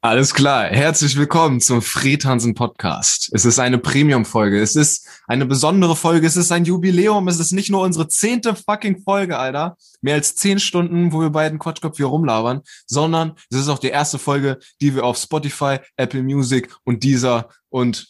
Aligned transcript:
Alles 0.00 0.32
klar. 0.32 0.66
Herzlich 0.66 1.16
willkommen 1.16 1.60
zum 1.60 1.82
Fred 1.82 2.24
Hansen 2.24 2.54
Podcast. 2.54 3.30
Es 3.32 3.44
ist 3.44 3.58
eine 3.58 3.78
Premium-Folge. 3.78 4.62
Es 4.62 4.76
ist 4.76 5.08
eine 5.26 5.44
besondere 5.44 5.96
Folge. 5.96 6.24
Es 6.24 6.36
ist 6.36 6.52
ein 6.52 6.64
Jubiläum. 6.64 7.26
Es 7.26 7.40
ist 7.40 7.50
nicht 7.50 7.68
nur 7.68 7.82
unsere 7.82 8.06
zehnte 8.06 8.54
fucking 8.54 9.02
Folge, 9.02 9.36
Alter. 9.36 9.76
Mehr 10.00 10.14
als 10.14 10.36
zehn 10.36 10.60
Stunden, 10.60 11.12
wo 11.12 11.20
wir 11.20 11.30
beiden 11.30 11.58
Quatschkopf 11.58 11.96
hier 11.96 12.06
rumlabern, 12.06 12.60
sondern 12.86 13.34
es 13.50 13.58
ist 13.58 13.68
auch 13.68 13.80
die 13.80 13.88
erste 13.88 14.20
Folge, 14.20 14.60
die 14.80 14.94
wir 14.94 15.02
auf 15.02 15.18
Spotify, 15.18 15.78
Apple 15.96 16.22
Music 16.22 16.72
und 16.84 17.02
dieser 17.02 17.48
und 17.68 18.08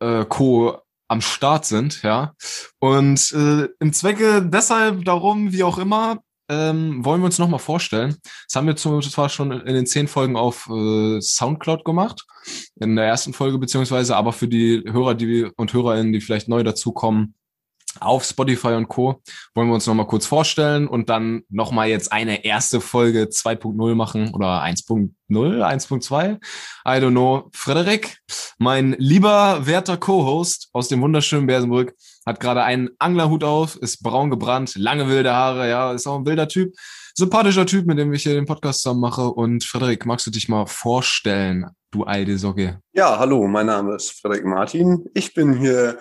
äh, 0.00 0.24
Co 0.24 0.82
am 1.06 1.20
Start 1.20 1.66
sind, 1.66 2.02
ja. 2.02 2.34
Und 2.80 3.32
äh, 3.32 3.68
im 3.78 3.92
Zwecke 3.92 4.42
deshalb 4.42 5.04
darum, 5.04 5.52
wie 5.52 5.62
auch 5.62 5.78
immer, 5.78 6.18
ähm, 6.48 7.04
wollen 7.04 7.20
wir 7.20 7.26
uns 7.26 7.38
nochmal 7.38 7.60
vorstellen. 7.60 8.16
Das 8.46 8.56
haben 8.56 8.66
wir 8.66 8.76
zwar 8.76 9.28
schon 9.28 9.52
in 9.52 9.74
den 9.74 9.86
zehn 9.86 10.08
Folgen 10.08 10.36
auf 10.36 10.68
äh, 10.68 11.20
Soundcloud 11.20 11.84
gemacht, 11.84 12.26
in 12.76 12.96
der 12.96 13.06
ersten 13.06 13.32
Folge 13.32 13.58
beziehungsweise, 13.58 14.16
aber 14.16 14.32
für 14.32 14.48
die 14.48 14.82
Hörer 14.86 15.14
die, 15.14 15.44
und 15.56 15.72
Hörerinnen, 15.72 16.12
die 16.12 16.20
vielleicht 16.20 16.48
neu 16.48 16.62
dazukommen, 16.62 17.34
auf 18.00 18.24
Spotify 18.24 18.74
und 18.74 18.88
Co. 18.88 19.22
wollen 19.54 19.68
wir 19.68 19.74
uns 19.74 19.86
nochmal 19.86 20.06
kurz 20.06 20.26
vorstellen 20.26 20.86
und 20.86 21.08
dann 21.08 21.42
nochmal 21.48 21.88
jetzt 21.88 22.12
eine 22.12 22.44
erste 22.44 22.80
Folge 22.80 23.24
2.0 23.24 23.94
machen 23.94 24.34
oder 24.34 24.62
1.0, 24.62 25.10
1.2. 25.30 26.34
I 26.34 26.38
don't 26.86 27.10
know. 27.10 27.48
Frederik, 27.52 28.18
mein 28.58 28.94
lieber 28.98 29.66
werter 29.66 29.96
Co-Host 29.96 30.68
aus 30.72 30.88
dem 30.88 31.00
wunderschönen 31.00 31.46
Bersenbrück, 31.46 31.94
hat 32.28 32.40
gerade 32.40 32.62
einen 32.62 32.90
Anglerhut 32.98 33.42
auf, 33.42 33.76
ist 33.76 34.02
braun 34.02 34.30
gebrannt, 34.30 34.76
lange 34.76 35.08
wilde 35.08 35.32
Haare, 35.32 35.68
ja, 35.68 35.92
ist 35.92 36.06
auch 36.06 36.18
ein 36.18 36.26
wilder 36.26 36.46
Typ. 36.46 36.74
Sympathischer 37.14 37.66
Typ, 37.66 37.86
mit 37.86 37.98
dem 37.98 38.12
ich 38.12 38.22
hier 38.22 38.34
den 38.34 38.46
Podcast 38.46 38.82
zusammen 38.82 39.00
mache. 39.00 39.28
Und 39.28 39.64
Frederik, 39.64 40.06
magst 40.06 40.26
du 40.26 40.30
dich 40.30 40.48
mal 40.48 40.66
vorstellen, 40.66 41.66
du 41.90 42.04
alte 42.04 42.38
Socke? 42.38 42.80
Ja, 42.92 43.18
hallo, 43.18 43.48
mein 43.48 43.66
Name 43.66 43.96
ist 43.96 44.20
Frederik 44.20 44.44
Martin. 44.44 45.04
Ich 45.14 45.34
bin 45.34 45.58
hier 45.58 45.98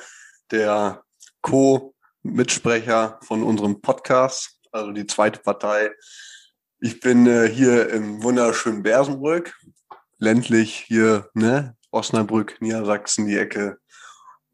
der 0.51 1.01
Co-Mitsprecher 1.41 3.19
von 3.23 3.41
unserem 3.41 3.81
Podcast, 3.81 4.59
also 4.71 4.91
die 4.91 5.07
zweite 5.07 5.39
Partei. 5.39 5.91
Ich 6.79 6.99
bin 6.99 7.25
äh, 7.25 7.47
hier 7.47 7.89
im 7.89 8.21
wunderschönen 8.21 8.83
Bersenbrück, 8.83 9.55
ländlich 10.19 10.83
hier, 10.87 11.29
ne, 11.33 11.75
Osnabrück, 11.89 12.61
Niedersachsen, 12.61 13.27
die 13.27 13.37
Ecke. 13.37 13.77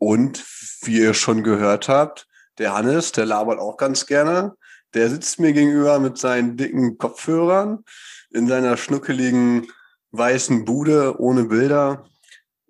Und 0.04 0.44
wie 0.82 1.00
ihr 1.00 1.14
schon 1.14 1.44
gehört 1.44 1.88
habt, 1.88 2.28
der 2.58 2.73
Hannes, 2.73 3.14
der 3.14 3.26
labert 3.26 3.58
auch 3.58 3.78
ganz 3.78 4.06
gerne. 4.06 4.54
Der 4.94 5.09
sitzt 5.09 5.40
mir 5.40 5.54
gegenüber 5.54 5.98
mit 6.00 6.18
seinen 6.18 6.58
dicken 6.58 6.98
Kopfhörern 6.98 7.86
in 8.30 8.50
seiner 8.50 8.76
schnuckeligen 8.76 9.68
weißen 10.12 10.66
Bude 10.66 11.22
ohne 11.22 11.46
Bilder. 11.46 12.04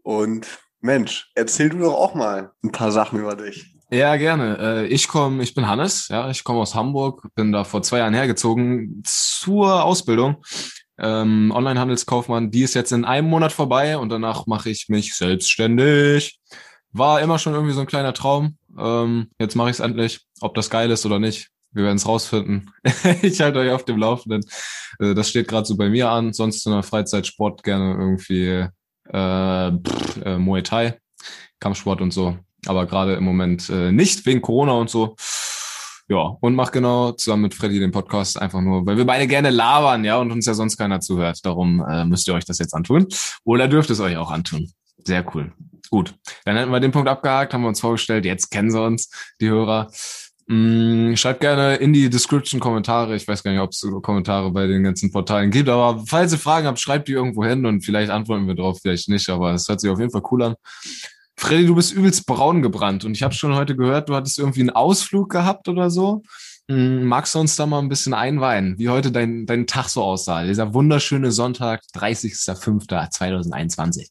Und 0.03 0.45
Mensch, 0.79 1.31
erzähl 1.33 1.69
du 1.69 1.79
doch 1.79 1.95
auch 1.95 2.13
mal 2.13 2.51
ein 2.63 2.71
paar 2.71 2.91
Sachen 2.91 3.19
über 3.19 3.35
dich. 3.35 3.65
Ja, 3.89 4.15
gerne. 4.15 4.59
Äh, 4.59 4.85
ich 4.85 5.07
komme, 5.07 5.41
ich 5.41 5.55
bin 5.55 5.67
Hannes, 5.67 6.09
ja, 6.09 6.29
ich 6.29 6.43
komme 6.43 6.59
aus 6.59 6.75
Hamburg, 6.75 7.27
bin 7.33 7.51
da 7.51 7.63
vor 7.63 7.81
zwei 7.81 7.97
Jahren 7.97 8.13
hergezogen 8.13 9.01
zur 9.03 9.83
Ausbildung. 9.83 10.43
Ähm, 10.99 11.51
Online-Handelskaufmann, 11.51 12.51
die 12.51 12.61
ist 12.61 12.75
jetzt 12.75 12.91
in 12.91 13.05
einem 13.05 13.27
Monat 13.27 13.53
vorbei 13.53 13.97
und 13.97 14.09
danach 14.09 14.45
mache 14.45 14.69
ich 14.69 14.87
mich 14.87 15.15
selbstständig. 15.15 16.39
War 16.93 17.21
immer 17.21 17.39
schon 17.39 17.53
irgendwie 17.53 17.73
so 17.73 17.81
ein 17.81 17.87
kleiner 17.87 18.13
Traum. 18.13 18.57
Ähm, 18.77 19.31
jetzt 19.39 19.55
mache 19.55 19.69
ich 19.69 19.75
es 19.75 19.79
endlich. 19.79 20.21
Ob 20.41 20.55
das 20.55 20.69
geil 20.69 20.89
ist 20.91 21.05
oder 21.05 21.19
nicht, 21.19 21.49
wir 21.71 21.83
werden 21.83 21.97
es 21.97 22.07
rausfinden. 22.07 22.71
ich 23.21 23.41
halte 23.41 23.59
euch 23.59 23.71
auf 23.71 23.85
dem 23.85 23.97
Laufenden. 23.97 24.43
Äh, 24.99 25.13
das 25.13 25.29
steht 25.29 25.47
gerade 25.47 25.65
so 25.65 25.75
bei 25.75 25.89
mir 25.89 26.09
an. 26.09 26.33
Sonst 26.33 26.65
in 26.65 26.71
der 26.71 26.83
Freizeitsport 26.83 27.63
gerne 27.63 27.93
irgendwie 27.93 28.67
äh, 29.09 29.71
pff, 29.71 30.21
äh, 30.23 30.37
Muay 30.37 30.63
Thai, 30.63 30.99
Kampfsport 31.59 32.01
und 32.01 32.11
so 32.11 32.37
aber 32.67 32.85
gerade 32.85 33.13
im 33.15 33.23
Moment 33.23 33.69
äh, 33.69 33.91
nicht 33.91 34.25
wegen 34.25 34.41
Corona 34.41 34.73
und 34.73 34.89
so. 34.89 35.15
Ja, 36.09 36.37
und 36.41 36.55
mach 36.55 36.71
genau 36.71 37.13
zusammen 37.13 37.43
mit 37.43 37.53
Freddy 37.53 37.79
den 37.79 37.91
Podcast 37.91 38.39
einfach 38.39 38.61
nur, 38.61 38.85
weil 38.85 38.97
wir 38.97 39.05
beide 39.05 39.25
gerne 39.25 39.49
labern, 39.49 40.03
ja, 40.03 40.17
und 40.17 40.31
uns 40.31 40.45
ja 40.45 40.53
sonst 40.53 40.77
keiner 40.77 40.99
zuhört. 40.99 41.39
Darum 41.43 41.83
äh, 41.87 42.03
müsst 42.05 42.27
ihr 42.27 42.33
euch 42.33 42.45
das 42.45 42.59
jetzt 42.59 42.73
antun. 42.73 43.07
Oder 43.45 43.67
dürft 43.67 43.89
es 43.89 43.99
euch 44.01 44.17
auch 44.17 44.29
antun. 44.29 44.69
Sehr 45.05 45.25
cool. 45.33 45.53
Gut, 45.93 46.15
dann 46.43 46.57
hätten 46.57 46.71
wir 46.71 46.79
den 46.79 46.89
Punkt 46.89 47.07
abgehakt, 47.07 47.53
haben 47.53 47.61
wir 47.61 47.67
uns 47.67 47.79
vorgestellt, 47.79 48.25
jetzt 48.25 48.49
kennen 48.49 48.71
sie 48.71 48.81
uns, 48.81 49.11
die 49.39 49.47
Hörer. 49.47 49.91
Mm, 50.47 51.13
schreibt 51.13 51.41
gerne 51.41 51.75
in 51.75 51.93
die 51.93 52.09
Description 52.09 52.59
Kommentare. 52.59 53.15
Ich 53.15 53.27
weiß 53.27 53.43
gar 53.43 53.51
nicht, 53.51 53.59
ob 53.59 53.73
es 53.73 53.87
Kommentare 54.01 54.49
bei 54.49 54.65
den 54.65 54.81
ganzen 54.81 55.11
Portalen 55.11 55.51
gibt, 55.51 55.69
aber 55.69 56.03
falls 56.07 56.31
ihr 56.31 56.39
Fragen 56.39 56.65
habt, 56.65 56.79
schreibt 56.79 57.09
die 57.09 57.11
irgendwo 57.11 57.45
hin 57.45 57.67
und 57.67 57.81
vielleicht 57.81 58.09
antworten 58.09 58.47
wir 58.47 58.55
drauf, 58.55 58.79
vielleicht 58.81 59.07
nicht, 59.07 59.29
aber 59.29 59.53
es 59.53 59.69
hört 59.69 59.81
sich 59.81 59.91
auf 59.91 59.99
jeden 59.99 60.09
Fall 60.09 60.23
cool 60.31 60.41
an. 60.41 60.55
Freddy, 61.37 61.67
du 61.67 61.75
bist 61.75 61.93
übelst 61.93 62.25
braun 62.25 62.63
gebrannt 62.63 63.05
und 63.05 63.15
ich 63.15 63.21
habe 63.21 63.35
schon 63.35 63.53
heute 63.53 63.75
gehört, 63.75 64.09
du 64.09 64.15
hattest 64.15 64.39
irgendwie 64.39 64.61
einen 64.61 64.71
Ausflug 64.71 65.29
gehabt 65.29 65.69
oder 65.69 65.91
so. 65.91 66.23
Hm, 66.71 67.03
magst 67.03 67.35
du 67.35 67.39
uns 67.39 67.55
da 67.55 67.67
mal 67.67 67.77
ein 67.77 67.89
bisschen 67.89 68.15
einweihen, 68.15 68.79
wie 68.79 68.89
heute 68.89 69.11
dein, 69.11 69.45
dein 69.45 69.67
Tag 69.67 69.89
so 69.89 70.01
aussah? 70.01 70.43
Dieser 70.43 70.73
wunderschöne 70.73 71.31
Sonntag, 71.31 71.81
30.05.2021. 71.93 74.07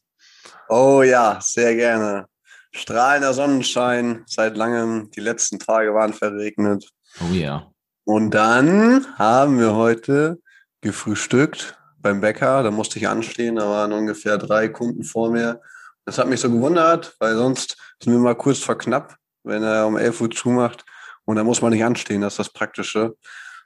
Oh 0.69 1.01
ja, 1.03 1.39
sehr 1.41 1.75
gerne. 1.75 2.27
Strahlender 2.71 3.33
Sonnenschein 3.33 4.23
seit 4.25 4.57
langem. 4.57 5.11
Die 5.11 5.19
letzten 5.19 5.59
Tage 5.59 5.93
waren 5.93 6.13
verregnet. 6.13 6.89
Oh 7.21 7.33
ja. 7.33 7.71
Und 8.05 8.31
dann 8.31 9.05
haben 9.17 9.59
wir 9.59 9.75
heute 9.75 10.39
gefrühstückt 10.81 11.77
beim 11.99 12.21
Bäcker. 12.21 12.63
Da 12.63 12.71
musste 12.71 12.99
ich 12.99 13.07
anstehen. 13.07 13.55
Da 13.55 13.69
waren 13.69 13.93
ungefähr 13.93 14.37
drei 14.37 14.67
Kunden 14.67 15.03
vor 15.03 15.29
mir. 15.29 15.61
Das 16.05 16.17
hat 16.17 16.27
mich 16.27 16.41
so 16.41 16.49
gewundert, 16.49 17.15
weil 17.19 17.35
sonst 17.35 17.77
sind 18.01 18.11
wir 18.11 18.19
mal 18.19 18.35
kurz 18.35 18.59
vor 18.59 18.77
knapp, 18.77 19.15
wenn 19.43 19.63
er 19.63 19.87
um 19.87 19.95
11 19.95 20.21
Uhr 20.21 20.31
zumacht 20.31 20.83
und 21.25 21.37
da 21.37 21.43
muss 21.43 21.61
man 21.61 21.71
nicht 21.71 21.83
anstehen, 21.83 22.21
das 22.21 22.33
ist 22.33 22.39
das 22.39 22.49
Praktische. 22.49 23.15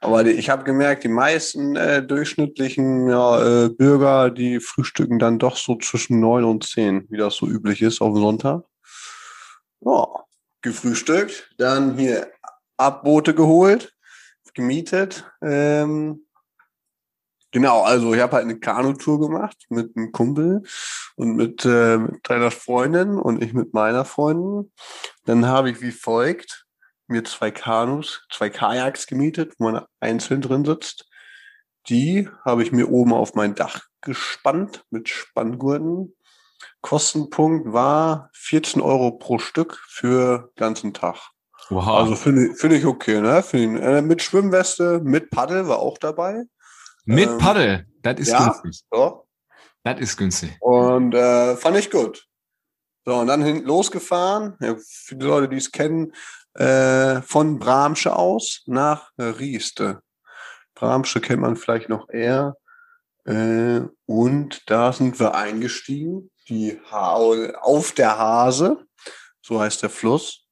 Aber 0.00 0.24
ich 0.24 0.48
habe 0.48 0.64
gemerkt, 0.64 1.04
die 1.04 1.08
meisten 1.08 1.74
äh, 1.76 2.02
durchschnittlichen 2.06 3.08
ja, 3.08 3.64
äh, 3.64 3.68
Bürger, 3.68 4.30
die 4.30 4.60
frühstücken 4.60 5.18
dann 5.18 5.38
doch 5.38 5.56
so 5.56 5.76
zwischen 5.76 6.20
neun 6.20 6.44
und 6.44 6.64
zehn, 6.64 7.06
wie 7.10 7.16
das 7.16 7.34
so 7.36 7.46
üblich 7.46 7.82
ist 7.82 8.00
auf 8.00 8.16
Sonntag. 8.16 8.62
Ja, 9.80 10.06
gefrühstückt, 10.62 11.50
dann 11.58 11.98
hier 11.98 12.30
Abboote 12.76 13.34
geholt, 13.34 13.94
gemietet, 14.54 15.24
ähm, 15.42 16.24
Genau, 17.50 17.82
also 17.82 18.12
ich 18.12 18.20
habe 18.20 18.36
halt 18.36 18.44
eine 18.44 18.58
Kanutour 18.58 19.20
gemacht 19.20 19.56
mit 19.70 19.96
einem 19.96 20.12
Kumpel 20.12 20.64
und 21.16 21.34
mit, 21.34 21.64
äh, 21.64 21.96
mit 21.96 22.28
deiner 22.28 22.50
Freundin 22.50 23.16
und 23.16 23.42
ich 23.42 23.54
mit 23.54 23.72
meiner 23.72 24.04
Freundin. 24.04 24.70
Dann 25.24 25.46
habe 25.46 25.70
ich 25.70 25.80
wie 25.80 25.92
folgt 25.92 26.66
mir 27.08 27.24
zwei 27.24 27.50
Kanus, 27.50 28.26
zwei 28.30 28.50
Kajaks 28.50 29.06
gemietet, 29.06 29.54
wo 29.58 29.70
man 29.70 29.84
einzeln 30.00 30.40
drin 30.40 30.64
sitzt. 30.64 31.08
Die 31.88 32.28
habe 32.44 32.62
ich 32.62 32.72
mir 32.72 32.90
oben 32.90 33.12
auf 33.12 33.34
mein 33.34 33.54
Dach 33.54 33.86
gespannt 34.00 34.84
mit 34.90 35.08
Spanngurten. 35.08 36.14
Kostenpunkt 36.80 37.72
war 37.72 38.30
14 38.34 38.82
Euro 38.82 39.12
pro 39.12 39.38
Stück 39.38 39.82
für 39.88 40.52
ganzen 40.56 40.94
Tag. 40.94 41.16
Wow. 41.70 41.88
Also 41.88 42.16
finde 42.16 42.54
find 42.54 42.72
ich 42.72 42.86
okay, 42.86 43.20
ne? 43.20 43.44
Ich, 43.46 43.54
äh, 43.54 44.02
mit 44.02 44.22
Schwimmweste, 44.22 45.00
mit 45.02 45.30
Paddel 45.30 45.68
war 45.68 45.80
auch 45.80 45.98
dabei. 45.98 46.44
Mit 47.04 47.28
ähm, 47.28 47.38
Paddel, 47.38 47.86
das 48.02 48.20
ist 48.20 48.28
ja, 48.28 48.58
günstig. 48.62 48.86
So. 48.90 49.26
Das 49.82 50.00
ist 50.00 50.16
günstig. 50.16 50.56
Und 50.60 51.14
äh, 51.14 51.56
fand 51.56 51.76
ich 51.76 51.90
gut. 51.90 52.26
So, 53.04 53.16
und 53.16 53.26
dann 53.26 53.42
hin, 53.42 53.64
losgefahren, 53.64 54.56
ja, 54.60 54.76
für 54.78 55.16
die 55.16 55.24
Leute, 55.24 55.48
die 55.48 55.56
es 55.56 55.72
kennen, 55.72 56.12
äh, 56.58 57.22
von 57.22 57.58
Bramsche 57.58 58.14
aus 58.16 58.62
nach 58.66 59.10
Rieste. 59.18 60.02
Bramsche 60.74 61.20
kennt 61.20 61.40
man 61.40 61.56
vielleicht 61.56 61.88
noch 61.88 62.08
eher. 62.08 62.56
Äh, 63.24 63.82
und 64.06 64.62
da 64.70 64.92
sind 64.92 65.20
wir 65.20 65.34
eingestiegen, 65.34 66.30
die 66.48 66.80
ha 66.90 67.14
auf 67.60 67.92
der 67.92 68.16
Hase, 68.16 68.84
so 69.42 69.60
heißt 69.60 69.82
der 69.82 69.90
Fluss. 69.90 70.46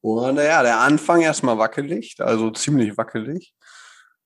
Und 0.00 0.36
naja, 0.36 0.62
der 0.62 0.78
Anfang 0.78 1.20
erstmal 1.20 1.58
wackelig, 1.58 2.16
also 2.18 2.50
ziemlich 2.50 2.96
wackelig. 2.96 3.54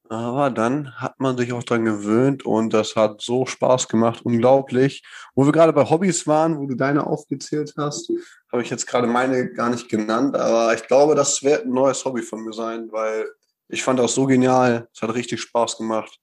Aber 0.09 0.51
dann 0.51 0.95
hat 1.01 1.19
man 1.19 1.39
sich 1.39 1.53
auch 1.55 1.63
dran 1.63 1.87
gewöhnt 1.87 2.45
und 2.45 2.75
das 2.75 2.97
hat 2.97 3.23
so 3.23 3.47
Spaß 3.47 3.89
gemacht, 3.89 4.21
unglaublich. 4.25 5.03
Wo 5.35 5.47
wir 5.47 5.53
gerade 5.53 5.73
bei 5.73 5.89
Hobbys 5.89 6.27
waren, 6.27 6.59
wo 6.59 6.67
du 6.67 6.75
deine 6.75 7.07
aufgezählt 7.07 7.73
hast, 7.79 8.13
habe 8.53 8.63
ich 8.63 8.71
jetzt 8.71 8.87
gerade 8.87 9.07
meine 9.07 9.51
gar 9.53 9.71
nicht 9.71 9.89
genannt, 9.89 10.37
aber 10.37 10.75
ich 10.75 10.87
glaube, 10.87 11.15
das 11.15 11.43
wird 11.43 11.65
ein 11.65 11.73
neues 11.73 12.05
Hobby 12.05 12.23
von 12.23 12.45
mir 12.45 12.53
sein, 12.53 12.89
weil 12.93 13.27
ich 13.69 13.83
fand 13.83 13.99
das 13.99 14.15
so 14.15 14.27
genial. 14.27 14.89
Es 14.95 15.01
hat 15.01 15.15
richtig 15.15 15.41
Spaß 15.41 15.79
gemacht. 15.79 16.21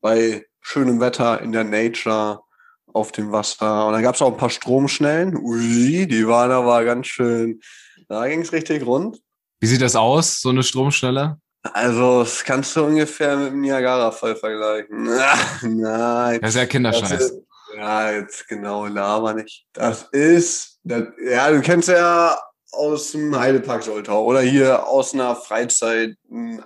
Bei 0.00 0.44
schönem 0.60 1.00
Wetter 1.00 1.40
in 1.40 1.52
der 1.52 1.64
Nature, 1.64 2.40
auf 2.94 3.12
dem 3.12 3.32
Wasser. 3.32 3.86
Und 3.86 3.92
dann 3.92 4.02
gab 4.02 4.14
es 4.14 4.22
auch 4.22 4.32
ein 4.32 4.38
paar 4.38 4.50
Stromschnellen. 4.50 5.36
Ui, 5.36 6.06
die 6.06 6.26
waren 6.26 6.50
aber 6.50 6.84
ganz 6.84 7.08
schön. 7.08 7.60
Da 8.08 8.26
ging 8.28 8.40
es 8.40 8.52
richtig 8.52 8.86
rund. 8.86 9.18
Wie 9.60 9.66
sieht 9.66 9.82
das 9.82 9.96
aus, 9.96 10.40
so 10.40 10.50
eine 10.50 10.62
Stromschnelle? 10.62 11.38
Also, 11.72 12.20
das 12.20 12.44
kannst 12.44 12.76
du 12.76 12.84
ungefähr 12.84 13.36
mit 13.36 13.48
dem 13.48 13.60
Niagara-Fall 13.62 14.36
vergleichen. 14.36 15.04
Nein. 15.62 16.40
Das 16.40 16.50
ist 16.50 16.56
ja 16.56 16.66
Kinderscheiß. 16.66 17.32
Ja, 17.76 18.10
jetzt 18.12 18.48
genau, 18.48 18.86
laber 18.86 19.34
nicht. 19.34 19.66
Das 19.72 20.08
ist, 20.12 20.80
das, 20.84 21.04
ja, 21.24 21.50
du 21.50 21.60
kennst 21.60 21.88
ja 21.88 22.38
aus 22.72 23.12
dem 23.12 23.38
Heidepark 23.38 23.82
Soltau 23.82 24.24
oder 24.24 24.40
hier 24.40 24.86
aus 24.86 25.14
einer 25.14 25.36
Freizeit 25.36 26.16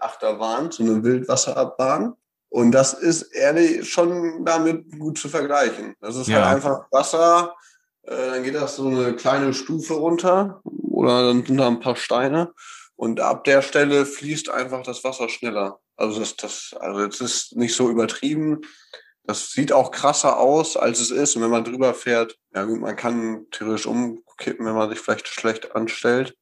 Achterbahn, 0.00 0.70
so 0.70 0.82
eine 0.82 1.02
Wildwasserabbahn. 1.02 2.14
Und 2.50 2.72
das 2.72 2.94
ist 2.94 3.22
ehrlich 3.34 3.88
schon 3.88 4.44
damit 4.44 4.98
gut 4.98 5.18
zu 5.18 5.28
vergleichen. 5.28 5.94
Das 6.00 6.16
ist 6.16 6.28
halt 6.28 6.38
ja. 6.38 6.46
halt 6.46 6.56
einfach 6.56 6.86
Wasser, 6.90 7.54
äh, 8.02 8.30
dann 8.30 8.42
geht 8.42 8.54
das 8.54 8.76
so 8.76 8.88
eine 8.88 9.14
kleine 9.14 9.52
Stufe 9.52 9.94
runter 9.94 10.60
oder 10.64 11.26
dann 11.26 11.44
sind 11.44 11.58
da 11.58 11.66
ein 11.66 11.80
paar 11.80 11.96
Steine 11.96 12.52
und 12.96 13.20
ab 13.20 13.44
der 13.44 13.62
Stelle 13.62 14.06
fließt 14.06 14.48
einfach 14.50 14.82
das 14.82 15.04
Wasser 15.04 15.28
schneller. 15.28 15.78
Also 15.96 16.20
das, 16.20 16.36
das, 16.36 16.74
also 16.80 17.00
es 17.04 17.20
ist 17.20 17.56
nicht 17.56 17.74
so 17.74 17.90
übertrieben. 17.90 18.62
Das 19.28 19.50
sieht 19.50 19.74
auch 19.74 19.90
krasser 19.90 20.38
aus, 20.38 20.78
als 20.78 21.00
es 21.00 21.10
ist. 21.10 21.36
Und 21.36 21.42
wenn 21.42 21.50
man 21.50 21.62
drüber 21.62 21.92
fährt, 21.92 22.38
ja 22.54 22.64
gut, 22.64 22.80
man 22.80 22.96
kann 22.96 23.44
theoretisch 23.50 23.84
umkippen, 23.84 24.64
wenn 24.64 24.74
man 24.74 24.88
sich 24.88 24.98
vielleicht 25.00 25.28
schlecht 25.28 25.76
anstellt. 25.76 26.34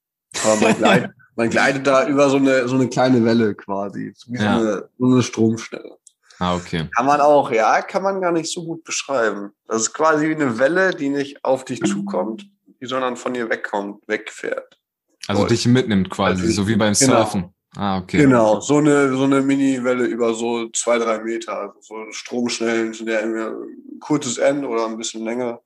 Aber 0.45 0.55
man 0.61 0.77
gleitet, 0.79 1.11
man 1.35 1.51
gleitet 1.51 1.85
da 1.85 2.07
über 2.07 2.31
so 2.31 2.37
eine, 2.37 2.69
so 2.69 2.77
eine 2.77 2.89
kleine 2.89 3.25
Welle 3.25 3.57
quasi. 3.57 4.15
Wie 4.29 4.39
ja. 4.39 4.61
so, 4.61 4.65
eine, 4.65 4.89
so 4.99 5.05
eine 5.05 5.23
Stromschnelle. 5.25 5.99
Ah, 6.39 6.55
okay. 6.55 6.89
Kann 6.95 7.07
man 7.07 7.21
auch, 7.21 7.51
ja, 7.51 7.83
kann 7.83 8.05
man 8.05 8.21
gar 8.21 8.31
nicht 8.31 8.53
so 8.53 8.65
gut 8.65 8.85
beschreiben. 8.85 9.51
Das 9.67 9.83
ist 9.83 9.93
quasi 9.93 10.29
wie 10.29 10.37
eine 10.37 10.61
Welle, 10.61 10.93
die 10.93 11.09
nicht 11.09 11.45
auf 11.45 11.65
dich 11.65 11.83
zukommt, 11.83 12.47
sondern 12.81 13.17
von 13.17 13.35
dir 13.35 13.51
wegkommt, 13.51 14.07
wegfährt. 14.07 14.79
Also 15.27 15.41
Voll. 15.43 15.49
dich 15.49 15.67
mitnimmt 15.67 16.09
quasi, 16.09 16.43
also, 16.43 16.63
so 16.63 16.69
wie 16.69 16.77
beim 16.77 16.95
genau. 16.95 17.17
Surfen. 17.17 17.53
Ah, 17.77 17.99
okay. 17.99 18.19
Genau, 18.19 18.61
so 18.61 18.79
eine, 18.79 19.15
so 19.15 19.25
eine 19.25 19.43
Mini-Welle 19.43 20.05
über 20.05 20.35
so 20.35 20.69
zwei, 20.71 20.99
drei 20.99 21.19
Meter, 21.19 21.61
also 21.61 21.81
so 21.81 21.95
Stromschnellen, 22.11 22.95
zu 22.95 23.05
der 23.05 23.23
ein 23.23 23.99
kurzes 24.01 24.39
Ende 24.39 24.67
oder 24.69 24.87
ein 24.87 24.97
bisschen 24.97 25.25
länger. 25.25 25.61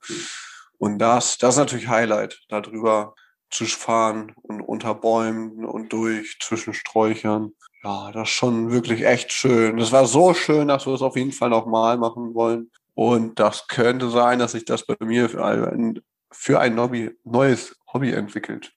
Und 0.78 0.98
das, 0.98 1.38
das 1.38 1.54
ist 1.54 1.58
natürlich 1.58 1.88
Highlight, 1.88 2.40
da 2.48 2.60
drüber 2.60 3.14
zu 3.50 3.64
fahren 3.66 4.32
und 4.42 4.60
unter 4.60 4.94
Bäumen 4.94 5.64
und 5.64 5.92
durch 5.92 6.38
zwischen 6.40 6.74
Sträuchern. 6.74 7.52
Ja, 7.84 8.10
das 8.12 8.28
ist 8.28 8.34
schon 8.34 8.70
wirklich 8.70 9.04
echt 9.04 9.32
schön. 9.32 9.76
Das 9.76 9.92
war 9.92 10.06
so 10.06 10.34
schön, 10.34 10.68
dass 10.68 10.86
wir 10.86 10.94
es 10.94 11.02
auf 11.02 11.16
jeden 11.16 11.32
Fall 11.32 11.50
nochmal 11.50 11.96
machen 11.96 12.34
wollen. 12.34 12.70
Und 12.94 13.38
das 13.38 13.68
könnte 13.68 14.10
sein, 14.10 14.38
dass 14.38 14.52
sich 14.52 14.64
das 14.64 14.84
bei 14.84 14.96
mir 15.00 15.28
für 15.28 15.44
ein, 15.44 16.00
für 16.30 16.60
ein 16.60 16.78
Hobby, 16.78 17.10
neues 17.24 17.76
Hobby 17.92 18.12
entwickelt. 18.12 18.72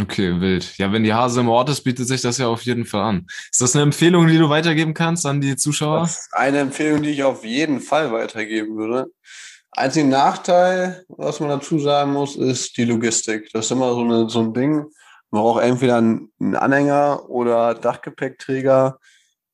Okay, 0.00 0.40
wild. 0.40 0.78
Ja, 0.78 0.90
wenn 0.90 1.04
die 1.04 1.12
Hase 1.12 1.40
im 1.40 1.50
Ort 1.50 1.68
ist, 1.68 1.82
bietet 1.82 2.08
sich 2.08 2.22
das 2.22 2.38
ja 2.38 2.48
auf 2.48 2.62
jeden 2.62 2.86
Fall 2.86 3.02
an. 3.02 3.26
Ist 3.50 3.60
das 3.60 3.74
eine 3.74 3.82
Empfehlung, 3.82 4.26
die 4.26 4.38
du 4.38 4.48
weitergeben 4.48 4.94
kannst 4.94 5.26
an 5.26 5.42
die 5.42 5.56
Zuschauer? 5.56 6.00
Das 6.00 6.12
ist 6.12 6.34
eine 6.34 6.60
Empfehlung, 6.60 7.02
die 7.02 7.10
ich 7.10 7.22
auf 7.24 7.44
jeden 7.44 7.80
Fall 7.80 8.10
weitergeben 8.10 8.76
würde. 8.76 9.12
Einziger 9.70 10.06
Nachteil, 10.06 11.04
was 11.08 11.40
man 11.40 11.50
dazu 11.50 11.78
sagen 11.78 12.12
muss, 12.12 12.36
ist 12.36 12.76
die 12.78 12.84
Logistik. 12.84 13.50
Das 13.52 13.66
ist 13.66 13.70
immer 13.70 13.92
so, 13.92 14.00
eine, 14.00 14.28
so 14.30 14.40
ein 14.40 14.54
Ding. 14.54 14.86
Man 15.30 15.42
braucht 15.42 15.62
entweder 15.62 15.98
einen 15.98 16.56
Anhänger 16.56 17.28
oder 17.28 17.74
Dachgepäckträger. 17.74 18.98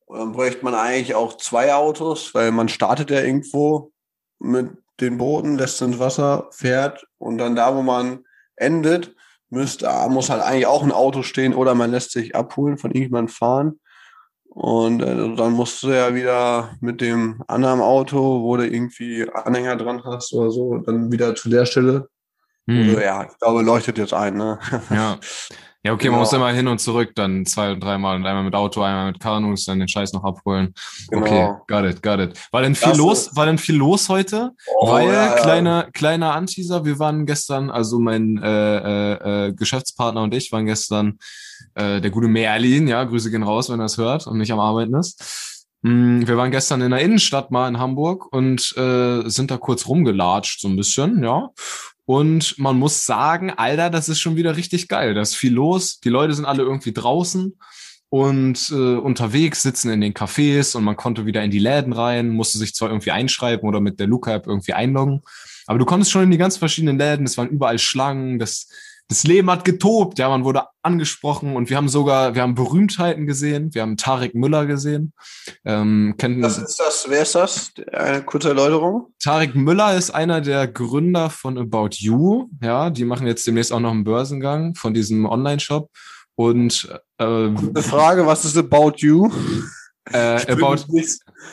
Dann 0.08 0.32
bräuchte 0.32 0.64
man 0.64 0.74
eigentlich 0.74 1.16
auch 1.16 1.36
zwei 1.36 1.74
Autos, 1.74 2.32
weil 2.34 2.52
man 2.52 2.68
startet 2.68 3.10
ja 3.10 3.20
irgendwo 3.20 3.92
mit 4.38 4.70
den 5.00 5.18
Booten, 5.18 5.58
lässt 5.58 5.82
ins 5.82 5.98
Wasser, 5.98 6.48
fährt 6.50 7.06
und 7.18 7.38
dann 7.38 7.56
da, 7.56 7.74
wo 7.74 7.82
man 7.82 8.24
endet, 8.56 9.14
müsste, 9.50 9.88
muss 10.10 10.30
halt 10.30 10.42
eigentlich 10.42 10.66
auch 10.66 10.82
ein 10.82 10.92
Auto 10.92 11.22
stehen 11.22 11.54
oder 11.54 11.74
man 11.74 11.90
lässt 11.90 12.12
sich 12.12 12.34
abholen 12.34 12.78
von 12.78 12.90
irgendjemandem 12.90 13.34
fahren. 13.34 13.80
Und 14.50 15.02
äh, 15.02 15.36
dann 15.36 15.52
musst 15.52 15.82
du 15.82 15.88
ja 15.88 16.14
wieder 16.14 16.70
mit 16.80 17.00
dem 17.00 17.42
anderen 17.46 17.80
Auto, 17.80 18.42
wo 18.42 18.56
du 18.56 18.66
irgendwie 18.66 19.28
Anhänger 19.30 19.76
dran 19.76 20.02
hast 20.04 20.32
oder 20.32 20.50
so, 20.50 20.78
dann 20.78 21.12
wieder 21.12 21.34
zu 21.34 21.48
der 21.48 21.64
Stelle. 21.64 22.08
Hm. 22.66 22.88
Also, 22.88 23.00
ja, 23.00 23.24
ich 23.24 23.38
glaube, 23.38 23.62
leuchtet 23.62 23.98
jetzt 23.98 24.14
ein, 24.14 24.36
ne? 24.36 24.58
Ja. 24.90 25.18
Ja, 25.84 25.92
okay, 25.92 26.04
genau. 26.04 26.14
man 26.14 26.20
muss 26.20 26.32
immer 26.32 26.50
hin 26.50 26.66
und 26.66 26.80
zurück, 26.80 27.12
dann 27.14 27.46
zwei 27.46 27.70
und 27.70 27.80
dreimal 27.80 28.16
und 28.16 28.26
einmal 28.26 28.42
mit 28.42 28.54
Auto, 28.54 28.82
einmal 28.82 29.12
mit 29.12 29.20
Kanus, 29.20 29.64
dann 29.64 29.78
den 29.78 29.86
Scheiß 29.86 30.12
noch 30.12 30.24
abholen. 30.24 30.74
Genau. 31.08 31.22
Okay, 31.22 31.52
got 31.68 31.84
it, 31.84 32.02
got 32.02 32.18
it. 32.18 32.38
War 32.50 32.62
denn 32.62 32.74
viel 32.74 32.88
das 32.88 32.98
los, 32.98 33.36
war 33.36 33.46
denn 33.46 33.58
viel 33.58 33.76
los 33.76 34.08
heute? 34.08 34.50
Oh, 34.80 34.90
Weil, 34.90 35.06
ja, 35.06 35.12
ja. 35.12 35.32
kleiner, 35.36 35.88
kleiner 35.92 36.34
Anteaser, 36.34 36.84
wir 36.84 36.98
waren 36.98 37.26
gestern, 37.26 37.70
also 37.70 38.00
mein 38.00 38.42
äh, 38.42 38.76
äh, 38.76 39.46
äh, 39.46 39.52
Geschäftspartner 39.52 40.22
und 40.22 40.34
ich 40.34 40.50
waren 40.50 40.66
gestern 40.66 41.18
äh, 41.74 42.00
der 42.00 42.10
gute 42.10 42.26
Merlin, 42.26 42.88
ja, 42.88 43.04
Grüße 43.04 43.30
gehen 43.30 43.44
raus, 43.44 43.70
wenn 43.70 43.78
er 43.78 43.86
es 43.86 43.98
hört 43.98 44.26
und 44.26 44.38
nicht 44.38 44.52
am 44.52 44.60
Arbeiten 44.60 44.94
ist. 44.94 45.64
Mm, 45.82 46.26
wir 46.26 46.36
waren 46.36 46.50
gestern 46.50 46.80
in 46.82 46.90
der 46.90 47.00
Innenstadt 47.00 47.52
mal 47.52 47.68
in 47.68 47.78
Hamburg 47.78 48.32
und 48.32 48.76
äh, 48.76 49.28
sind 49.28 49.52
da 49.52 49.58
kurz 49.58 49.86
rumgelatscht, 49.86 50.60
so 50.60 50.68
ein 50.68 50.76
bisschen, 50.76 51.22
ja. 51.22 51.50
Und 52.08 52.58
man 52.58 52.78
muss 52.78 53.04
sagen, 53.04 53.50
Alter, 53.50 53.90
das 53.90 54.08
ist 54.08 54.18
schon 54.18 54.36
wieder 54.36 54.56
richtig 54.56 54.88
geil. 54.88 55.12
Da 55.12 55.20
ist 55.20 55.34
viel 55.34 55.52
los. 55.52 56.00
Die 56.00 56.08
Leute 56.08 56.32
sind 56.32 56.46
alle 56.46 56.62
irgendwie 56.62 56.94
draußen 56.94 57.58
und 58.08 58.70
äh, 58.70 58.96
unterwegs, 58.96 59.60
sitzen 59.60 59.90
in 59.90 60.00
den 60.00 60.14
Cafés 60.14 60.74
und 60.74 60.84
man 60.84 60.96
konnte 60.96 61.26
wieder 61.26 61.44
in 61.44 61.50
die 61.50 61.58
Läden 61.58 61.92
rein, 61.92 62.30
musste 62.30 62.56
sich 62.56 62.74
zwar 62.74 62.88
irgendwie 62.88 63.10
einschreiben 63.10 63.68
oder 63.68 63.82
mit 63.82 64.00
der 64.00 64.06
Luca-App 64.06 64.46
irgendwie 64.46 64.72
einloggen. 64.72 65.20
Aber 65.66 65.78
du 65.78 65.84
konntest 65.84 66.10
schon 66.10 66.22
in 66.22 66.30
die 66.30 66.38
ganz 66.38 66.56
verschiedenen 66.56 66.96
Läden, 66.96 67.26
es 67.26 67.36
waren 67.36 67.50
überall 67.50 67.78
Schlangen, 67.78 68.38
das 68.38 68.68
das 69.08 69.24
Leben 69.24 69.50
hat 69.50 69.64
getobt, 69.64 70.18
ja, 70.18 70.28
man 70.28 70.44
wurde 70.44 70.64
angesprochen 70.82 71.56
und 71.56 71.70
wir 71.70 71.78
haben 71.78 71.88
sogar, 71.88 72.34
wir 72.34 72.42
haben 72.42 72.54
Berühmtheiten 72.54 73.26
gesehen, 73.26 73.74
wir 73.74 73.80
haben 73.80 73.96
Tarek 73.96 74.34
Müller 74.34 74.66
gesehen. 74.66 75.14
Ähm, 75.64 76.14
kennt 76.18 76.42
Was 76.42 76.58
ist 76.58 76.78
das? 76.78 77.06
Wer 77.08 77.22
ist 77.22 77.34
das? 77.34 77.72
Eine 77.90 78.22
kurze 78.22 78.50
Erläuterung. 78.50 79.06
Tarek 79.18 79.54
Müller 79.54 79.96
ist 79.96 80.10
einer 80.10 80.42
der 80.42 80.68
Gründer 80.68 81.30
von 81.30 81.56
About 81.56 81.90
You, 81.92 82.50
ja, 82.62 82.90
die 82.90 83.06
machen 83.06 83.26
jetzt 83.26 83.46
demnächst 83.46 83.72
auch 83.72 83.80
noch 83.80 83.92
einen 83.92 84.04
Börsengang 84.04 84.74
von 84.74 84.92
diesem 84.92 85.24
Online-Shop. 85.24 85.90
Und 86.34 86.88
äh, 87.16 87.48
Gute 87.48 87.82
Frage, 87.82 88.26
was 88.26 88.44
ist 88.44 88.56
About 88.56 88.92
You? 88.98 89.30
Äh, 90.12 90.52
about, 90.52 90.84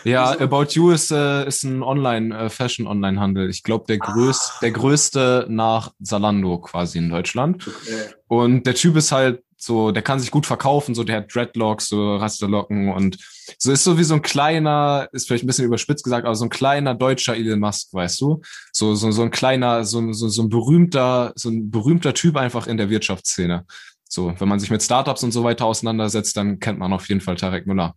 ja, 0.03 0.39
About 0.39 0.67
You 0.71 0.91
ist, 0.91 1.11
äh, 1.11 1.47
ist 1.47 1.63
ein 1.63 1.83
Online, 1.83 2.37
äh, 2.37 2.49
Fashion-Online-Handel. 2.49 3.49
Ich 3.49 3.63
glaube, 3.63 3.85
der, 3.87 3.97
größ, 3.97 4.39
ah. 4.41 4.59
der 4.61 4.71
größte 4.71 5.45
nach 5.49 5.91
Zalando 6.03 6.59
quasi 6.59 6.97
in 6.97 7.09
Deutschland. 7.09 7.67
Okay. 7.67 8.13
Und 8.27 8.65
der 8.65 8.75
Typ 8.75 8.95
ist 8.95 9.11
halt 9.11 9.41
so, 9.57 9.91
der 9.91 10.03
kann 10.03 10.19
sich 10.19 10.31
gut 10.31 10.45
verkaufen, 10.45 10.93
so 10.93 11.03
der 11.03 11.17
hat 11.17 11.33
Dreadlocks, 11.33 11.89
so 11.89 12.17
Rasterlocken 12.17 12.93
und 12.93 13.17
so 13.57 13.71
ist 13.71 13.83
so 13.83 13.97
wie 13.97 14.03
so 14.03 14.13
ein 14.13 14.21
kleiner, 14.21 15.07
ist 15.11 15.27
vielleicht 15.27 15.43
ein 15.43 15.47
bisschen 15.47 15.65
überspitzt 15.65 16.03
gesagt, 16.03 16.25
aber 16.25 16.35
so 16.35 16.45
ein 16.45 16.49
kleiner 16.49 16.93
deutscher 16.93 17.35
Elon 17.35 17.59
Musk, 17.59 17.93
weißt 17.93 18.21
du? 18.21 18.41
So, 18.71 18.95
so, 18.95 19.11
so 19.11 19.23
ein 19.23 19.31
kleiner, 19.31 19.83
so, 19.83 20.11
so, 20.13 20.27
so 20.27 20.43
ein 20.43 20.49
berühmter, 20.49 21.31
so 21.35 21.49
ein 21.49 21.71
berühmter 21.71 22.13
Typ 22.13 22.37
einfach 22.37 22.67
in 22.67 22.77
der 22.77 22.89
Wirtschaftsszene. 22.89 23.65
So, 24.07 24.33
wenn 24.37 24.47
man 24.47 24.59
sich 24.59 24.69
mit 24.69 24.83
Startups 24.83 25.23
und 25.23 25.31
so 25.31 25.43
weiter 25.43 25.65
auseinandersetzt, 25.65 26.37
dann 26.37 26.59
kennt 26.59 26.79
man 26.79 26.93
auf 26.93 27.09
jeden 27.09 27.21
Fall 27.21 27.35
Tarek 27.35 27.65
Müller. 27.65 27.95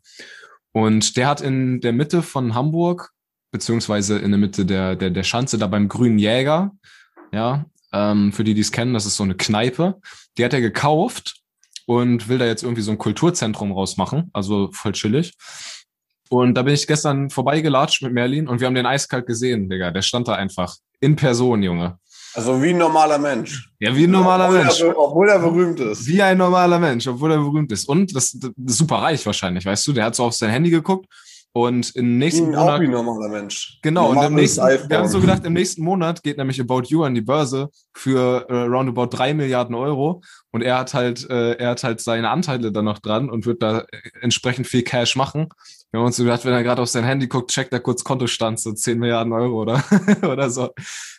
Und 0.73 1.17
der 1.17 1.27
hat 1.27 1.41
in 1.41 1.81
der 1.81 1.93
Mitte 1.93 2.23
von 2.23 2.55
Hamburg, 2.55 3.11
beziehungsweise 3.51 4.19
in 4.19 4.31
der 4.31 4.39
Mitte 4.39 4.67
der, 4.67 4.97
der, 4.97 5.11
der 5.11 5.23
Schanze, 5.23 5.59
da 5.59 5.67
beim 5.67 5.89
Grünen 5.89 6.19
Jäger, 6.19 6.73
ja, 7.33 7.65
ähm, 7.93 8.33
für 8.33 8.45
die, 8.45 8.55
die 8.55 8.61
es 8.61 8.73
kennen, 8.73 8.95
das 8.95 9.07
ist 9.07 9.17
so 9.17 9.25
eine 9.25 9.35
Kneipe, 9.35 10.01
die 10.37 10.45
hat 10.45 10.53
er 10.53 10.61
gekauft 10.61 11.41
und 11.87 12.29
will 12.29 12.39
da 12.39 12.45
jetzt 12.45 12.63
irgendwie 12.63 12.83
so 12.83 12.91
ein 12.91 12.99
Kulturzentrum 12.99 13.73
rausmachen, 13.73 14.31
also 14.33 14.71
voll 14.73 14.93
chillig. 14.93 15.35
Und 16.29 16.55
da 16.55 16.63
bin 16.63 16.75
ich 16.75 16.87
gestern 16.87 17.31
vorbeigelatscht 17.31 18.03
mit 18.03 18.13
Merlin 18.13 18.49
und 18.49 18.61
wir 18.61 18.67
haben 18.67 18.75
den 18.75 18.85
eiskalt 18.85 19.27
gesehen, 19.27 19.71
Digga. 19.71 19.91
Der 19.91 20.03
stand 20.03 20.29
da 20.29 20.35
einfach 20.35 20.77
in 21.01 21.17
Person, 21.17 21.63
Junge. 21.63 21.99
Also 22.35 22.63
wie 22.63 22.71
ein 22.71 22.79
normaler 22.79 23.19
Mensch. 23.19 23.71
Ja, 23.79 23.95
wie 23.95 24.05
ein 24.05 24.11
normaler 24.11 24.47
obwohl 24.47 24.59
Mensch. 24.59 24.81
Er, 24.81 24.99
obwohl 24.99 25.29
er 25.29 25.39
berühmt 25.39 25.81
ist. 25.81 26.07
Wie 26.07 26.23
ein 26.23 26.39
normaler 26.39 26.79
Mensch, 26.79 27.07
obwohl 27.07 27.33
er 27.33 27.39
berühmt 27.39 27.73
ist. 27.73 27.89
Und 27.89 28.15
das, 28.15 28.33
das 28.33 28.53
ist 28.67 28.79
super 28.79 28.97
reich 28.97 29.25
wahrscheinlich, 29.25 29.65
weißt 29.65 29.87
du? 29.87 29.93
Der 29.93 30.05
hat 30.05 30.15
so 30.15 30.25
auf 30.25 30.35
sein 30.35 30.51
Handy 30.51 30.71
geguckt 30.71 31.07
und 31.53 31.95
im 31.97 32.19
nächsten 32.19 32.47
Monat. 32.47 32.69
Auch 32.69 32.81
wie 32.81 32.85
ein 32.85 32.91
normaler 32.91 33.29
Mensch. 33.29 33.79
Genau, 33.83 34.11
und 34.11 34.23
im 34.23 34.35
nächsten, 34.35 34.63
wir 34.63 34.99
haben 34.99 35.09
so 35.09 35.21
gedacht, 35.21 35.45
im 35.45 35.55
nächsten 35.55 35.83
Monat 35.83 36.23
geht 36.23 36.37
nämlich 36.37 36.61
About 36.61 36.83
You 36.89 37.05
an 37.05 37.15
die 37.15 37.23
Börse 37.23 37.71
für 37.95 38.47
äh, 38.49 38.55
roundabout 38.55 39.07
drei 39.07 39.35
Milliarden 39.35 39.75
Euro. 39.75 40.23
Und 40.51 40.63
er 40.63 40.79
hat 40.79 40.95
halt, 40.95 41.29
äh, 41.31 41.55
er 41.55 41.71
hat 41.71 41.83
halt 41.83 42.01
seine 42.01 42.31
Anteile 42.31 42.71
da 42.71 42.83
noch 42.83 42.99
dran 42.99 43.31
und 43.31 43.47
wird 43.47 43.63
da 43.63 43.85
entsprechend 44.21 44.67
viel 44.67 44.83
Cash 44.83 45.17
machen. 45.17 45.49
Wir 45.91 46.01
haben 46.01 46.07
uns 46.07 46.19
gedacht, 46.19 46.45
wenn 46.45 46.53
er 46.53 46.63
gerade 46.63 46.83
auf 46.83 46.89
sein 46.89 47.05
Handy 47.05 47.29
guckt, 47.29 47.51
checkt 47.51 47.73
er 47.73 47.81
kurz 47.81 48.05
Kontostand, 48.05 48.61
so 48.61 48.73
10 48.73 48.99
Milliarden 48.99 49.33
Euro 49.33 49.63
oder, 49.63 49.83
oder 50.23 50.51
so. 50.51 50.71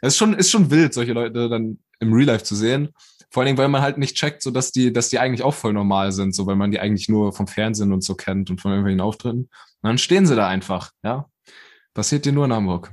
Es 0.02 0.14
ist 0.14 0.18
schon, 0.18 0.34
ist 0.34 0.52
schon 0.52 0.70
wild, 0.70 0.94
solche 0.94 1.14
Leute 1.14 1.50
dann 1.50 1.80
im 2.00 2.14
Real 2.14 2.28
Life 2.28 2.44
zu 2.44 2.56
sehen. 2.56 2.90
Vor 3.32 3.42
allen 3.42 3.48
Dingen, 3.48 3.58
weil 3.58 3.68
man 3.68 3.82
halt 3.82 3.98
nicht 3.98 4.16
checkt, 4.16 4.42
so 4.44 4.52
dass 4.52 4.72
die, 4.72 4.94
dass 4.94 5.10
die 5.10 5.20
eigentlich 5.20 5.44
auch 5.44 5.54
voll 5.54 5.74
normal 5.74 6.12
sind, 6.12 6.36
so 6.36 6.46
weil 6.46 6.56
man 6.56 6.72
die 6.72 6.80
eigentlich 6.80 7.10
nur 7.10 7.34
vom 7.34 7.48
Fernsehen 7.48 7.94
und 7.94 8.04
so 8.04 8.16
kennt 8.16 8.50
und 8.50 8.62
von 8.62 8.72
irgendwelchen 8.72 9.02
Auftritten. 9.02 9.42
Und 9.42 9.50
dann 9.82 9.98
stehen 9.98 10.26
sie 10.26 10.36
da 10.36 10.48
einfach, 10.48 10.92
ja. 11.04 11.26
Passiert 11.94 12.26
dir 12.26 12.32
nur 12.32 12.46
in 12.46 12.54
Hamburg. 12.54 12.92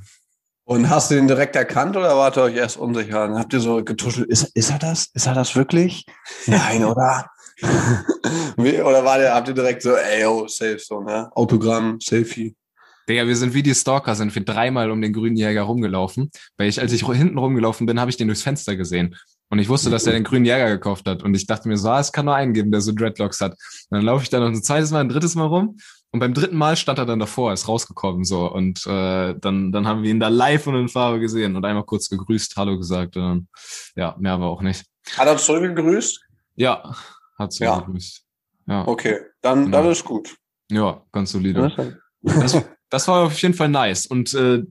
Und 0.64 0.90
hast 0.90 1.10
du 1.10 1.14
den 1.14 1.28
direkt 1.28 1.54
erkannt 1.54 1.96
oder 1.96 2.16
wart 2.16 2.36
ihr 2.36 2.42
euch 2.42 2.56
erst 2.56 2.76
unsicher? 2.76 3.28
Dann 3.28 3.38
habt 3.38 3.52
ihr 3.52 3.60
so 3.60 3.84
getuschelt, 3.84 4.28
ist, 4.28 4.44
ist 4.56 4.70
er 4.70 4.78
das? 4.78 5.10
Ist 5.14 5.26
er 5.26 5.34
das 5.34 5.54
wirklich? 5.54 6.04
Nein, 6.46 6.84
oder? 6.84 7.30
Oder 7.62 9.04
war 9.04 9.18
der, 9.18 9.34
habt 9.34 9.48
ihr 9.48 9.54
direkt 9.54 9.82
so, 9.82 9.94
ey, 9.94 10.22
yo, 10.22 10.46
safe 10.48 10.78
so, 10.78 11.00
ne? 11.00 11.30
Autogramm, 11.34 11.98
Selfie. 12.00 12.54
Digga, 13.08 13.26
wir 13.26 13.36
sind 13.36 13.54
wie 13.54 13.62
die 13.62 13.74
Stalker, 13.74 14.14
sind 14.16 14.34
wir 14.34 14.44
dreimal 14.44 14.90
um 14.90 15.00
den 15.00 15.12
grünen 15.12 15.36
Jäger 15.36 15.62
rumgelaufen. 15.62 16.30
Weil 16.56 16.68
ich, 16.68 16.80
als 16.80 16.92
ich 16.92 17.06
hinten 17.06 17.38
rumgelaufen 17.38 17.86
bin, 17.86 18.00
habe 18.00 18.10
ich 18.10 18.16
den 18.16 18.26
durchs 18.26 18.42
Fenster 18.42 18.76
gesehen. 18.76 19.14
Und 19.48 19.60
ich 19.60 19.68
wusste, 19.68 19.90
dass 19.90 20.06
er 20.06 20.12
den 20.12 20.24
grünen 20.24 20.44
Jäger 20.44 20.68
gekauft 20.68 21.06
hat. 21.08 21.22
Und 21.22 21.34
ich 21.34 21.46
dachte 21.46 21.68
mir 21.68 21.76
so, 21.76 21.88
ah, 21.88 22.00
es 22.00 22.10
kann 22.10 22.24
nur 22.24 22.34
einen 22.34 22.52
geben, 22.52 22.72
der 22.72 22.80
so 22.80 22.92
Dreadlocks 22.92 23.40
hat. 23.40 23.52
Und 23.52 23.98
dann 23.98 24.02
laufe 24.02 24.24
ich 24.24 24.28
da 24.28 24.40
noch 24.40 24.48
ein 24.48 24.60
zweites 24.60 24.90
Mal, 24.90 25.00
ein 25.00 25.08
drittes 25.08 25.36
Mal 25.36 25.46
rum. 25.46 25.76
Und 26.10 26.20
beim 26.20 26.34
dritten 26.34 26.56
Mal 26.56 26.76
stand 26.76 26.98
er 26.98 27.06
dann 27.06 27.20
davor, 27.20 27.52
ist 27.52 27.68
rausgekommen 27.68 28.24
so. 28.24 28.50
Und 28.50 28.84
äh, 28.86 29.34
dann, 29.38 29.70
dann 29.70 29.86
haben 29.86 30.02
wir 30.02 30.10
ihn 30.10 30.18
da 30.18 30.28
live 30.28 30.66
und 30.66 30.74
in 30.74 30.88
Farbe 30.88 31.20
gesehen 31.20 31.54
und 31.54 31.64
einmal 31.64 31.84
kurz 31.84 32.08
gegrüßt, 32.08 32.56
Hallo 32.56 32.76
gesagt. 32.76 33.16
Und 33.16 33.22
dann, 33.22 33.48
ja, 33.94 34.16
mehr 34.18 34.32
aber 34.32 34.46
auch 34.46 34.62
nicht. 34.62 34.84
Hat 35.16 35.28
er 35.28 35.36
zurückgegrüßt? 35.36 36.20
Ja, 36.56 36.96
hat 37.38 37.52
zurückgegrüßt. 37.52 38.24
Ja. 38.66 38.74
ja. 38.74 38.88
Okay, 38.88 39.18
dann, 39.42 39.70
dann 39.70 39.86
ist 39.90 40.04
gut. 40.04 40.36
Ja, 40.70 41.02
ganz 41.12 41.32
solide. 41.32 41.96
Das, 42.22 42.60
das 42.90 43.08
war 43.08 43.26
auf 43.26 43.40
jeden 43.40 43.54
Fall 43.54 43.68
nice. 43.68 44.06
Und 44.06 44.34
äh, 44.34 44.64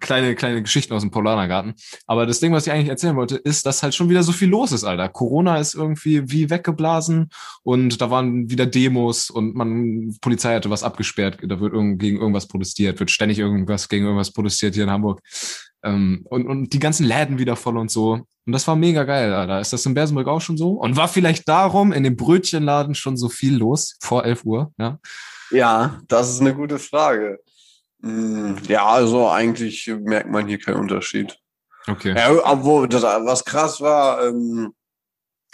kleine, 0.00 0.34
kleine 0.34 0.62
Geschichten 0.62 0.92
aus 0.92 1.02
dem 1.02 1.10
Polanergarten. 1.10 1.74
Aber 2.06 2.26
das 2.26 2.40
Ding, 2.40 2.52
was 2.52 2.66
ich 2.66 2.72
eigentlich 2.72 2.88
erzählen 2.88 3.16
wollte, 3.16 3.36
ist, 3.36 3.64
dass 3.66 3.82
halt 3.82 3.94
schon 3.94 4.08
wieder 4.08 4.22
so 4.22 4.32
viel 4.32 4.48
los 4.48 4.72
ist, 4.72 4.84
Alter. 4.84 5.08
Corona 5.08 5.58
ist 5.58 5.74
irgendwie 5.74 6.30
wie 6.30 6.50
weggeblasen 6.50 7.30
und 7.62 8.00
da 8.00 8.10
waren 8.10 8.50
wieder 8.50 8.66
Demos 8.66 9.30
und 9.30 9.54
man, 9.54 10.16
Polizei 10.20 10.54
hatte 10.54 10.70
was 10.70 10.82
abgesperrt, 10.82 11.38
da 11.42 11.60
wird 11.60 11.72
irgend, 11.72 12.00
gegen 12.00 12.18
irgendwas 12.18 12.48
protestiert, 12.48 12.98
wird 12.98 13.10
ständig 13.10 13.38
irgendwas 13.38 13.88
gegen 13.88 14.04
irgendwas 14.04 14.32
protestiert 14.32 14.74
hier 14.74 14.84
in 14.84 14.90
Hamburg. 14.90 15.20
Ähm, 15.84 16.24
und, 16.28 16.46
und 16.46 16.72
die 16.72 16.78
ganzen 16.78 17.06
Läden 17.06 17.38
wieder 17.38 17.56
voll 17.56 17.76
und 17.76 17.90
so. 17.90 18.26
Und 18.44 18.52
das 18.52 18.66
war 18.66 18.76
mega 18.76 19.04
geil, 19.04 19.32
Alter. 19.32 19.60
Ist 19.60 19.72
das 19.72 19.86
in 19.86 19.94
Bersenburg 19.94 20.28
auch 20.28 20.40
schon 20.40 20.56
so? 20.56 20.72
Und 20.72 20.96
war 20.96 21.08
vielleicht 21.08 21.48
darum 21.48 21.92
in 21.92 22.02
dem 22.02 22.16
Brötchenladen 22.16 22.94
schon 22.94 23.16
so 23.16 23.28
viel 23.28 23.56
los 23.56 23.96
vor 24.00 24.24
11 24.24 24.44
Uhr, 24.44 24.72
ja? 24.78 24.98
Ja, 25.50 26.00
das 26.08 26.30
ist 26.30 26.40
eine 26.40 26.54
gute 26.54 26.78
Frage. 26.78 27.38
Hm, 28.02 28.56
ja, 28.66 28.86
also 28.86 29.28
eigentlich 29.28 29.92
merkt 30.02 30.30
man 30.30 30.48
hier 30.48 30.58
keinen 30.58 30.80
Unterschied. 30.80 31.38
Okay. 31.86 32.14
Ja, 32.16 32.32
obwohl 32.44 32.88
das, 32.88 33.02
was 33.02 33.44
krass 33.44 33.80
war 33.80 34.24
ähm, 34.26 34.74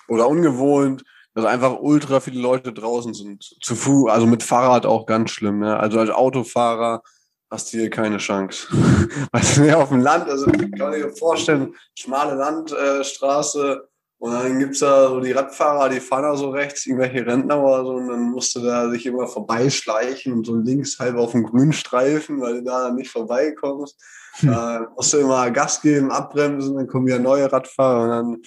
oder 0.08 0.28
ungewohnt, 0.28 1.04
dass 1.34 1.44
einfach 1.44 1.78
ultra 1.78 2.20
viele 2.20 2.40
Leute 2.40 2.72
draußen 2.72 3.14
sind. 3.14 3.44
Zu 3.60 3.74
Fuß, 3.74 4.10
also 4.10 4.26
mit 4.26 4.42
Fahrrad 4.42 4.86
auch 4.86 5.06
ganz 5.06 5.30
schlimm. 5.30 5.60
Ne? 5.60 5.78
Also 5.78 6.00
als 6.00 6.10
Autofahrer 6.10 7.02
hast 7.50 7.72
du 7.72 7.78
hier 7.78 7.90
keine 7.90 8.18
Chance. 8.18 8.68
Weißt 9.32 9.58
du, 9.58 9.76
auf 9.76 9.88
dem 9.88 10.00
Land, 10.00 10.28
also 10.28 10.46
kann 10.46 10.92
ich 10.94 11.04
mir 11.04 11.12
vorstellen, 11.16 11.74
schmale 11.94 12.34
Landstraße, 12.34 13.88
und 14.20 14.32
dann 14.32 14.58
gibt's 14.58 14.80
da 14.80 15.08
so 15.08 15.20
die 15.20 15.30
Radfahrer, 15.30 15.88
die 15.88 16.00
fahren 16.00 16.24
da 16.24 16.36
so 16.36 16.50
rechts, 16.50 16.86
irgendwelche 16.86 17.24
Rentner 17.24 17.62
oder 17.62 17.84
so, 17.84 17.92
und 17.92 18.08
dann 18.08 18.30
musst 18.30 18.54
du 18.56 18.60
da 18.60 18.90
sich 18.90 19.06
immer 19.06 19.28
vorbeischleichen 19.28 20.32
und 20.32 20.44
so 20.44 20.56
links 20.56 20.98
halb 20.98 21.16
auf 21.16 21.32
dem 21.32 21.44
Grünstreifen, 21.44 22.40
weil 22.40 22.54
du 22.54 22.64
da 22.64 22.90
nicht 22.90 23.10
vorbeikommst. 23.10 23.96
Hm. 24.40 24.50
Da 24.50 24.92
musst 24.96 25.12
du 25.12 25.18
immer 25.18 25.48
Gas 25.52 25.80
geben, 25.80 26.10
abbremsen, 26.10 26.74
dann 26.74 26.88
kommen 26.88 27.06
wieder 27.06 27.20
neue 27.20 27.50
Radfahrer 27.50 28.02
und 28.02 28.08
dann, 28.08 28.42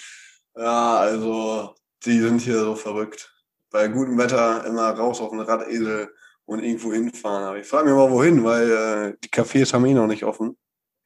ja, 0.58 0.98
also, 0.98 1.74
die 2.06 2.20
sind 2.20 2.42
hier 2.42 2.60
so 2.60 2.76
verrückt. 2.76 3.34
Bei 3.70 3.88
gutem 3.88 4.18
Wetter 4.18 4.66
immer 4.66 4.90
raus 4.90 5.22
auf 5.22 5.30
den 5.30 5.40
Radesel 5.40 6.10
und 6.52 6.64
irgendwo 6.64 6.92
hinfahren. 6.92 7.46
Aber 7.46 7.58
ich 7.58 7.66
frage 7.66 7.86
mich 7.86 7.96
mal, 7.96 8.12
wohin, 8.12 8.44
weil 8.44 8.70
äh, 8.70 9.14
die 9.24 9.30
Cafés 9.30 9.74
haben 9.74 9.86
eh 9.86 9.94
noch 9.94 10.08
nicht 10.08 10.26
offen. 10.26 10.58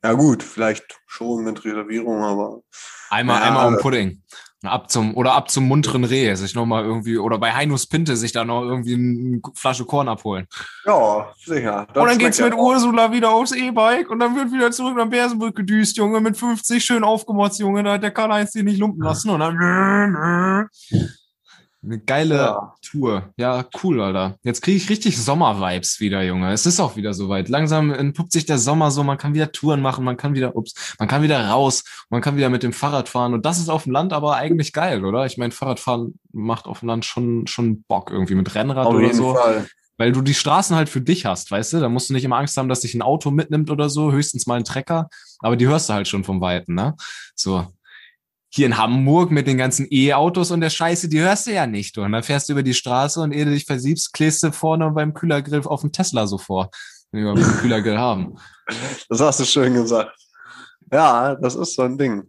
Ja 0.03 0.13
gut, 0.13 0.41
vielleicht 0.41 0.99
schon 1.05 1.43
mit 1.43 1.63
Reservierung, 1.63 2.23
aber. 2.23 2.61
Einmal, 3.09 3.39
ja, 3.39 3.47
einmal 3.47 3.67
um 3.67 3.77
Pudding. 3.77 4.23
Ab 4.63 4.89
zum, 4.89 5.15
oder 5.15 5.33
ab 5.33 5.51
zum 5.51 5.67
munteren 5.67 6.03
Reh, 6.03 6.33
sich 6.33 6.55
nochmal 6.55 6.83
irgendwie, 6.83 7.19
oder 7.19 7.37
bei 7.37 7.53
Heinus 7.53 7.85
Pinte 7.85 8.17
sich 8.17 8.31
da 8.31 8.43
noch 8.43 8.63
irgendwie 8.63 8.95
eine 8.95 9.39
Flasche 9.53 9.85
Korn 9.85 10.07
abholen. 10.07 10.47
Ja, 10.85 11.31
sicher. 11.37 11.85
Und 11.93 11.95
dann 12.07 12.17
geht's 12.17 12.41
mit 12.41 12.55
Ursula 12.55 13.11
wieder 13.11 13.29
aufs 13.29 13.51
E-Bike 13.51 14.09
und 14.09 14.17
dann 14.17 14.35
wird 14.35 14.51
wieder 14.51 14.71
zurück 14.71 14.95
nach 14.97 15.07
Bersenbrück 15.07 15.55
gedüst, 15.55 15.97
Junge, 15.97 16.19
mit 16.19 16.35
50 16.35 16.83
schön 16.83 17.03
aufgemotzt, 17.03 17.59
Junge, 17.59 17.83
da 17.83 17.93
hat 17.93 18.03
der 18.03 18.09
Karl-Heinz 18.09 18.53
die 18.53 18.63
nicht 18.63 18.79
lumpen 18.79 19.03
lassen 19.03 19.29
und 19.29 19.41
dann 19.41 20.69
eine 21.85 21.99
geile 21.99 22.35
ja. 22.35 22.73
Tour. 22.81 23.33
Ja, 23.37 23.65
cool, 23.83 24.01
Alter. 24.01 24.37
Jetzt 24.43 24.61
kriege 24.61 24.77
ich 24.77 24.89
richtig 24.89 25.17
Sommer-Vibes 25.21 25.99
wieder, 25.99 26.23
Junge. 26.23 26.51
Es 26.51 26.65
ist 26.65 26.79
auch 26.79 26.95
wieder 26.95 27.13
soweit. 27.13 27.47
Langsam 27.47 27.91
entpuppt 27.91 28.31
sich 28.31 28.45
der 28.45 28.57
Sommer 28.57 28.91
so, 28.91 29.03
man 29.03 29.17
kann 29.17 29.33
wieder 29.33 29.51
Touren 29.51 29.81
machen, 29.81 30.03
man 30.03 30.17
kann 30.17 30.33
wieder, 30.33 30.55
ups, 30.55 30.95
man 30.99 31.07
kann 31.07 31.21
wieder 31.21 31.47
raus, 31.47 31.83
man 32.09 32.21
kann 32.21 32.37
wieder 32.37 32.49
mit 32.49 32.63
dem 32.63 32.73
Fahrrad 32.73 33.07
fahren. 33.07 33.33
Und 33.33 33.45
das 33.45 33.59
ist 33.59 33.69
auf 33.69 33.83
dem 33.83 33.93
Land 33.93 34.13
aber 34.13 34.35
eigentlich 34.35 34.73
geil, 34.73 35.05
oder? 35.05 35.25
Ich 35.25 35.37
meine, 35.37 35.51
Fahrradfahren 35.51 36.19
macht 36.31 36.65
auf 36.65 36.79
dem 36.79 36.89
Land 36.89 37.05
schon, 37.05 37.47
schon 37.47 37.83
Bock 37.83 38.09
irgendwie 38.11 38.35
mit 38.35 38.55
Rennrad 38.55 38.87
auf 38.87 38.93
oder 38.93 39.13
so. 39.13 39.35
Fall. 39.35 39.67
Weil 39.97 40.11
du 40.11 40.21
die 40.21 40.33
Straßen 40.33 40.75
halt 40.75 40.89
für 40.89 41.01
dich 41.01 41.25
hast, 41.25 41.51
weißt 41.51 41.73
du? 41.73 41.79
Da 41.79 41.87
musst 41.87 42.09
du 42.09 42.13
nicht 42.13 42.25
immer 42.25 42.37
Angst 42.37 42.57
haben, 42.57 42.67
dass 42.67 42.81
dich 42.81 42.95
ein 42.95 43.01
Auto 43.01 43.31
mitnimmt 43.31 43.69
oder 43.69 43.89
so, 43.89 44.11
höchstens 44.11 44.45
mal 44.45 44.55
ein 44.55 44.65
Trecker. 44.65 45.07
Aber 45.39 45.55
die 45.55 45.67
hörst 45.67 45.89
du 45.89 45.93
halt 45.93 46.07
schon 46.07 46.23
vom 46.23 46.41
Weiten, 46.41 46.73
ne? 46.73 46.95
So 47.33 47.65
hier 48.55 48.67
in 48.67 48.77
Hamburg 48.77 49.31
mit 49.31 49.47
den 49.47 49.57
ganzen 49.57 49.85
E-Autos 49.91 50.49
und 50.49 50.61
der 50.61 50.69
Scheiße, 50.69 51.09
die 51.09 51.19
hörst 51.19 51.45
du 51.45 51.51
ja 51.51 51.67
nicht. 51.67 51.97
Und 51.97 52.13
dann 52.13 52.23
fährst 52.23 52.47
du 52.47 52.53
über 52.53 52.63
die 52.63 52.73
Straße 52.73 53.19
und 53.19 53.33
ehe 53.33 53.43
du 53.43 53.51
dich 53.51 53.65
versiebst, 53.65 54.13
klebst 54.13 54.43
du 54.43 54.51
vorne 54.53 54.89
beim 54.91 55.13
Kühlergrill 55.13 55.61
auf 55.65 55.81
dem 55.81 55.91
Tesla 55.91 56.25
so 56.25 56.37
vor, 56.37 56.69
wenn 57.11 57.25
wir 57.25 57.31
einen 57.31 57.57
Kühlergrill 57.57 57.97
haben. 57.97 58.37
Das 59.09 59.19
hast 59.19 59.41
du 59.41 59.45
schön 59.45 59.73
gesagt. 59.73 60.17
Ja, 60.89 61.35
das 61.35 61.55
ist 61.55 61.75
so 61.75 61.81
ein 61.81 61.97
Ding. 61.97 62.23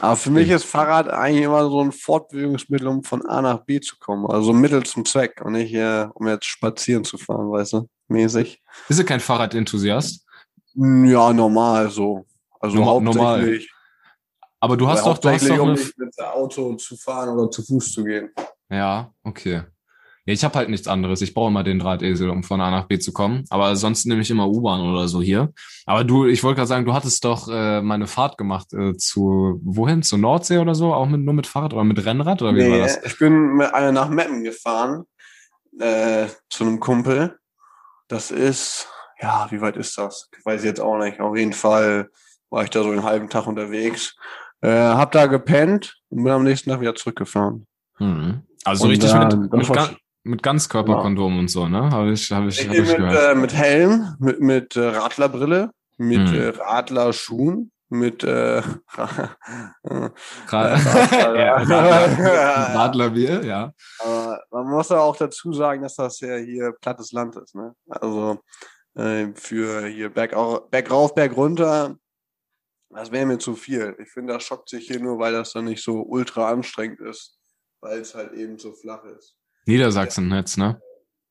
Aber 0.00 0.16
für 0.16 0.30
mich 0.30 0.50
ist 0.50 0.64
Fahrrad 0.64 1.08
eigentlich 1.08 1.44
immer 1.44 1.62
so 1.70 1.80
ein 1.80 1.92
Fortbewegungsmittel, 1.92 2.88
um 2.88 3.04
von 3.04 3.24
A 3.24 3.40
nach 3.40 3.64
B 3.64 3.80
zu 3.80 3.96
kommen. 3.98 4.26
Also 4.26 4.52
Mittel 4.52 4.82
zum 4.82 5.04
Zweck 5.04 5.40
und 5.44 5.52
nicht, 5.52 5.72
äh, 5.74 6.08
um 6.12 6.26
jetzt 6.26 6.46
spazieren 6.46 7.04
zu 7.04 7.18
fahren, 7.18 7.50
weißt 7.50 7.74
du, 7.74 7.88
mäßig. 8.08 8.60
Bist 8.88 9.00
du 9.00 9.04
kein 9.04 9.20
Fahrradenthusiast? 9.20 10.26
Ja, 10.74 11.32
normal 11.32 11.88
so. 11.88 12.26
Also 12.58 12.78
normal, 12.78 13.14
hauptsächlich 13.14 13.73
aber 14.64 14.76
du 14.78 14.88
hast 14.88 15.04
doch, 15.04 15.18
du 15.18 15.28
hast 15.28 15.48
doch 15.48 15.58
um 15.58 15.72
nicht 15.72 15.98
mit 15.98 16.18
dem 16.18 16.24
Auto 16.24 16.74
zu 16.76 16.96
fahren 16.96 17.28
oder 17.28 17.50
zu 17.50 17.62
Fuß 17.62 17.92
zu 17.92 18.02
gehen. 18.02 18.30
Ja, 18.70 19.12
okay. 19.22 19.62
Ja, 20.26 20.32
ich 20.32 20.42
habe 20.42 20.54
halt 20.54 20.70
nichts 20.70 20.88
anderes. 20.88 21.20
Ich 21.20 21.34
brauche 21.34 21.48
immer 21.48 21.64
den 21.64 21.78
Drahtesel, 21.78 22.30
um 22.30 22.42
von 22.42 22.58
A 22.62 22.70
nach 22.70 22.86
B 22.86 22.98
zu 22.98 23.12
kommen. 23.12 23.44
Aber 23.50 23.76
sonst 23.76 24.06
nehme 24.06 24.22
ich 24.22 24.30
immer 24.30 24.48
U-Bahn 24.48 24.80
oder 24.80 25.06
so 25.06 25.20
hier. 25.20 25.52
Aber 25.84 26.02
du, 26.02 26.24
ich 26.24 26.42
wollte 26.42 26.56
gerade 26.56 26.68
sagen, 26.68 26.86
du 26.86 26.94
hattest 26.94 27.26
doch 27.26 27.46
äh, 27.48 27.82
meine 27.82 28.06
Fahrt 28.06 28.38
gemacht 28.38 28.72
äh, 28.72 28.96
zu 28.96 29.60
wohin? 29.62 30.02
Zur 30.02 30.18
Nordsee 30.18 30.58
oder 30.58 30.74
so? 30.74 30.94
Auch 30.94 31.06
mit, 31.06 31.20
nur 31.20 31.34
mit 31.34 31.46
Fahrrad 31.46 31.74
oder 31.74 31.84
mit 31.84 32.02
Rennrad? 32.02 32.40
Oder 32.40 32.54
wie 32.54 32.62
nee, 32.62 32.70
war 32.70 32.78
das? 32.78 33.04
Ich 33.04 33.18
bin 33.18 33.56
mit 33.56 33.74
einer 33.74 33.92
nach 33.92 34.08
Meppen 34.08 34.44
gefahren 34.44 35.04
äh, 35.78 36.28
zu 36.48 36.64
einem 36.64 36.80
Kumpel. 36.80 37.38
Das 38.08 38.30
ist, 38.30 38.88
ja, 39.20 39.46
wie 39.50 39.60
weit 39.60 39.76
ist 39.76 39.98
das? 39.98 40.30
Ich 40.38 40.46
weiß 40.46 40.64
jetzt 40.64 40.80
auch 40.80 40.96
nicht. 40.96 41.20
Auf 41.20 41.36
jeden 41.36 41.52
Fall 41.52 42.08
war 42.48 42.64
ich 42.64 42.70
da 42.70 42.82
so 42.82 42.90
einen 42.90 43.02
halben 43.02 43.28
Tag 43.28 43.46
unterwegs. 43.46 44.16
Äh, 44.64 44.94
hab 44.94 45.12
da 45.12 45.26
gepennt 45.26 46.00
und 46.08 46.24
bin 46.24 46.32
am 46.32 46.42
nächsten 46.42 46.70
Tag 46.70 46.80
wieder 46.80 46.94
zurückgefahren. 46.94 47.66
Mhm. 47.98 48.44
Also 48.64 48.84
und 48.84 48.90
richtig 48.92 49.12
mit, 49.12 49.52
mit, 49.52 49.70
Gan 49.70 49.96
mit 50.22 50.42
Ganzkörperkondom 50.42 51.34
ja. 51.34 51.38
und 51.40 51.48
so, 51.48 51.68
ne? 51.68 51.90
Habe 51.90 52.12
ich, 52.12 52.32
hab 52.32 52.46
ich, 52.46 52.66
hab 52.66 52.74
ich 52.74 52.88
mit, 52.88 52.96
gehört. 52.96 53.36
Äh, 53.36 53.38
mit 53.38 53.52
Helm, 53.52 54.16
mit, 54.18 54.40
mit 54.40 54.74
äh, 54.74 54.86
Radlerbrille, 54.86 55.70
mit 55.98 56.30
mhm. 56.30 56.34
äh, 56.34 56.48
Radlerschuhen, 56.48 57.72
mit 57.90 58.24
äh, 58.24 58.62
Radlerbier, 62.72 63.44
ja. 63.44 63.70
Aber 63.98 64.40
man 64.50 64.66
muss 64.70 64.88
ja 64.88 65.00
auch 65.00 65.16
dazu 65.16 65.52
sagen, 65.52 65.82
dass 65.82 65.96
das 65.96 66.20
ja 66.20 66.36
hier 66.36 66.72
plattes 66.80 67.12
Land 67.12 67.36
ist, 67.36 67.54
ne? 67.54 67.74
Also 67.90 68.38
äh, 68.94 69.26
für 69.34 69.88
hier 69.88 70.08
bergauf, 70.08 70.70
bergauf, 70.70 71.14
berg 71.14 71.36
runter 71.36 71.96
das 72.96 73.10
wäre 73.10 73.26
mir 73.26 73.38
zu 73.38 73.54
viel. 73.54 73.96
Ich 73.98 74.10
finde, 74.10 74.34
das 74.34 74.44
schockt 74.44 74.68
sich 74.68 74.86
hier 74.86 75.00
nur, 75.00 75.18
weil 75.18 75.32
das 75.32 75.52
dann 75.52 75.66
nicht 75.66 75.82
so 75.82 76.02
ultra 76.02 76.50
anstrengend 76.50 77.00
ist, 77.00 77.38
weil 77.80 78.00
es 78.00 78.14
halt 78.14 78.32
eben 78.32 78.58
so 78.58 78.72
flach 78.72 79.04
ist. 79.04 79.36
Niedersachsen 79.66 80.30
ja. 80.30 80.36
jetzt, 80.36 80.58
ne? 80.58 80.80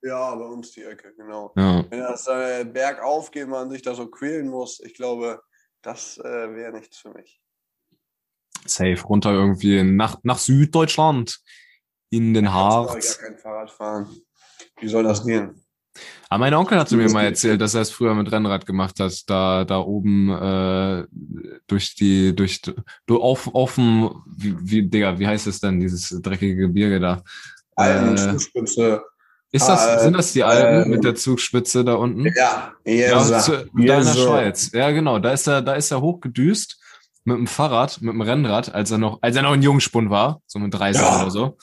Ja, 0.02 0.36
bei 0.36 0.46
uns 0.46 0.72
die 0.72 0.84
Ecke, 0.84 1.14
genau. 1.16 1.54
Ja. 1.56 1.86
Wenn 1.90 2.00
das 2.00 2.28
äh, 2.28 2.66
bergauf 2.66 3.32
geht, 3.32 3.48
man 3.48 3.70
sich 3.70 3.82
da 3.82 3.96
so 3.96 4.08
quälen 4.08 4.50
muss, 4.50 4.82
ich 4.82 4.94
glaube, 4.94 5.42
das 5.82 6.18
äh, 6.18 6.56
wäre 6.56 6.74
nichts 6.74 6.98
für 6.98 7.12
mich. 7.12 7.42
Safe, 8.66 9.02
runter 9.02 9.32
irgendwie 9.32 9.84
nach, 9.84 10.20
nach 10.24 10.40
Süddeutschland, 10.40 11.42
in 12.10 12.34
den 12.34 12.54
Harz. 12.54 12.94
Ich 12.96 13.18
gar 13.18 13.30
kein 13.30 13.38
Fahrrad 13.40 13.72
fahren. 13.72 14.16
Wie 14.80 14.88
soll 14.88 15.04
das 15.04 15.26
gehen? 15.26 15.64
Aber 16.34 16.40
mein 16.46 16.56
Onkel 16.56 16.80
hat 16.80 16.92
mir 16.92 17.08
mal 17.12 17.26
erzählt, 17.26 17.62
dass 17.62 17.76
er 17.76 17.82
es 17.82 17.92
früher 17.92 18.16
mit 18.16 18.32
Rennrad 18.32 18.66
gemacht 18.66 19.00
hat, 19.00 19.14
da 19.30 19.66
da 19.66 19.78
oben 19.78 20.32
äh, 20.32 21.06
durch 21.68 21.94
die 21.94 22.36
durch 22.36 22.60
du 23.06 23.22
auf 23.22 23.54
offen 23.54 24.10
wie, 24.36 24.56
wie 24.60 24.82
Digga, 24.90 25.20
wie 25.20 25.28
heißt 25.28 25.46
es 25.46 25.60
denn 25.60 25.80
dieses 25.80 26.10
dreckige 26.24 26.56
Gebirge 26.56 27.00
da? 27.00 27.22
Alpen, 27.76 28.18
äh, 28.18 28.34
Ist 29.52 29.68
das, 29.70 29.88
Ah, 29.88 30.00
sind 30.00 30.18
das 30.18 30.34
die 30.34 30.44
Alpen 30.44 30.86
ähm, 30.86 30.90
mit 30.90 31.04
der 31.04 31.14
Zugspitze 31.14 31.86
da 31.86 31.94
unten? 31.94 32.26
Ja, 32.36 32.74
Ja, 32.84 32.94
yes, 33.30 33.46
zu, 33.46 33.52
da 33.52 33.62
in 33.62 33.84
yes, 33.84 34.06
der 34.06 34.14
sir. 34.16 34.24
Schweiz. 34.28 34.72
Ja, 34.74 34.90
genau. 34.90 35.20
Da 35.20 35.34
ist 35.34 35.48
er, 35.48 35.62
da 35.62 35.74
ist 35.76 35.92
er 35.92 36.02
hochgedüst 36.02 36.80
mit 37.26 37.38
dem 37.38 37.46
Fahrrad, 37.46 38.02
mit 38.02 38.12
dem 38.12 38.22
Rennrad, 38.22 38.74
als 38.74 38.90
er 38.90 38.98
noch, 38.98 39.20
als 39.22 39.36
er 39.36 39.44
noch 39.44 39.52
ein 39.54 39.62
Jungspund 39.62 40.10
war, 40.10 40.42
so 40.48 40.58
mit 40.58 40.74
30 40.74 41.00
Ja. 41.00 41.22
oder 41.22 41.30
so. 41.30 41.58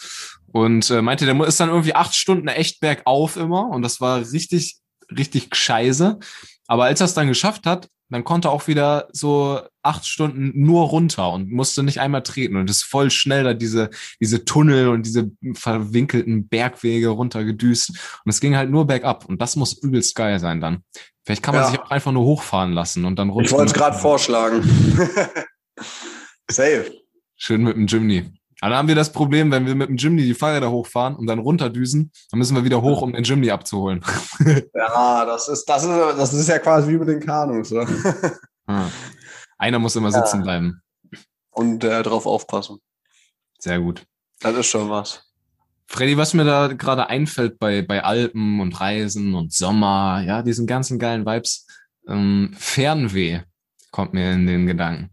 Und 0.52 0.90
äh, 0.90 1.00
meinte, 1.02 1.26
der 1.26 1.40
ist 1.46 1.60
dann 1.60 1.68
irgendwie 1.68 1.94
acht 1.94 2.14
Stunden 2.14 2.48
echt 2.48 2.80
bergauf 2.80 3.36
immer 3.36 3.68
und 3.68 3.82
das 3.82 4.00
war 4.00 4.20
richtig, 4.32 4.78
richtig 5.16 5.54
scheiße. 5.54 6.18
Aber 6.66 6.84
als 6.84 7.00
er 7.00 7.06
es 7.06 7.14
dann 7.14 7.28
geschafft 7.28 7.66
hat, 7.66 7.88
dann 8.12 8.24
konnte 8.24 8.48
er 8.48 8.52
auch 8.52 8.66
wieder 8.66 9.08
so 9.12 9.60
acht 9.82 10.04
Stunden 10.04 10.50
nur 10.54 10.88
runter 10.88 11.30
und 11.32 11.52
musste 11.52 11.84
nicht 11.84 12.00
einmal 12.00 12.24
treten 12.24 12.56
und 12.56 12.68
ist 12.68 12.82
voll 12.82 13.10
schnell 13.12 13.44
da 13.44 13.54
diese, 13.54 13.90
diese 14.20 14.44
Tunnel 14.44 14.88
und 14.88 15.06
diese 15.06 15.30
verwinkelten 15.54 16.48
Bergwege 16.48 17.08
runtergedüst. 17.08 17.90
Und 17.90 18.30
es 18.30 18.40
ging 18.40 18.56
halt 18.56 18.70
nur 18.70 18.88
bergab 18.88 19.26
und 19.26 19.40
das 19.40 19.54
muss 19.54 19.74
übelst 19.80 20.16
geil 20.16 20.40
sein 20.40 20.60
dann. 20.60 20.82
Vielleicht 21.24 21.44
kann 21.44 21.54
man 21.54 21.62
Ja. 21.64 21.70
sich 21.70 21.78
auch 21.80 21.90
einfach 21.92 22.10
nur 22.10 22.24
hochfahren 22.24 22.72
lassen 22.72 23.04
und 23.04 23.16
dann 23.20 23.30
runter. 23.30 23.46
Ich 23.46 23.52
wollte 23.52 23.66
es 23.66 23.74
gerade 23.74 23.96
vorschlagen. 23.96 24.62
Safe. 26.50 26.90
Schön 27.36 27.62
mit 27.62 27.76
dem 27.76 27.86
Jimny. 27.86 28.39
Aber 28.60 28.70
dann 28.70 28.78
haben 28.78 28.88
wir 28.88 28.94
das 28.94 29.12
Problem, 29.12 29.50
wenn 29.50 29.66
wir 29.66 29.74
mit 29.74 29.88
dem 29.88 29.96
Jimny 29.96 30.22
die 30.22 30.34
Fahrräder 30.34 30.70
hochfahren 30.70 31.16
und 31.16 31.26
dann 31.26 31.38
runterdüsen, 31.38 32.12
dann 32.30 32.38
müssen 32.38 32.54
wir 32.56 32.64
wieder 32.64 32.82
hoch, 32.82 33.00
um 33.02 33.12
den 33.12 33.24
Jimny 33.24 33.50
abzuholen. 33.50 34.04
Ja, 34.74 35.24
das 35.24 35.48
ist, 35.48 35.64
das 35.66 35.82
ist, 35.84 35.90
das 35.90 36.32
ist 36.34 36.48
ja 36.48 36.58
quasi 36.58 36.90
wie 36.92 36.98
mit 36.98 37.08
den 37.08 37.20
Kanus. 37.20 37.70
Ne? 37.70 37.86
Einer 39.58 39.78
muss 39.78 39.96
immer 39.96 40.10
Ja. 40.10 40.24
sitzen 40.24 40.42
bleiben. 40.42 40.82
Und 41.50 41.84
äh, 41.84 42.02
drauf 42.02 42.26
aufpassen. 42.26 42.78
Sehr 43.58 43.80
gut. 43.80 44.04
Das 44.40 44.54
ist 44.56 44.66
schon 44.66 44.88
was. 44.88 45.24
Freddy, 45.86 46.16
was 46.16 46.34
mir 46.34 46.44
da 46.44 46.68
gerade 46.68 47.08
einfällt 47.08 47.58
bei, 47.58 47.82
bei 47.82 48.02
Alpen 48.04 48.60
und 48.60 48.80
Reisen 48.80 49.34
und 49.34 49.52
Sommer, 49.52 50.22
ja, 50.24 50.42
diesen 50.42 50.66
ganzen 50.66 50.98
geilen 50.98 51.26
Vibes, 51.26 51.66
ähm, 52.08 52.54
Fernweh 52.56 53.40
kommt 53.90 54.14
mir 54.14 54.32
in 54.32 54.46
den 54.46 54.66
Gedanken. 54.66 55.10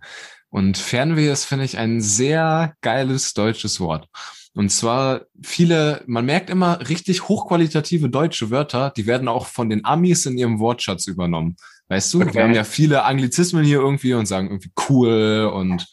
Und 0.58 0.76
Fernweh 0.80 1.32
ist, 1.32 1.46
finde 1.46 1.66
ich, 1.66 1.78
ein 1.78 2.02
sehr 2.02 2.74
geiles 2.82 3.36
deutsches 3.36 3.80
Wort. 3.80 4.08
Und 4.56 4.70
zwar 4.72 5.22
viele, 5.44 6.02
man 6.08 6.26
merkt 6.26 6.50
immer 6.50 6.90
richtig 6.90 7.28
hochqualitative 7.28 8.10
deutsche 8.10 8.50
Wörter, 8.50 8.92
die 8.98 9.06
werden 9.06 9.28
auch 9.28 9.46
von 9.46 9.70
den 9.70 9.86
Amis 9.86 10.26
in 10.26 10.36
ihrem 10.36 10.58
Wortschatz 10.58 11.06
übernommen. 11.06 11.58
Weißt 11.90 12.12
du, 12.12 12.22
Okay. 12.22 12.34
wir 12.34 12.44
haben 12.44 12.56
ja 12.56 12.64
viele 12.64 13.04
Anglizismen 13.04 13.64
hier 13.64 13.78
irgendwie 13.78 14.16
und 14.16 14.26
sagen 14.26 14.48
irgendwie 14.48 14.72
cool 14.90 15.52
und 15.54 15.86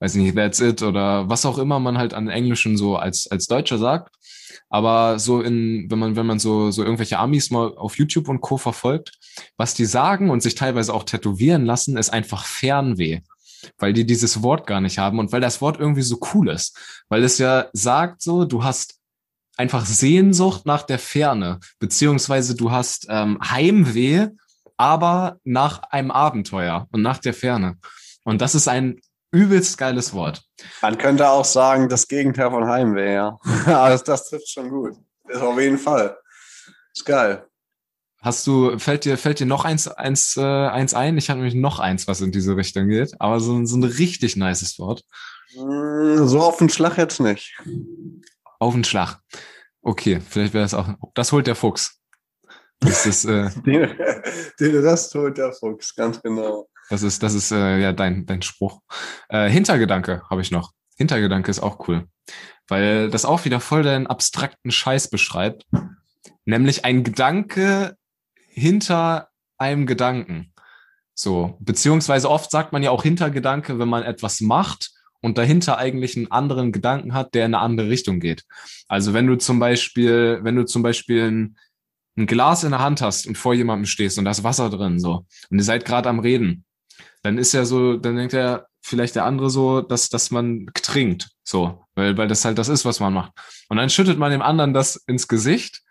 weiß 0.00 0.16
nicht, 0.16 0.34
that's 0.34 0.58
it 0.58 0.82
oder 0.82 1.28
was 1.28 1.46
auch 1.46 1.58
immer 1.58 1.78
man 1.78 1.96
halt 1.96 2.12
an 2.12 2.26
Englischen 2.26 2.76
so 2.76 2.96
als, 2.96 3.28
als 3.30 3.46
Deutscher 3.46 3.78
sagt. 3.78 4.16
Aber 4.68 5.20
so 5.20 5.40
in, 5.42 5.86
wenn 5.92 5.98
man, 6.00 6.16
wenn 6.16 6.26
man 6.26 6.40
so, 6.40 6.72
so 6.72 6.82
irgendwelche 6.82 7.20
Amis 7.20 7.52
mal 7.52 7.72
auf 7.76 7.96
YouTube 7.96 8.28
und 8.28 8.40
Co. 8.40 8.56
verfolgt, 8.56 9.12
was 9.56 9.74
die 9.74 9.84
sagen 9.84 10.28
und 10.30 10.42
sich 10.42 10.56
teilweise 10.56 10.92
auch 10.92 11.04
tätowieren 11.04 11.64
lassen, 11.64 11.96
ist 11.96 12.12
einfach 12.12 12.44
Fernweh. 12.44 13.20
Weil 13.78 13.92
die 13.92 14.06
dieses 14.06 14.42
Wort 14.42 14.66
gar 14.66 14.80
nicht 14.80 14.98
haben 14.98 15.18
und 15.18 15.32
weil 15.32 15.40
das 15.40 15.60
Wort 15.60 15.78
irgendwie 15.78 16.02
so 16.02 16.18
cool 16.34 16.48
ist. 16.48 16.76
Weil 17.08 17.24
es 17.24 17.38
ja 17.38 17.68
sagt 17.72 18.22
so, 18.22 18.44
du 18.44 18.64
hast 18.64 18.98
einfach 19.56 19.84
Sehnsucht 19.84 20.66
nach 20.66 20.82
der 20.82 20.98
Ferne, 20.98 21.58
beziehungsweise 21.78 22.54
du 22.54 22.70
hast 22.70 23.06
ähm, 23.10 23.38
Heimweh, 23.42 24.28
aber 24.76 25.38
nach 25.44 25.82
einem 25.90 26.10
Abenteuer 26.10 26.86
und 26.92 27.02
nach 27.02 27.18
der 27.18 27.34
Ferne. 27.34 27.76
Und 28.24 28.40
das 28.40 28.54
ist 28.54 28.68
ein 28.68 29.00
übelst 29.30 29.76
geiles 29.76 30.14
Wort. 30.14 30.42
Man 30.80 30.96
könnte 30.96 31.28
auch 31.28 31.44
sagen, 31.44 31.88
das 31.88 32.08
Gegenteil 32.08 32.50
von 32.50 32.66
Heimweh, 32.66 33.14
ja. 33.14 33.38
Aber 33.66 33.90
das, 33.90 34.04
das 34.04 34.28
trifft 34.28 34.48
schon 34.48 34.70
gut. 34.70 34.96
Ist 35.26 35.42
auf 35.42 35.58
jeden 35.60 35.78
Fall. 35.78 36.16
Ist 36.94 37.04
geil. 37.04 37.44
Hast 38.20 38.46
du, 38.46 38.78
fällt 38.78 39.04
dir, 39.04 39.16
fällt 39.16 39.38
dir 39.40 39.46
noch 39.46 39.64
eins, 39.64 39.86
eins, 39.86 40.36
äh, 40.36 40.42
eins 40.42 40.92
ein? 40.94 41.16
Ich 41.18 41.30
habe 41.30 41.38
nämlich 41.38 41.54
noch 41.54 41.78
eins, 41.78 42.08
was 42.08 42.20
in 42.20 42.32
diese 42.32 42.56
Richtung 42.56 42.88
geht, 42.88 43.12
aber 43.20 43.38
so, 43.38 43.64
so 43.64 43.76
ein 43.76 43.84
richtig 43.84 44.36
nices 44.36 44.78
Wort. 44.78 45.04
Mm, 45.54 46.26
So 46.26 46.40
auf 46.40 46.58
den 46.58 46.68
Schlag 46.68 46.98
jetzt 46.98 47.20
nicht. 47.20 47.56
Auf 48.58 48.74
den 48.74 48.84
Schlag. 48.84 49.20
Okay, 49.82 50.20
vielleicht 50.20 50.52
wäre 50.52 50.64
das 50.64 50.74
auch. 50.74 50.88
Das 51.14 51.30
holt 51.30 51.46
der 51.46 51.54
Fuchs. 51.54 52.00
Das 52.80 53.06
ist, 53.06 53.24
äh, 53.24 53.50
Den, 53.64 53.90
den 54.60 54.76
Rest 54.84 55.14
holt 55.14 55.38
der 55.38 55.52
Fuchs, 55.52 55.94
ganz 55.94 56.20
genau. 56.20 56.68
das 56.90 57.02
ist, 57.02 57.22
das 57.22 57.34
ist 57.34 57.52
äh, 57.52 57.78
ja 57.78 57.92
dein, 57.92 58.26
dein 58.26 58.42
Spruch. 58.42 58.80
Äh, 59.28 59.48
Hintergedanke 59.48 60.22
habe 60.28 60.40
ich 60.42 60.50
noch. 60.50 60.72
Hintergedanke 60.96 61.50
ist 61.50 61.60
auch 61.60 61.88
cool. 61.88 62.06
Weil 62.66 63.10
das 63.10 63.24
auch 63.24 63.44
wieder 63.44 63.60
voll 63.60 63.82
deinen 63.84 64.08
abstrakten 64.08 64.70
Scheiß 64.72 65.08
beschreibt. 65.08 65.64
Nämlich 66.44 66.84
ein 66.84 67.04
Gedanke 67.04 67.96
hinter 68.58 69.28
einem 69.58 69.86
Gedanken. 69.86 70.52
So, 71.14 71.56
beziehungsweise 71.60 72.30
oft 72.30 72.50
sagt 72.50 72.72
man 72.72 72.82
ja 72.82 72.90
auch 72.90 73.02
Hintergedanke, 73.02 73.78
wenn 73.78 73.88
man 73.88 74.04
etwas 74.04 74.40
macht 74.40 74.90
und 75.20 75.36
dahinter 75.36 75.78
eigentlich 75.78 76.16
einen 76.16 76.30
anderen 76.30 76.70
Gedanken 76.70 77.12
hat, 77.14 77.34
der 77.34 77.46
in 77.46 77.54
eine 77.54 77.62
andere 77.62 77.88
Richtung 77.88 78.20
geht. 78.20 78.44
Also 78.86 79.14
wenn 79.14 79.26
du 79.26 79.36
zum 79.36 79.58
Beispiel, 79.58 80.38
wenn 80.42 80.54
du 80.54 80.64
zum 80.64 80.82
Beispiel 80.82 81.30
ein, 81.30 81.56
ein 82.16 82.26
Glas 82.26 82.64
in 82.64 82.70
der 82.70 82.80
Hand 82.80 83.02
hast 83.02 83.26
und 83.26 83.36
vor 83.36 83.54
jemandem 83.54 83.86
stehst 83.86 84.18
und 84.18 84.24
da 84.24 84.30
ist 84.30 84.44
Wasser 84.44 84.70
drin, 84.70 85.00
so, 85.00 85.26
und 85.50 85.58
ihr 85.58 85.64
seid 85.64 85.84
gerade 85.84 86.08
am 86.08 86.20
Reden, 86.20 86.64
dann 87.22 87.36
ist 87.36 87.52
ja 87.52 87.64
so, 87.64 87.96
dann 87.96 88.16
denkt 88.16 88.34
er 88.34 88.68
vielleicht 88.80 89.16
der 89.16 89.24
andere 89.24 89.50
so, 89.50 89.80
dass, 89.80 90.08
dass 90.08 90.30
man 90.30 90.66
trinkt, 90.74 91.30
so, 91.42 91.84
weil, 91.94 92.16
weil 92.16 92.28
das 92.28 92.44
halt 92.44 92.58
das 92.58 92.68
ist, 92.68 92.84
was 92.84 93.00
man 93.00 93.12
macht. 93.12 93.32
Und 93.68 93.76
dann 93.76 93.90
schüttet 93.90 94.18
man 94.18 94.30
dem 94.30 94.42
anderen 94.42 94.72
das 94.72 94.96
ins 95.06 95.26
Gesicht 95.28 95.82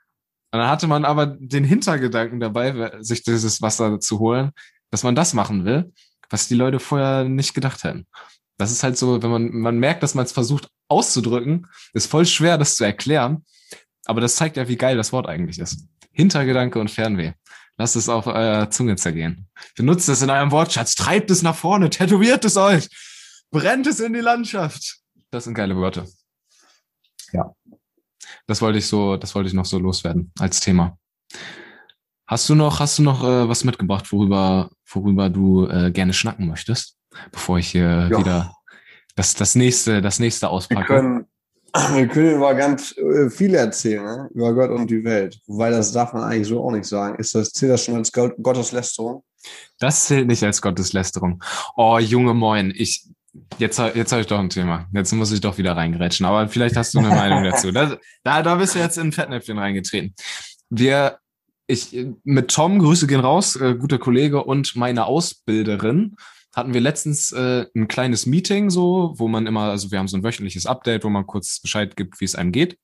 und 0.51 0.59
dann 0.59 0.69
hatte 0.69 0.87
man 0.87 1.03
aber 1.03 1.25
den 1.25 1.63
Hintergedanken 1.63 2.39
dabei, 2.39 2.91
sich 3.01 3.23
dieses 3.23 3.61
Wasser 3.61 3.99
zu 3.99 4.19
holen, 4.19 4.51
dass 4.91 5.03
man 5.03 5.15
das 5.15 5.33
machen 5.33 5.65
will, 5.65 5.91
was 6.29 6.47
die 6.47 6.55
Leute 6.55 6.79
vorher 6.79 7.25
nicht 7.25 7.53
gedacht 7.53 7.83
hätten. 7.83 8.07
Das 8.57 8.71
ist 8.71 8.81
halt 8.81 8.97
so, 8.97 9.21
wenn 9.21 9.29
man, 9.29 9.51
man 9.51 9.77
merkt, 9.77 10.03
dass 10.03 10.15
man 10.15 10.25
es 10.25 10.31
versucht 10.31 10.69
auszudrücken, 10.87 11.67
ist 11.93 12.09
voll 12.09 12.25
schwer, 12.25 12.57
das 12.57 12.75
zu 12.75 12.85
erklären. 12.85 13.45
Aber 14.05 14.21
das 14.21 14.37
zeigt 14.37 14.57
ja, 14.57 14.67
wie 14.67 14.77
geil 14.77 14.95
das 14.95 15.11
Wort 15.11 15.27
eigentlich 15.27 15.59
ist. 15.59 15.85
Hintergedanke 16.11 16.79
und 16.79 16.89
Fernweh. 16.89 17.33
Lasst 17.77 17.95
es 17.95 18.09
auf 18.09 18.25
eurer 18.25 18.71
Zunge 18.71 18.95
zergehen. 18.95 19.47
Benutzt 19.75 20.09
es 20.09 20.21
in 20.21 20.29
eurem 20.29 20.49
Wortschatz. 20.51 20.95
Treibt 20.95 21.29
es 21.29 21.43
nach 21.43 21.55
vorne. 21.55 21.89
Tätowiert 21.89 22.43
es 22.45 22.57
euch. 22.57 22.87
Brennt 23.51 23.85
es 23.85 23.99
in 23.99 24.13
die 24.13 24.21
Landschaft. 24.21 25.01
Das 25.29 25.43
sind 25.43 25.53
geile 25.53 25.77
Wörter. 25.77 26.07
Ja. 27.33 27.53
Das 28.47 28.61
wollte 28.61 28.79
ich 28.79 28.87
so, 28.87 29.17
das 29.17 29.35
wollte 29.35 29.47
ich 29.49 29.53
noch 29.53 29.65
so 29.65 29.77
loswerden 29.77 30.31
als 30.39 30.59
Thema. 30.59 30.97
Hast 32.25 32.49
du 32.49 32.55
noch, 32.55 32.79
hast 32.79 32.97
du 32.99 33.03
noch 33.03 33.23
äh, 33.23 33.47
was 33.47 33.63
mitgebracht, 33.63 34.11
worüber, 34.11 34.69
worüber 34.89 35.29
du 35.29 35.67
äh, 35.67 35.91
gerne 35.91 36.13
schnacken 36.13 36.47
möchtest, 36.47 36.97
bevor 37.31 37.57
ich 37.59 37.69
hier 37.69 38.09
Ja. 38.11 38.17
wieder 38.19 38.53
das, 39.15 39.33
das 39.33 39.55
nächste, 39.55 40.01
das 40.01 40.19
nächste 40.19 40.47
Wir 40.47 40.51
auspacke? 40.51 40.85
können, 40.87 41.25
wir 41.93 42.07
können 42.07 42.35
über 42.35 42.53
ganz 42.55 42.97
äh, 42.97 43.29
viel 43.29 43.53
erzählen, 43.55 44.03
ne? 44.03 44.29
über 44.33 44.53
Gott 44.53 44.71
und 44.71 44.89
die 44.89 45.03
Welt. 45.03 45.39
Wobei 45.47 45.69
das 45.69 45.91
darf 45.91 46.13
man 46.13 46.23
eigentlich 46.23 46.47
so 46.47 46.63
auch 46.63 46.71
nicht 46.71 46.85
sagen. 46.85 47.15
Ist 47.19 47.33
das, 47.35 47.51
zählt 47.51 47.71
das 47.71 47.83
schon 47.85 47.95
als 47.95 48.11
Gott, 48.11 48.33
Gotteslästerung? 48.41 49.23
Das 49.79 50.05
zählt 50.05 50.27
nicht 50.27 50.43
als 50.43 50.61
Gotteslästerung. 50.61 51.41
Oh, 51.75 51.97
Junge 51.99 52.33
Moin, 52.33 52.73
ich, 52.75 53.07
jetzt, 53.57 53.79
jetzt 53.79 54.11
habe 54.11 54.21
ich 54.21 54.27
doch 54.27 54.39
ein 54.39 54.49
Thema. 54.49 54.87
Jetzt 54.93 55.13
muss 55.13 55.31
ich 55.31 55.41
doch 55.41 55.57
wieder 55.57 55.75
reingrätschen. 55.75 56.25
Aber 56.25 56.47
vielleicht 56.47 56.75
hast 56.75 56.93
du 56.93 56.99
eine 56.99 57.09
Meinung 57.09 57.43
dazu. 57.43 57.71
Da, 57.71 57.97
da, 58.23 58.43
da 58.43 58.55
bist 58.55 58.75
du 58.75 58.79
jetzt 58.79 58.97
in 58.97 59.11
Fettnäpfchen 59.11 59.57
reingetreten. 59.57 60.13
Wir, 60.69 61.19
ich, 61.67 61.95
mit 62.23 62.49
Tom, 62.49 62.79
Grüße 62.79 63.07
gehen 63.07 63.19
raus, 63.19 63.55
äh, 63.55 63.75
guter 63.75 63.99
Kollege 63.99 64.43
und 64.43 64.75
meine 64.75 65.05
Ausbilderin, 65.05 66.15
hatten 66.55 66.73
wir 66.73 66.81
letztens 66.81 67.31
äh, 67.33 67.67
ein 67.75 67.87
kleines 67.87 68.25
Meeting 68.25 68.71
so, 68.71 69.13
wo 69.17 69.27
man 69.27 69.45
immer, 69.45 69.69
also 69.69 69.91
wir 69.91 69.99
haben 69.99 70.07
so 70.07 70.17
ein 70.17 70.23
wöchentliches 70.23 70.65
Update, 70.65 71.03
wo 71.03 71.09
man 71.09 71.27
kurz 71.27 71.59
Bescheid 71.59 71.95
gibt, 71.95 72.19
wie 72.19 72.25
es 72.25 72.35
einem 72.35 72.51
geht. 72.51 72.79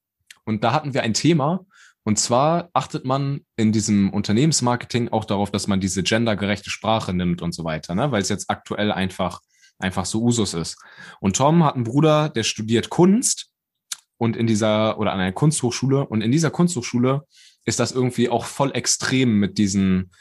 Und 0.45 0.63
da 0.63 0.73
hatten 0.73 0.93
wir 0.93 1.01
ein 1.01 1.15
Thema, 1.15 1.65
und 2.03 2.19
zwar 2.19 2.69
achtet 2.73 3.05
man 3.05 3.41
in 3.55 3.71
diesem 3.71 4.11
Unternehmensmarketing 4.11 5.09
auch 5.09 5.25
darauf, 5.25 5.51
dass 5.51 5.67
man 5.67 5.79
diese 5.79 6.03
gendergerechte 6.03 6.69
Sprache 6.69 7.13
nimmt 7.13 7.41
und 7.41 7.53
so 7.53 7.63
weiter, 7.63 7.95
ne? 7.95 8.11
weil 8.11 8.21
es 8.21 8.29
jetzt 8.29 8.49
aktuell 8.49 8.91
einfach, 8.91 9.39
einfach 9.83 10.05
so 10.05 10.21
Usus 10.23 10.53
ist. 10.53 10.77
Und 11.19 11.35
Tom 11.35 11.63
hat 11.63 11.75
einen 11.75 11.83
Bruder, 11.83 12.29
der 12.29 12.43
studiert 12.43 12.89
Kunst 12.89 13.49
und 14.17 14.35
in 14.35 14.47
dieser, 14.47 14.97
oder 14.97 15.13
an 15.13 15.19
einer 15.19 15.31
Kunsthochschule, 15.31 16.07
und 16.07 16.21
in 16.21 16.31
dieser 16.31 16.49
Kunsthochschule 16.49 17.27
ist 17.65 17.79
das 17.79 17.91
irgendwie 17.91 18.29
auch 18.29 18.45
voll 18.45 18.71
extrem 18.73 19.39
mit 19.39 19.57
diesen 19.57 20.11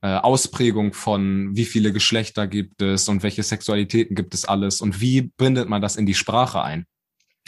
äh, 0.00 0.16
Ausprägung 0.16 0.92
von 0.92 1.56
wie 1.56 1.64
viele 1.64 1.92
Geschlechter 1.92 2.46
gibt 2.46 2.82
es 2.82 3.08
und 3.08 3.22
welche 3.22 3.42
Sexualitäten 3.42 4.14
gibt 4.14 4.34
es 4.34 4.44
alles 4.44 4.80
und 4.80 5.00
wie 5.00 5.22
bindet 5.22 5.68
man 5.68 5.82
das 5.82 5.96
in 5.96 6.06
die 6.06 6.14
Sprache 6.14 6.62
ein. 6.62 6.86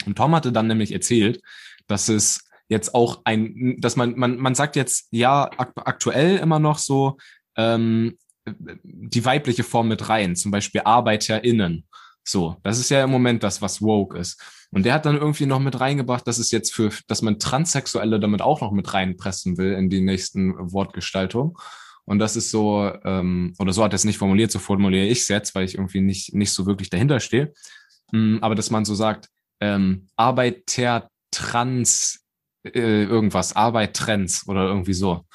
Und 0.05 0.17
Tom 0.17 0.35
hatte 0.35 0.51
dann 0.51 0.67
nämlich 0.67 0.91
erzählt, 0.91 1.41
dass 1.87 2.09
es 2.09 2.45
jetzt 2.67 2.95
auch 2.95 3.21
ein, 3.25 3.77
dass 3.79 3.95
man, 3.95 4.17
man, 4.17 4.37
man 4.37 4.55
sagt 4.55 4.75
jetzt 4.75 5.07
ja 5.11 5.49
ak 5.57 5.73
aktuell 5.75 6.37
immer 6.37 6.59
noch 6.59 6.77
so 6.77 7.17
ähm, 7.57 8.17
die 8.45 9.25
weibliche 9.25 9.63
Form 9.63 9.87
mit 9.87 10.09
rein, 10.09 10.35
zum 10.35 10.51
Beispiel 10.51 10.81
ArbeiterInnen. 10.83 11.87
So, 12.23 12.57
das 12.63 12.79
ist 12.79 12.89
ja 12.89 13.03
im 13.03 13.09
Moment 13.09 13.43
das, 13.43 13.61
was 13.61 13.81
woke 13.81 14.17
ist. 14.17 14.41
Und 14.71 14.85
der 14.85 14.93
hat 14.93 15.05
dann 15.05 15.17
irgendwie 15.17 15.45
noch 15.45 15.59
mit 15.59 15.79
reingebracht, 15.79 16.25
dass 16.27 16.37
es 16.37 16.51
jetzt 16.51 16.73
für, 16.73 16.91
dass 17.07 17.21
man 17.21 17.39
Transsexuelle 17.39 18.19
damit 18.19 18.41
auch 18.41 18.61
noch 18.61 18.71
mit 18.71 18.93
reinpressen 18.93 19.57
will 19.57 19.73
in 19.73 19.89
die 19.89 20.01
nächsten 20.01 20.53
Wortgestaltung. 20.71 21.57
Und 22.05 22.19
das 22.19 22.35
ist 22.35 22.51
so, 22.51 22.91
ähm, 23.03 23.53
oder 23.59 23.73
so 23.73 23.83
hat 23.83 23.93
er 23.93 23.95
es 23.95 24.05
nicht 24.05 24.17
formuliert, 24.17 24.51
so 24.51 24.59
formuliere 24.59 25.07
ich 25.07 25.19
es 25.19 25.27
jetzt, 25.27 25.55
weil 25.55 25.65
ich 25.65 25.75
irgendwie 25.75 26.01
nicht, 26.01 26.33
nicht 26.33 26.51
so 26.51 26.65
wirklich 26.65 26.89
dahinter 26.89 27.19
stehe. 27.19 27.53
Mm, 28.11 28.37
aber 28.41 28.55
dass 28.55 28.71
man 28.71 28.85
so 28.85 28.95
sagt, 28.95 29.29
ähm, 29.59 30.07
Arbeiter 30.15 31.09
trans 31.31 32.21
äh, 32.63 33.03
irgendwas, 33.03 33.55
Arbeit 33.55 33.95
trends 33.95 34.47
oder 34.47 34.67
irgendwie 34.67 34.93
so. 34.93 35.25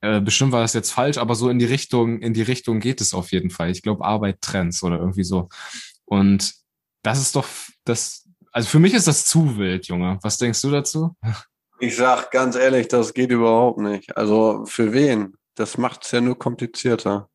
Äh, 0.00 0.20
bestimmt 0.20 0.52
war 0.52 0.62
das 0.62 0.72
jetzt 0.72 0.90
falsch, 0.90 1.18
aber 1.18 1.34
so 1.34 1.48
in 1.48 1.58
die 1.58 1.66
Richtung, 1.66 2.20
in 2.20 2.34
die 2.34 2.42
Richtung 2.42 2.80
geht 2.80 3.00
es 3.00 3.14
auf 3.14 3.32
jeden 3.32 3.50
Fall. 3.50 3.70
Ich 3.70 3.82
glaube 3.82 4.04
Arbeit 4.04 4.40
trends 4.40 4.82
oder 4.82 4.98
irgendwie 4.98 5.24
so. 5.24 5.48
Und 6.04 6.54
das 7.02 7.20
ist 7.20 7.36
doch 7.36 7.46
das, 7.84 8.28
also 8.52 8.68
für 8.68 8.78
mich 8.78 8.94
ist 8.94 9.06
das 9.06 9.26
zu 9.26 9.56
wild, 9.56 9.86
Junge. 9.86 10.18
Was 10.22 10.38
denkst 10.38 10.60
du 10.62 10.70
dazu? 10.70 11.16
Ich 11.78 11.96
sag 11.96 12.30
ganz 12.30 12.56
ehrlich, 12.56 12.88
das 12.88 13.14
geht 13.14 13.30
überhaupt 13.30 13.78
nicht. 13.78 14.14
Also 14.14 14.66
für 14.66 14.92
wen? 14.92 15.34
Das 15.54 15.78
macht 15.78 16.04
es 16.04 16.10
ja 16.10 16.20
nur 16.20 16.38
komplizierter. 16.38 17.29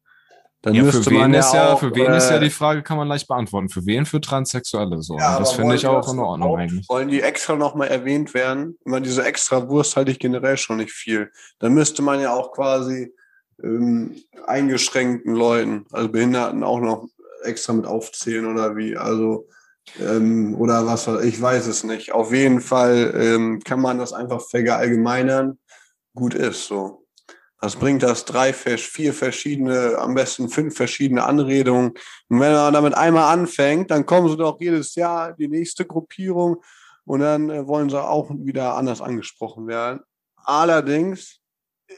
Dann 0.65 0.73
ja, 0.73 0.84
für 0.86 1.06
wen, 1.06 1.32
ist 1.36 1.54
ja, 1.54 1.73
auch, 1.73 1.80
für 1.80 1.93
wen 1.93 2.12
äh, 2.12 2.17
ist 2.17 2.32
ja 2.32 2.39
die 2.39 2.49
Frage, 2.49 2.82
kann 2.82 2.97
man 2.97 3.08
leicht 3.08 3.28
beantworten. 3.28 3.69
Für 3.69 3.86
wen? 3.86 4.04
Für 4.08 4.19
Transsexuelle 4.19 4.99
so. 5.04 5.15
Ja, 5.15 5.38
das 5.38 5.51
finde 5.51 5.75
ich 5.75 5.86
auch 5.86 6.12
in 6.12 6.17
Ordnung 6.17 6.58
eigentlich. 6.58 6.89
Wollen 6.89 7.08
die 7.08 7.21
extra 7.21 7.56
nochmal 7.56 7.89
erwähnt 7.89 8.34
werden? 8.34 8.75
Ich 8.80 8.88
meine, 8.88 9.06
diese 9.06 9.23
extra 9.23 9.69
Wurst 9.69 9.95
halte 9.95 10.10
ich 10.10 10.17
generell 10.17 10.58
schon 10.58 10.78
nicht 10.78 10.91
viel. 10.91 11.30
Dann 11.60 11.75
müsste 11.75 12.01
man 12.01 12.19
ja 12.19 12.34
auch 12.34 12.51
quasi 12.51 13.13
ähm, 13.62 14.15
eingeschränkten 14.47 15.36
Leuten, 15.36 15.86
also 15.91 16.10
Behinderten 16.10 16.63
auch 16.63 16.80
noch 16.80 17.10
extra 17.43 17.73
mit 17.73 17.86
aufzählen 17.86 18.47
oder 18.47 18.75
wie. 18.75 18.97
Also 18.97 19.47
ähm, 20.01 20.56
oder 20.56 20.88
was, 20.88 21.08
ich 21.23 21.39
weiß 21.39 21.67
es 21.67 21.84
nicht. 21.84 22.12
Auf 22.12 22.34
jeden 22.34 22.60
Fall 22.60 23.13
ähm, 23.15 23.62
kann 23.63 23.82
man 23.82 23.99
das 23.99 24.13
einfach 24.13 24.41
verallgemeinern. 24.41 25.60
Gut 26.15 26.34
ist 26.34 26.65
so. 26.65 27.04
Was 27.65 27.78
bringt 27.78 28.04
das? 28.04 28.25
Drei, 28.25 28.54
vier 28.54 29.12
verschiedene, 29.12 29.97
am 29.97 30.13
besten 30.13 30.49
fünf 30.49 30.75
verschiedene 30.75 31.23
Anredungen. 31.23 31.93
Und 32.30 32.39
wenn 32.39 32.54
man 32.54 32.71
damit 32.71 32.93
einmal 32.93 33.34
anfängt, 33.34 33.89
dann 33.89 34.06
kommen 34.06 34.30
sie 34.30 34.38
doch 34.38 34.62
jedes 34.62 34.93
Jahr 34.93 35.34
die 35.34 35.47
nächste 35.47 35.84
Gruppierung 35.84 36.63
und 37.06 37.21
dann 37.21 37.49
äh, 37.49 37.65
wollen 37.65 37.89
sie 37.89 37.99
auch 37.99 38.30
wieder 38.30 38.75
anders 38.75 39.01
angesprochen 39.01 39.65
werden. 39.65 40.01
Allerdings 40.43 41.39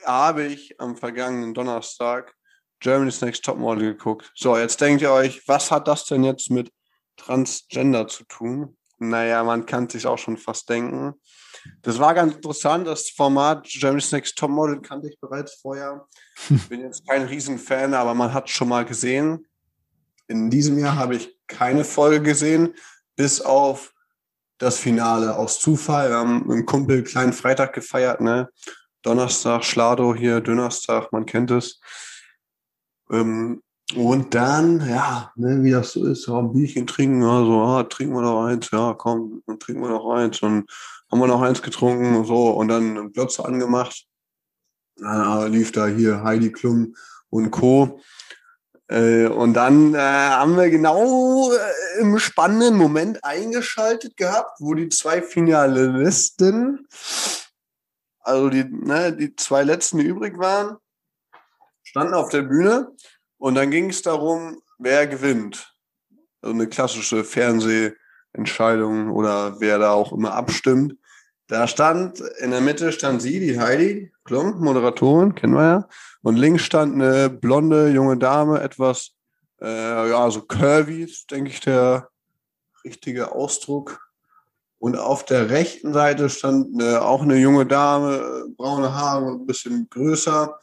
habe 0.06 0.46
ich 0.46 0.80
am 0.80 0.96
vergangenen 0.96 1.54
Donnerstag 1.54 2.34
Germany's 2.80 3.20
Next 3.20 3.44
Topmodel 3.44 3.92
geguckt. 3.92 4.32
So, 4.36 4.56
jetzt 4.56 4.80
denkt 4.80 5.02
ihr 5.02 5.12
euch, 5.12 5.46
was 5.50 5.70
hat 5.70 5.90
das 5.90 6.06
denn 6.06 6.24
jetzt 6.24 6.50
mit 6.50 6.72
Transgender 7.18 8.08
zu 8.08 8.24
tun? 8.24 8.78
Naja, 9.00 9.44
man 9.44 9.66
kann 9.66 9.90
sich 9.90 10.08
auch 10.08 10.18
schon 10.18 10.38
fast 10.38 10.70
denken. 10.70 11.16
Das 11.82 12.00
war 12.00 12.14
ganz 12.14 12.36
interessant. 12.36 12.88
Das 12.88 13.10
Format 13.10 13.68
Jeremy's 13.68 14.12
Next 14.12 14.38
Topmodel 14.38 14.82
kannte 14.82 15.10
ich 15.10 15.20
bereits 15.20 15.56
vorher. 15.56 16.06
Bin 16.70 16.82
jetzt 16.82 17.08
kein 17.08 17.24
Riesenfan, 17.24 17.94
aber 17.94 18.14
man 18.14 18.34
hat 18.34 18.50
schon 18.50 18.70
mal 18.70 18.86
gesehen. 18.86 19.46
In 20.28 20.50
diesem 20.50 20.78
Jahr 20.78 20.96
habe 20.96 21.16
ich 21.16 21.38
keine 21.48 21.86
Folge 21.86 22.22
gesehen, 22.22 22.74
bis 23.16 23.42
auf 23.42 23.94
das 24.58 24.78
Finale 24.78 25.36
aus 25.36 25.60
Zufall. 25.60 26.10
Wir 26.10 26.18
haben 26.18 26.40
mit 26.40 26.52
einem 26.52 26.66
Kumpel 26.66 27.04
kleinen 27.04 27.34
Freitag 27.34 27.74
gefeiert, 27.74 28.22
ne? 28.22 28.50
Donnerstag, 29.04 29.64
Schlado 29.64 30.14
hier, 30.16 30.42
Donnerstag, 30.42 31.12
man 31.12 31.26
kennt 31.26 31.52
es. 31.52 31.80
Ähm, 33.10 33.62
und 33.96 34.36
dann, 34.36 34.86
ja, 34.90 35.32
ne, 35.36 35.64
wie 35.64 35.72
das 35.72 35.94
so 35.94 36.06
ist, 36.06 36.28
ja, 36.28 36.38
ein 36.38 36.52
Bierchen 36.52 36.86
trinken, 36.88 37.24
also, 37.24 37.62
ah, 37.62 37.84
trinken 37.84 38.16
wir 38.16 38.22
noch 38.22 38.46
eins, 38.46 38.70
ja, 38.72 38.94
komm, 38.94 39.44
dann 39.48 39.60
trinken 39.60 39.82
wir 39.82 39.90
noch 39.90 40.10
eins. 40.10 40.42
Und 40.42 40.70
haben 41.10 41.20
wir 41.20 41.28
noch 41.28 41.42
eins 41.42 41.62
getrunken 41.62 42.16
und 42.16 42.26
so 42.26 42.50
und 42.52 42.68
dann 42.68 43.12
Glotze 43.14 43.46
angemacht. 43.46 44.06
Dann 44.98 45.52
lief 45.52 45.72
da 45.72 45.88
hier 45.88 46.24
Heidi 46.24 46.52
Klum 46.52 46.96
und 47.30 47.52
Co. 47.52 48.02
Äh, 48.90 49.28
und 49.28 49.54
dann 49.54 49.94
äh, 49.94 49.98
haben 50.00 50.56
wir 50.56 50.70
genau 50.70 51.52
äh, 51.52 52.00
im 52.00 52.18
spannenden 52.20 52.76
Moment 52.76 53.24
eingeschaltet 53.24 54.16
gehabt, 54.16 54.60
wo 54.60 54.74
die 54.74 54.88
zwei 54.88 55.22
Finalisten, 55.22 56.88
also 58.22 58.50
die, 58.50 58.64
ne, 58.64 59.14
die 59.14 59.36
zwei 59.36 59.64
letzten, 59.64 59.98
die 59.98 60.06
übrig 60.06 60.38
waren, 60.38 60.78
standen 61.84 62.14
auf 62.14 62.30
der 62.30 62.44
Bühne 62.44 62.96
und 63.38 63.56
dann 63.56 63.72
ging 63.72 63.90
es 63.90 64.02
darum, 64.02 64.62
wer 64.78 65.06
gewinnt. 65.06 65.74
Also 66.42 66.54
eine 66.54 66.68
klassische 66.68 67.24
Fernseh- 67.26 67.94
Entscheidungen 68.34 69.10
oder 69.10 69.60
wer 69.60 69.80
da 69.80 69.92
auch 69.92 70.12
immer 70.14 70.34
abstimmt. 70.34 70.96
Da 71.48 71.68
stand, 71.68 72.20
in 72.40 72.52
der 72.52 72.62
Mitte 72.62 72.92
stand 72.92 73.22
sie, 73.22 73.40
die 73.40 73.60
Heidi 73.60 74.12
Klum, 74.26 74.60
Moderatorin, 74.60 75.34
kennen 75.34 75.54
wir 75.54 75.64
ja. 75.64 75.88
Und 76.22 76.36
links 76.36 76.64
stand 76.64 76.96
eine 76.96 77.30
blonde 77.30 77.90
junge 77.90 78.18
Dame, 78.18 78.60
etwas, 78.60 79.14
äh, 79.62 80.10
ja, 80.10 80.30
so 80.30 80.42
curvy, 80.42 81.10
denke 81.32 81.50
ich, 81.50 81.62
der 81.62 82.10
richtige 82.84 83.32
Ausdruck. 83.32 84.02
Und 84.80 84.98
auf 84.98 85.26
der 85.26 85.50
rechten 85.50 85.94
Seite 85.94 86.30
stand 86.30 86.80
eine, 86.80 87.02
auch 87.02 87.22
eine 87.22 87.38
junge 87.38 87.66
Dame, 87.66 88.46
braune 88.58 88.94
Haare, 88.94 89.32
ein 89.32 89.46
bisschen 89.46 89.88
größer. 89.90 90.60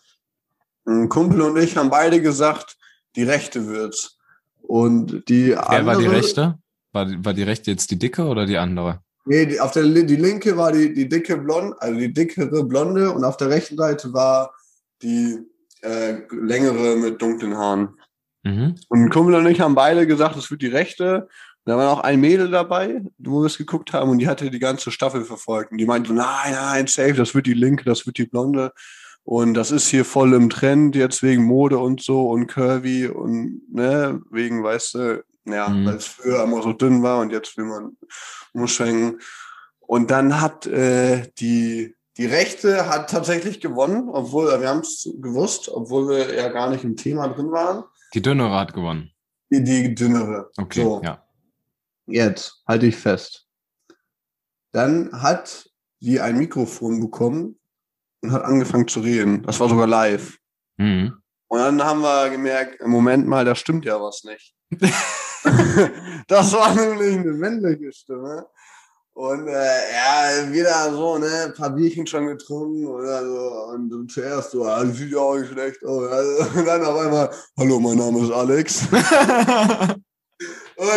Ein 0.87 1.09
Kumpel 1.09 1.41
und 1.41 1.57
ich 1.57 1.77
haben 1.77 1.91
beide 1.91 2.21
gesagt, 2.21 2.77
die 3.17 3.25
rechte 3.25 3.67
wird's. 3.67 4.19
Und 4.61 5.29
die 5.29 5.51
Wer 5.51 5.71
andere, 5.71 5.87
war 5.87 5.97
die 5.97 6.07
rechte? 6.07 6.59
War, 6.95 7.09
war 7.25 7.35
die 7.35 7.43
rechte 7.43 7.71
jetzt 7.71 7.91
die 7.91 7.99
dicke 7.99 8.25
oder 8.25 8.47
die 8.47 8.57
andere? 8.57 9.01
Nee, 9.27 9.47
die, 9.47 9.61
auf 9.61 9.73
der 9.73 9.85
die 9.85 10.17
linke 10.17 10.57
war 10.57 10.73
die, 10.73 10.93
die 10.93 11.09
dicke 11.09 11.37
Blonde, 11.37 11.77
also 11.81 11.99
die 11.99 12.13
dickere 12.13 12.65
Blonde 12.65 13.11
und 13.11 13.25
auf 13.25 13.37
der 13.37 13.49
rechten 13.49 13.77
Seite 13.77 14.13
war 14.13 14.55
die 15.03 15.39
äh, 15.83 16.19
längere 16.31 16.97
mit 16.97 17.21
dunklen 17.21 17.57
Haaren. 17.57 17.99
Mhm. 18.43 18.75
Und 18.89 19.11
Kumpel 19.11 19.35
und 19.35 19.47
ich 19.47 19.61
haben 19.61 19.75
beide 19.75 20.07
gesagt, 20.07 20.37
es 20.37 20.51
wird 20.51 20.63
die 20.63 20.69
rechte. 20.69 21.29
Da 21.65 21.79
war 21.79 21.87
noch 21.87 22.01
ein 22.01 22.21
Mädel 22.21 22.51
dabei, 22.51 23.03
wo 23.17 23.41
wir 23.41 23.47
es 23.47 23.57
geguckt 23.57 23.95
haben, 23.95 24.11
und 24.11 24.19
die 24.19 24.29
hatte 24.29 24.51
die 24.51 24.59
ganze 24.59 24.91
Staffel 24.91 25.25
verfolgt. 25.25 25.73
Und 25.73 25.79
die 25.79 25.87
meinte, 25.87 26.13
nein, 26.13 26.53
nein, 26.53 26.87
safe, 26.87 27.15
das 27.15 27.35
wird 27.35 27.47
die 27.47 27.55
linke, 27.55 27.85
das 27.85 28.05
wird 28.07 28.19
die 28.19 28.27
blonde. 28.27 28.73
Und 29.23 29.55
das 29.55 29.71
ist 29.71 29.89
hier 29.89 30.05
voll 30.05 30.35
im 30.35 30.51
Trend, 30.51 30.95
jetzt 30.95 31.23
wegen 31.23 31.45
Mode 31.45 31.79
und 31.79 32.03
so 32.03 32.29
und 32.29 32.47
curvy 32.47 33.07
und 33.07 33.63
ne, 33.73 34.21
wegen, 34.31 34.63
weißt 34.63 34.95
du, 34.95 35.25
ja, 35.47 35.69
mhm. 35.69 35.87
weil 35.87 35.97
es 35.97 36.07
früher 36.07 36.43
immer 36.43 36.63
so 36.63 36.73
dünn 36.73 37.03
war 37.03 37.21
und 37.21 37.31
jetzt 37.31 37.57
will 37.57 37.65
man 37.65 37.97
umschwenken. 38.53 39.21
Und 39.81 40.11
dann 40.11 40.41
hat 40.41 40.67
äh, 40.67 41.31
die, 41.39 41.95
die 42.17 42.27
Rechte 42.27 42.89
hat 42.89 43.11
tatsächlich 43.11 43.61
gewonnen, 43.61 44.09
obwohl 44.09 44.47
wir 44.61 44.69
haben 44.69 44.81
es 44.81 45.09
gewusst, 45.21 45.69
obwohl 45.69 46.09
wir 46.09 46.35
ja 46.35 46.49
gar 46.49 46.71
nicht 46.71 46.85
im 46.85 46.97
Thema 46.97 47.29
drin 47.29 47.51
waren. 47.51 47.85
Die 48.15 48.23
dünnere 48.23 48.55
hat 48.55 48.73
gewonnen. 48.73 49.11
Die, 49.51 49.63
die 49.63 49.95
dünnere. 49.95 50.51
Okay, 50.57 50.83
so. 50.83 51.03
ja. 51.03 51.23
Jetzt 52.07 52.63
halte 52.67 52.87
ich 52.87 52.97
fest. 52.97 53.47
Dann 54.73 55.11
hat 55.13 55.71
sie 56.01 56.21
ein 56.21 56.37
Mikrofon 56.37 57.01
bekommen 57.01 57.59
und 58.21 58.33
hat 58.33 58.43
angefangen 58.43 58.89
zu 58.89 59.01
reden. 59.01 59.43
Das 59.43 59.61
war 59.61 59.69
sogar 59.69 59.87
live. 59.87 60.39
Mhm. 60.77 61.19
Und 61.49 61.59
dann 61.59 61.83
haben 61.83 62.01
wir 62.01 62.31
gemerkt, 62.31 62.81
im 62.81 62.91
Moment 62.91 63.27
mal, 63.27 63.45
da 63.45 63.55
stimmt 63.55 63.85
ja 63.85 64.01
was 64.01 64.25
nicht. 64.25 64.55
das 66.29 66.53
war 66.53 66.75
nämlich 66.75 67.19
eine 67.19 67.33
männliche 67.33 67.93
Stimme. 67.93 68.47
Und 69.15 69.47
äh, 69.47 69.93
ja, 69.93 70.53
wieder 70.53 70.91
so, 70.93 71.19
ne, 71.19 71.45
ein 71.45 71.55
paar 71.55 71.71
Bierchen 71.71 72.05
schon 72.05 72.27
getrunken 72.27 72.87
oder 72.87 73.25
so. 73.25 73.73
Und 73.73 74.11
zuerst 74.11 74.51
so, 74.51 74.65
ah, 74.65 74.85
sieht 74.87 75.13
ja 75.13 75.19
auch 75.19 75.37
nicht 75.37 75.53
schlecht 75.53 75.85
aus. 75.85 76.11
Also, 76.11 76.59
und 76.59 76.67
dann 76.67 76.85
auf 76.85 76.99
einmal, 76.99 77.31
hallo, 77.57 77.79
mein 77.79 77.97
Name 77.97 78.25
ist 78.25 78.33
Alex. 78.33 78.83
und 78.91 79.01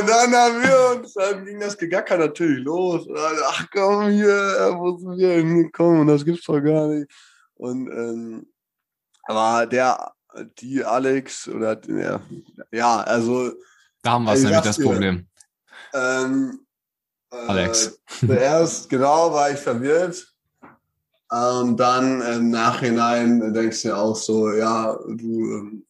dann 0.09 0.33
haben 0.33 0.63
wir 0.63 0.97
uns, 0.97 1.13
dann 1.13 1.45
ging 1.45 1.59
das 1.59 1.77
Gegacker 1.77 2.17
natürlich 2.17 2.65
los. 2.65 3.05
Und 3.05 3.15
dann, 3.15 3.35
ach 3.45 3.67
komm 3.71 4.09
hier, 4.09 4.75
wo 4.79 4.97
sind 4.97 5.17
wir 5.19 5.35
denn 5.37 5.63
gekommen? 5.63 6.07
Das 6.07 6.25
gibt's 6.25 6.45
doch 6.45 6.59
gar 6.59 6.87
nicht. 6.87 7.11
Und 7.53 7.87
ähm, 7.87 8.47
aber 9.27 9.67
der, 9.67 10.11
die 10.59 10.83
Alex 10.83 11.47
oder 11.47 11.79
ja, 11.87 12.21
ja 12.71 13.01
also 13.01 13.51
da 14.03 14.11
haben 14.11 14.25
wir 14.25 14.33
es 14.33 14.43
nämlich 14.43 14.61
das 14.61 14.79
Problem. 14.79 15.27
Ähm, 15.93 16.59
äh, 17.31 17.35
Alex. 17.35 17.99
Zuerst, 18.19 18.89
genau, 18.89 19.33
war 19.33 19.51
ich 19.51 19.59
verwirrt. 19.59 20.33
Und 21.29 21.77
dann 21.77 22.21
im 22.21 22.49
Nachhinein 22.51 23.53
denkst 23.53 23.81
du 23.81 23.87
ja 23.89 23.97
auch 23.97 24.15
so, 24.15 24.51
ja, 24.51 24.97
du, 25.07 25.57
ähm, 25.57 25.85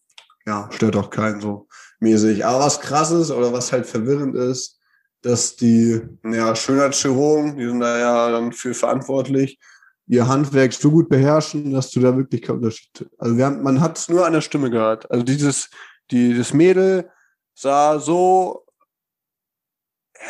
ja, 0.47 0.67
stört 0.71 0.95
doch 0.95 1.10
keinen 1.10 1.41
so 1.41 1.67
mäßig. 1.99 2.43
Aber 2.43 2.65
was 2.65 2.79
krass 2.79 3.12
ist 3.12 3.29
oder 3.29 3.53
was 3.53 3.71
halt 3.71 3.86
verwirrend 3.86 4.36
ist, 4.36 4.79
dass 5.21 5.55
die 5.55 6.01
ja, 6.23 6.55
Schönheitschirurgen, 6.55 7.57
die 7.57 7.67
sind 7.67 7.81
da 7.81 7.99
ja 7.99 8.31
dann 8.31 8.51
für 8.51 8.73
verantwortlich, 8.73 9.60
ihr 10.07 10.27
Handwerk 10.27 10.73
so 10.73 10.91
gut 10.91 11.09
beherrschen, 11.09 11.71
dass 11.71 11.91
du 11.91 11.99
da 11.99 12.15
wirklich 12.15 12.41
keinen 12.41 12.57
Unterschied. 12.57 13.07
Also 13.17 13.43
haben, 13.43 13.61
man 13.61 13.81
hat 13.81 13.97
es 13.97 14.09
nur 14.09 14.25
an 14.25 14.33
der 14.33 14.41
Stimme 14.41 14.69
gehört. 14.69 15.09
Also 15.11 15.23
dieses, 15.23 15.69
die, 16.11 16.35
das 16.35 16.53
Mädel 16.53 17.09
sah 17.53 17.99
so, 17.99 18.63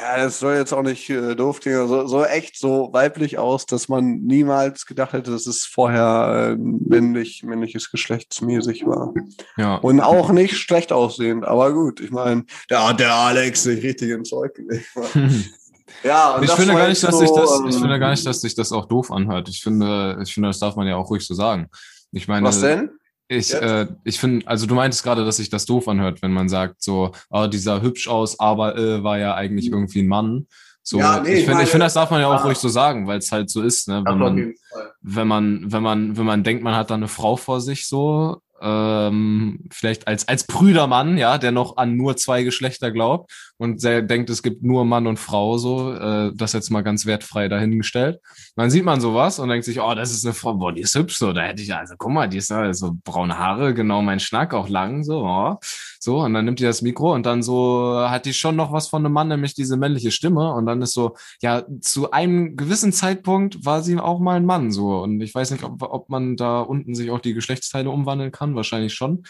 ja, 0.01 0.17
das 0.17 0.39
soll 0.39 0.55
jetzt 0.55 0.73
auch 0.73 0.81
nicht 0.81 1.09
äh, 1.09 1.35
doof 1.35 1.59
klingen, 1.59 1.87
so, 1.87 2.07
so 2.07 2.25
echt 2.25 2.57
so 2.57 2.89
weiblich 2.91 3.37
aus, 3.37 3.65
dass 3.65 3.87
man 3.87 4.23
niemals 4.23 4.85
gedacht 4.85 5.13
hätte, 5.13 5.31
dass 5.31 5.47
es 5.47 5.63
vorher 5.63 6.51
äh, 6.51 6.55
männlich, 6.57 7.43
männliches 7.43 7.89
geschlechtsmäßig 7.91 8.85
war. 8.85 9.13
Ja. 9.57 9.75
Und 9.75 10.01
auch 10.01 10.31
nicht 10.31 10.57
schlecht 10.57 10.91
aussehend, 10.91 11.45
aber 11.45 11.73
gut, 11.73 11.99
ich 11.99 12.11
meine, 12.11 12.45
da 12.67 12.89
hat 12.89 12.99
der 12.99 13.13
Alex 13.13 13.63
sich 13.63 13.83
richtig 13.83 14.09
ins 14.09 14.29
Zeug 14.29 14.55
gelegt. 14.55 14.87
Ja, 16.03 16.35
und 16.35 16.43
ich 16.43 16.49
das 16.49 16.59
finde 16.59 16.73
gar 16.75 16.87
nicht, 16.87 17.03
dass 17.03 17.11
so, 17.11 17.19
sich 17.19 17.31
das, 17.31 17.59
ich 17.69 17.75
ähm, 17.75 17.81
finde 17.81 17.99
gar 17.99 18.11
nicht, 18.11 18.25
dass 18.25 18.41
sich 18.41 18.55
das 18.55 18.71
auch 18.71 18.85
doof 18.85 19.11
anhört. 19.11 19.49
Ich 19.49 19.61
finde, 19.61 20.19
ich 20.23 20.33
finde, 20.33 20.49
das 20.49 20.59
darf 20.59 20.75
man 20.75 20.87
ja 20.87 20.95
auch 20.95 21.09
ruhig 21.09 21.25
so 21.25 21.33
sagen. 21.33 21.67
Ich 22.11 22.27
meine, 22.27 22.47
Was 22.47 22.61
denn? 22.61 22.91
Ich, 23.29 23.49
Jetzt? 23.49 23.61
äh, 23.61 23.87
ich 24.05 24.19
finde, 24.19 24.47
also 24.47 24.65
du 24.67 24.75
meintest 24.75 25.03
gerade, 25.03 25.25
dass 25.25 25.37
sich 25.37 25.49
das 25.49 25.65
doof 25.65 25.87
anhört, 25.89 26.21
wenn 26.21 26.31
man 26.31 26.47
sagt, 26.47 26.81
so, 26.81 27.11
oh, 27.29 27.47
dieser 27.47 27.81
hübsch 27.81 28.07
aus, 28.07 28.39
aber 28.39 28.77
äh, 28.77 29.03
war 29.03 29.17
ja 29.17 29.35
eigentlich 29.35 29.69
irgendwie 29.69 29.99
ein 30.01 30.07
Mann. 30.07 30.47
So, 30.81 30.99
Ja, 30.99 31.19
nee, 31.19 31.33
ich 31.33 31.39
ich 31.39 31.45
finde, 31.45 31.63
ich 31.63 31.69
finde, 31.69 31.85
das 31.85 31.95
darf 31.95 32.09
man 32.09 32.21
ja 32.21 32.27
auch 32.27 32.39
Ah. 32.39 32.45
ruhig 32.45 32.57
so 32.57 32.69
sagen, 32.69 33.05
weil 33.07 33.17
es 33.17 33.29
halt 33.33 33.49
so 33.49 33.61
ist, 33.61 33.89
ne? 33.89 34.01
Wenn 34.05 34.17
man, 34.17 34.53
wenn 35.01 35.27
man, 35.27 35.71
wenn 35.73 35.83
man, 35.83 36.17
wenn 36.17 36.25
man 36.25 36.43
denkt, 36.45 36.63
man 36.63 36.75
hat 36.75 36.89
da 36.89 36.93
eine 36.95 37.09
Frau 37.09 37.35
vor 37.35 37.59
sich, 37.59 37.87
so, 37.87 38.41
ähm, 38.61 39.65
vielleicht 39.71 40.07
als, 40.07 40.27
als 40.29 40.45
Brüdermann, 40.45 41.17
ja, 41.17 41.37
der 41.37 41.51
noch 41.51 41.75
an 41.75 41.97
nur 41.97 42.15
zwei 42.15 42.43
Geschlechter 42.43 42.91
glaubt 42.91 43.31
und 43.59 43.83
denkt, 43.83 44.29
es 44.29 44.43
gibt 44.43 44.63
nur 44.63 44.85
Mann 44.85 45.07
und 45.07 45.17
Frau, 45.17 45.57
so, 45.57 45.91
äh, 45.93 46.31
das 46.35 46.53
jetzt 46.53 46.69
mal 46.69 46.81
ganz 46.81 47.07
wertfrei 47.07 47.47
dahingestellt. 47.47 48.19
Dann 48.55 48.69
sieht 48.69 48.85
man 48.85 49.01
sowas 49.01 49.39
und 49.39 49.49
denkt 49.49 49.65
sich, 49.65 49.81
oh, 49.81 49.95
das 49.95 50.11
ist 50.11 50.25
eine 50.25 50.35
Frau, 50.35 50.53
boah, 50.53 50.71
die 50.71 50.81
ist 50.81 50.95
hübsch, 50.95 51.17
so, 51.17 51.33
da 51.33 51.41
hätte 51.41 51.63
ich, 51.63 51.73
also 51.73 51.95
guck 51.97 52.11
mal, 52.11 52.27
die 52.27 52.37
ist 52.37 52.51
da, 52.51 52.71
so 52.73 52.93
braune 53.03 53.37
Haare, 53.37 53.73
genau 53.73 54.03
mein 54.03 54.19
Schnack, 54.19 54.53
auch 54.53 54.69
lang, 54.69 55.03
so, 55.03 55.25
oh. 55.25 55.55
so, 55.99 56.19
und 56.19 56.35
dann 56.35 56.45
nimmt 56.45 56.59
die 56.59 56.65
das 56.65 56.83
Mikro 56.83 57.13
und 57.13 57.25
dann 57.25 57.41
so 57.41 57.99
hat 58.07 58.25
die 58.25 58.33
schon 58.33 58.55
noch 58.55 58.71
was 58.71 58.89
von 58.89 59.03
einem 59.03 59.13
Mann, 59.13 59.27
nämlich 59.27 59.55
diese 59.55 59.75
männliche 59.75 60.11
Stimme 60.11 60.53
und 60.53 60.67
dann 60.67 60.81
ist 60.83 60.93
so, 60.93 61.15
ja, 61.41 61.63
zu 61.81 62.11
einem 62.11 62.57
gewissen 62.57 62.93
Zeitpunkt 62.93 63.65
war 63.65 63.81
sie 63.81 63.97
auch 63.97 64.19
mal 64.19 64.35
ein 64.35 64.45
Mann, 64.45 64.71
so, 64.71 65.01
und 65.01 65.19
ich 65.21 65.33
weiß 65.33 65.49
nicht, 65.49 65.63
ob, 65.63 65.81
ob 65.81 66.09
man 66.09 66.35
da 66.35 66.59
unten 66.59 66.93
sich 66.93 67.09
auch 67.09 67.19
die 67.19 67.33
Geschlechtsteile 67.33 67.89
umwandeln 67.89 68.31
kann, 68.31 68.55
wahrscheinlich 68.55 68.93
schon, 68.93 69.23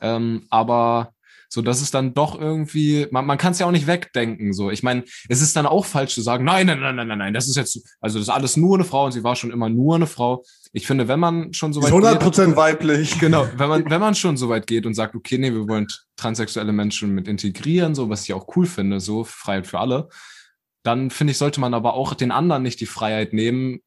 ähm, 0.00 0.46
aber 0.50 1.12
so, 1.52 1.62
das 1.62 1.82
ist 1.82 1.94
dann 1.94 2.14
doch 2.14 2.40
irgendwie, 2.40 3.08
man, 3.10 3.26
man 3.26 3.36
kann 3.36 3.50
es 3.50 3.58
ja 3.58 3.66
auch 3.66 3.72
nicht 3.72 3.88
wegdenken. 3.88 4.52
So, 4.52 4.70
ich 4.70 4.84
meine, 4.84 5.02
es 5.28 5.42
ist 5.42 5.56
dann 5.56 5.66
auch 5.66 5.84
falsch 5.84 6.14
zu 6.14 6.22
sagen, 6.22 6.44
nein, 6.44 6.68
nein, 6.68 6.78
nein, 6.78 6.94
nein, 6.94 7.08
nein, 7.08 7.18
nein, 7.18 7.34
das 7.34 7.48
ist 7.48 7.56
jetzt, 7.56 7.82
also 8.00 8.20
das 8.20 8.28
ist 8.28 8.32
alles 8.32 8.56
nur 8.56 8.76
eine 8.76 8.84
Frau 8.84 9.06
und 9.06 9.12
sie 9.12 9.24
war 9.24 9.34
schon 9.34 9.50
immer 9.50 9.68
nur 9.68 9.96
eine 9.96 10.06
Frau. 10.06 10.44
Ich 10.72 10.86
finde, 10.86 11.08
wenn 11.08 11.18
man 11.18 11.52
schon 11.52 11.72
so 11.72 11.82
weit 11.82 11.90
ist 11.90 12.38
100% 12.38 12.54
weiblich. 12.54 13.18
Genau, 13.18 13.48
wenn 13.56 13.68
man, 13.68 13.84
wenn 13.90 14.00
man 14.00 14.14
schon 14.14 14.36
so 14.36 14.48
weit 14.48 14.68
geht 14.68 14.86
und 14.86 14.94
sagt, 14.94 15.16
okay, 15.16 15.38
nee, 15.38 15.52
wir 15.52 15.66
wollen 15.66 15.88
transsexuelle 16.16 16.72
Menschen 16.72 17.10
mit 17.10 17.26
integrieren, 17.26 17.96
so, 17.96 18.08
was 18.08 18.22
ich 18.22 18.32
auch 18.32 18.46
cool 18.54 18.66
finde, 18.66 19.00
so 19.00 19.24
Freiheit 19.24 19.66
für 19.66 19.80
alle, 19.80 20.08
dann 20.82 21.10
finde 21.10 21.32
ich, 21.32 21.38
sollte 21.38 21.60
man 21.60 21.74
aber 21.74 21.94
auch 21.94 22.14
den 22.14 22.30
anderen 22.30 22.62
nicht 22.62 22.80
die 22.80 22.86
Freiheit 22.86 23.32
nehmen, 23.32 23.80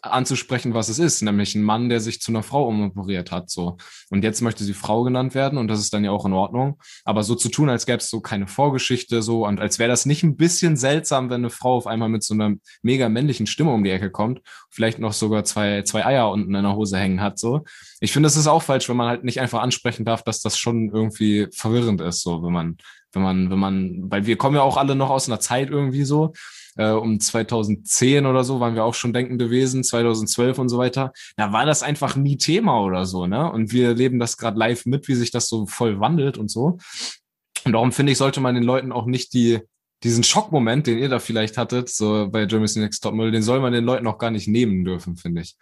anzusprechen, 0.00 0.74
was 0.74 0.88
es 0.88 0.98
ist, 0.98 1.22
nämlich 1.22 1.54
ein 1.54 1.62
Mann, 1.62 1.88
der 1.88 2.00
sich 2.00 2.20
zu 2.20 2.30
einer 2.30 2.42
Frau 2.42 2.68
umoperiert 2.68 3.32
hat, 3.32 3.50
so. 3.50 3.76
Und 4.10 4.22
jetzt 4.22 4.40
möchte 4.40 4.62
sie 4.62 4.72
Frau 4.72 5.02
genannt 5.02 5.34
werden 5.34 5.58
und 5.58 5.68
das 5.68 5.80
ist 5.80 5.92
dann 5.92 6.04
ja 6.04 6.12
auch 6.12 6.24
in 6.24 6.32
Ordnung. 6.32 6.80
Aber 7.04 7.24
so 7.24 7.34
zu 7.34 7.48
tun, 7.48 7.68
als 7.68 7.84
gäbe 7.84 7.98
es 7.98 8.08
so 8.08 8.20
keine 8.20 8.46
Vorgeschichte, 8.46 9.22
so, 9.22 9.46
und 9.46 9.60
als 9.60 9.78
wäre 9.78 9.90
das 9.90 10.06
nicht 10.06 10.22
ein 10.22 10.36
bisschen 10.36 10.76
seltsam, 10.76 11.30
wenn 11.30 11.40
eine 11.40 11.50
Frau 11.50 11.76
auf 11.76 11.86
einmal 11.86 12.08
mit 12.08 12.22
so 12.22 12.34
einer 12.34 12.54
mega 12.82 13.08
männlichen 13.08 13.46
Stimme 13.46 13.72
um 13.72 13.82
die 13.82 13.90
Ecke 13.90 14.10
kommt, 14.10 14.40
vielleicht 14.70 15.00
noch 15.00 15.12
sogar 15.12 15.44
zwei, 15.44 15.82
zwei 15.82 16.06
Eier 16.06 16.30
unten 16.30 16.54
in 16.54 16.62
der 16.62 16.76
Hose 16.76 16.96
hängen 16.96 17.20
hat, 17.20 17.38
so. 17.38 17.64
Ich 18.00 18.12
finde, 18.12 18.28
es 18.28 18.36
ist 18.36 18.46
auch 18.46 18.62
falsch, 18.62 18.88
wenn 18.88 18.96
man 18.96 19.08
halt 19.08 19.24
nicht 19.24 19.40
einfach 19.40 19.60
ansprechen 19.60 20.04
darf, 20.04 20.22
dass 20.22 20.40
das 20.40 20.58
schon 20.58 20.90
irgendwie 20.92 21.48
verwirrend 21.52 22.00
ist, 22.00 22.22
so, 22.22 22.42
wenn 22.42 22.52
man, 22.52 22.78
wenn 23.12 23.22
man, 23.22 23.50
wenn 23.50 23.58
man, 23.58 24.10
weil 24.10 24.26
wir 24.26 24.36
kommen 24.36 24.56
ja 24.56 24.62
auch 24.62 24.76
alle 24.76 24.94
noch 24.94 25.10
aus 25.10 25.28
einer 25.28 25.40
Zeit 25.40 25.70
irgendwie 25.70 26.04
so, 26.04 26.32
äh, 26.76 26.90
um 26.90 27.20
2010 27.20 28.24
oder 28.26 28.44
so 28.44 28.60
waren 28.60 28.74
wir 28.74 28.84
auch 28.84 28.94
schon 28.94 29.12
denkende 29.12 29.50
Wesen, 29.50 29.84
2012 29.84 30.58
und 30.58 30.68
so 30.68 30.78
weiter. 30.78 31.12
Da 31.36 31.52
war 31.52 31.66
das 31.66 31.82
einfach 31.82 32.16
nie 32.16 32.36
Thema 32.36 32.80
oder 32.80 33.04
so, 33.04 33.26
ne? 33.26 33.50
Und 33.50 33.72
wir 33.72 33.94
leben 33.94 34.18
das 34.18 34.36
gerade 34.36 34.58
live 34.58 34.86
mit, 34.86 35.08
wie 35.08 35.14
sich 35.14 35.30
das 35.30 35.48
so 35.48 35.66
voll 35.66 36.00
wandelt 36.00 36.38
und 36.38 36.50
so. 36.50 36.78
Und 37.64 37.72
darum 37.72 37.92
finde 37.92 38.12
ich, 38.12 38.18
sollte 38.18 38.40
man 38.40 38.54
den 38.54 38.64
Leuten 38.64 38.92
auch 38.92 39.06
nicht 39.06 39.34
die, 39.34 39.60
diesen 40.04 40.22
Schockmoment, 40.22 40.86
den 40.86 40.98
ihr 40.98 41.08
da 41.08 41.18
vielleicht 41.18 41.58
hattet, 41.58 41.88
so 41.88 42.28
bei 42.30 42.46
Germany's 42.46 42.76
Next 42.76 43.02
Topmodel, 43.02 43.32
den 43.32 43.42
soll 43.42 43.60
man 43.60 43.72
den 43.72 43.84
Leuten 43.84 44.06
auch 44.06 44.18
gar 44.18 44.30
nicht 44.30 44.46
nehmen 44.46 44.84
dürfen, 44.84 45.16
finde 45.16 45.42
ich. 45.42 45.56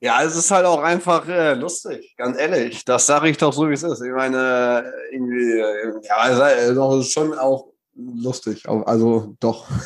Ja, 0.00 0.22
es 0.22 0.36
ist 0.36 0.50
halt 0.50 0.66
auch 0.66 0.82
einfach 0.82 1.26
äh, 1.28 1.54
lustig, 1.54 2.14
ganz 2.18 2.38
ehrlich. 2.38 2.84
Das 2.84 3.06
sage 3.06 3.28
ich 3.30 3.38
doch 3.38 3.52
so, 3.52 3.68
wie 3.68 3.72
es 3.74 3.82
ist. 3.82 4.02
Ich 4.02 4.12
meine, 4.12 4.84
äh, 5.10 5.14
irgendwie, 5.14 5.58
äh, 5.58 5.92
ja, 6.06 6.28
es 6.50 6.68
ist 6.68 6.76
doch, 6.76 6.92
es 6.98 7.06
ist 7.06 7.12
schon 7.12 7.32
auch 7.38 7.68
lustig. 7.94 8.68
Also 8.68 9.34
doch. 9.40 9.66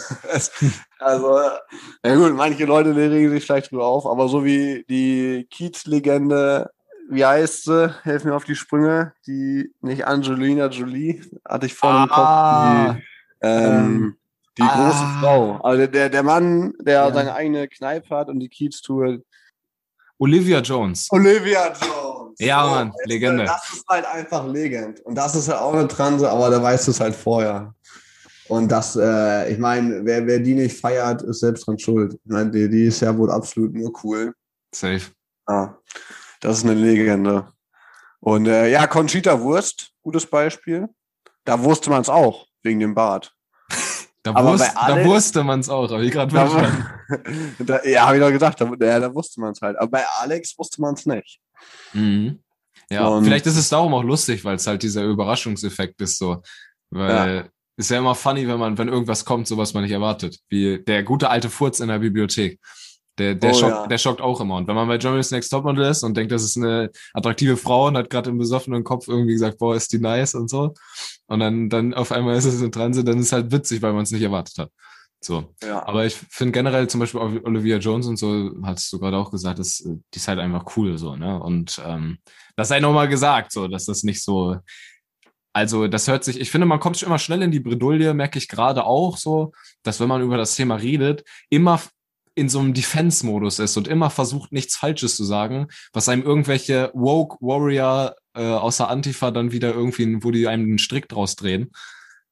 Also, 1.02 1.38
äh, 1.38 1.50
ja 2.04 2.14
gut, 2.14 2.34
manche 2.34 2.66
Leute 2.66 2.94
regen 2.94 3.30
sich 3.30 3.46
vielleicht 3.46 3.70
drüber 3.72 3.86
auf, 3.86 4.04
aber 4.04 4.28
so 4.28 4.44
wie 4.44 4.84
die 4.90 5.46
Kiez-Legende, 5.50 6.68
wie 7.08 7.24
heißt 7.24 7.64
sie? 7.64 7.94
Helf 8.02 8.24
mir 8.24 8.34
auf 8.34 8.44
die 8.44 8.54
Sprünge. 8.54 9.14
Die, 9.26 9.72
nicht 9.80 10.06
Angelina 10.06 10.66
Jolie, 10.66 11.22
hatte 11.48 11.64
ich 11.64 11.72
vorhin 11.74 12.02
im 12.04 12.10
Ah. 12.12 12.86
Kopf. 12.88 12.96
Die, 13.00 13.46
ähm, 13.46 14.16
die 14.58 14.62
Ah. 14.62 14.74
große 14.76 15.20
Frau. 15.20 15.56
Also 15.62 15.86
der, 15.86 16.10
der 16.10 16.22
Mann, 16.22 16.74
der 16.80 16.94
Ja. 17.06 17.12
seine 17.14 17.32
eigene 17.34 17.66
Kneipe 17.66 18.14
hat 18.14 18.28
und 18.28 18.40
die 18.40 18.50
Kiez-Tour, 18.50 19.20
Olivia 20.20 20.60
Jones. 20.60 21.08
Olivia 21.10 21.72
Jones. 21.72 22.38
Ja, 22.38 22.62
So, 22.64 22.70
Mann, 22.70 22.88
weißt 22.90 23.04
du, 23.04 23.08
Legende. 23.08 23.44
Das 23.46 23.72
ist 23.72 23.84
halt 23.88 24.04
einfach 24.04 24.46
Legend. 24.46 25.00
Und 25.00 25.14
das 25.14 25.34
ist 25.34 25.48
halt 25.48 25.60
auch 25.60 25.72
eine 25.72 25.88
Transe, 25.88 26.30
aber 26.30 26.50
der 26.50 26.62
weiß 26.62 26.88
es 26.88 27.00
halt 27.00 27.14
vorher. 27.14 27.74
Und 28.48 28.68
das, 28.70 28.96
äh, 28.96 29.50
ich 29.50 29.58
meine, 29.58 30.04
wer, 30.04 30.26
wer 30.26 30.38
die 30.38 30.54
nicht 30.54 30.78
feiert, 30.78 31.22
ist 31.22 31.40
selbst 31.40 31.66
dran 31.66 31.78
schuld. 31.78 32.14
Ich 32.14 32.30
meine, 32.30 32.50
die, 32.50 32.68
die 32.68 32.84
ist 32.84 33.00
ja 33.00 33.16
wohl 33.16 33.30
absolut 33.30 33.72
nur 33.72 33.92
cool. 34.04 34.34
Safe. 34.74 35.06
Ja, 35.48 35.78
das 36.40 36.58
ist 36.58 36.64
eine 36.64 36.74
Legende. 36.74 37.48
Und 38.20 38.46
äh, 38.46 38.68
ja, 38.68 38.86
Conchita 38.86 39.40
Wurst, 39.40 39.90
gutes 40.02 40.26
Beispiel. 40.26 40.88
Da 41.44 41.62
wusste 41.62 41.88
man 41.88 42.02
es 42.02 42.10
auch, 42.10 42.46
wegen 42.62 42.80
dem 42.80 42.94
Bart. 42.94 43.34
Da, 44.32 44.38
Aber 44.40 44.52
wusste, 44.52 44.76
Alex- 44.76 45.02
da 45.08 45.14
wusste 45.14 45.44
man 45.44 45.60
es 45.60 45.68
auch, 45.68 45.90
habe 45.90 46.04
ich 46.04 46.12
gerade 46.12 46.30
verstanden. 46.30 46.86
ja, 47.90 48.06
habe 48.06 48.16
ich 48.16 48.22
doch 48.22 48.30
gesagt, 48.30 48.60
da, 48.60 48.72
ja, 48.80 49.00
da 49.00 49.14
wusste 49.14 49.40
man 49.40 49.52
es 49.52 49.60
halt. 49.60 49.76
Aber 49.78 49.90
bei 49.90 50.04
Alex 50.20 50.56
wusste 50.58 50.80
man 50.80 50.94
es 50.94 51.06
nicht. 51.06 51.40
Mhm. 51.92 52.40
Ja, 52.90 53.06
Und- 53.08 53.24
vielleicht 53.24 53.46
ist 53.46 53.56
es 53.56 53.68
darum 53.68 53.94
auch 53.94 54.02
lustig, 54.02 54.44
weil 54.44 54.56
es 54.56 54.66
halt 54.66 54.82
dieser 54.82 55.04
Überraschungseffekt 55.04 56.00
ist 56.00 56.18
so. 56.18 56.42
Weil 56.90 57.50
ist 57.76 57.90
ja 57.90 57.98
immer 57.98 58.14
funny, 58.14 58.46
wenn 58.46 58.58
man, 58.58 58.76
wenn 58.76 58.88
irgendwas 58.88 59.24
kommt, 59.24 59.46
so 59.48 59.56
was 59.56 59.72
man 59.72 59.82
nicht 59.84 59.92
erwartet. 59.92 60.38
Wie 60.50 60.82
der 60.84 61.02
gute 61.02 61.30
alte 61.30 61.48
Furz 61.48 61.80
in 61.80 61.88
der 61.88 61.98
Bibliothek. 62.00 62.58
Der, 63.20 63.34
der, 63.34 63.50
Oh, 63.50 63.54
schockt, 63.54 63.72
ja. 63.72 63.86
der 63.86 63.98
schockt 63.98 64.22
auch 64.22 64.40
immer. 64.40 64.56
Und 64.56 64.66
wenn 64.66 64.74
man 64.74 64.88
bei 64.88 64.96
Germany's 64.96 65.30
Next 65.30 65.50
Topmodel 65.50 65.84
ist 65.84 66.02
und 66.02 66.16
denkt, 66.16 66.32
das 66.32 66.42
ist 66.42 66.56
eine 66.56 66.90
attraktive 67.12 67.58
Frau 67.58 67.88
und 67.88 67.96
hat 67.98 68.08
gerade 68.08 68.30
im 68.30 68.38
besoffenen 68.38 68.82
Kopf 68.82 69.08
irgendwie 69.08 69.32
gesagt, 69.32 69.58
boah, 69.58 69.76
ist 69.76 69.92
die 69.92 69.98
nice 69.98 70.34
und 70.34 70.48
so. 70.48 70.72
Und 71.26 71.40
dann, 71.40 71.68
dann 71.68 71.92
auf 71.92 72.12
einmal 72.12 72.34
ist 72.36 72.46
es 72.46 72.62
eine 72.62 72.70
Transe, 72.70 73.04
dann 73.04 73.18
ist 73.18 73.32
halt 73.32 73.52
witzig, 73.52 73.82
weil 73.82 73.92
man 73.92 74.04
es 74.04 74.10
nicht 74.10 74.22
erwartet 74.22 74.56
hat. 74.56 74.70
So. 75.20 75.54
Ja. 75.62 75.86
Aber 75.86 76.06
ich 76.06 76.14
finde 76.14 76.52
generell 76.52 76.88
zum 76.88 77.00
Beispiel 77.00 77.20
Olivia 77.20 77.76
Jones 77.76 78.06
und 78.06 78.16
so, 78.16 78.52
hattest 78.62 78.90
du 78.90 78.98
gerade 78.98 79.18
auch 79.18 79.30
gesagt, 79.30 79.58
das, 79.58 79.80
äh, 79.80 79.96
die 80.14 80.16
ist 80.16 80.28
halt 80.28 80.38
einfach 80.38 80.64
cool 80.78 80.96
so, 80.96 81.14
ne? 81.14 81.38
Und 81.38 81.80
ähm, 81.84 82.18
das 82.56 82.68
sei 82.68 82.80
nochmal 82.80 83.08
gesagt, 83.08 83.52
so, 83.52 83.68
dass 83.68 83.84
das 83.84 84.02
nicht 84.02 84.24
so. 84.24 84.56
Also, 85.52 85.88
das 85.88 86.08
hört 86.08 86.24
sich, 86.24 86.40
ich 86.40 86.50
finde, 86.50 86.66
man 86.66 86.80
kommt 86.80 86.96
schon 86.96 87.08
immer 87.08 87.18
schnell 87.18 87.42
in 87.42 87.50
die 87.50 87.60
Bredouille, 87.60 88.14
merke 88.14 88.38
ich 88.38 88.48
gerade 88.48 88.84
auch 88.84 89.18
so, 89.18 89.52
dass 89.82 90.00
wenn 90.00 90.08
man 90.08 90.22
über 90.22 90.38
das 90.38 90.54
Thema 90.54 90.76
redet, 90.76 91.24
immer 91.50 91.80
in 92.40 92.48
so 92.48 92.58
einem 92.58 92.72
Defense-Modus 92.72 93.58
ist 93.58 93.76
und 93.76 93.86
immer 93.86 94.08
versucht, 94.08 94.50
nichts 94.50 94.74
Falsches 94.74 95.14
zu 95.14 95.24
sagen, 95.24 95.66
was 95.92 96.08
einem 96.08 96.22
irgendwelche 96.22 96.90
Woke 96.94 97.36
Warrior 97.40 98.16
äh, 98.34 98.40
außer 98.40 98.88
Antifa 98.88 99.30
dann 99.30 99.52
wieder 99.52 99.74
irgendwie, 99.74 100.24
wo 100.24 100.30
die 100.30 100.48
einem 100.48 100.64
einen 100.64 100.78
Strick 100.78 101.06
draus 101.06 101.36
drehen. 101.36 101.70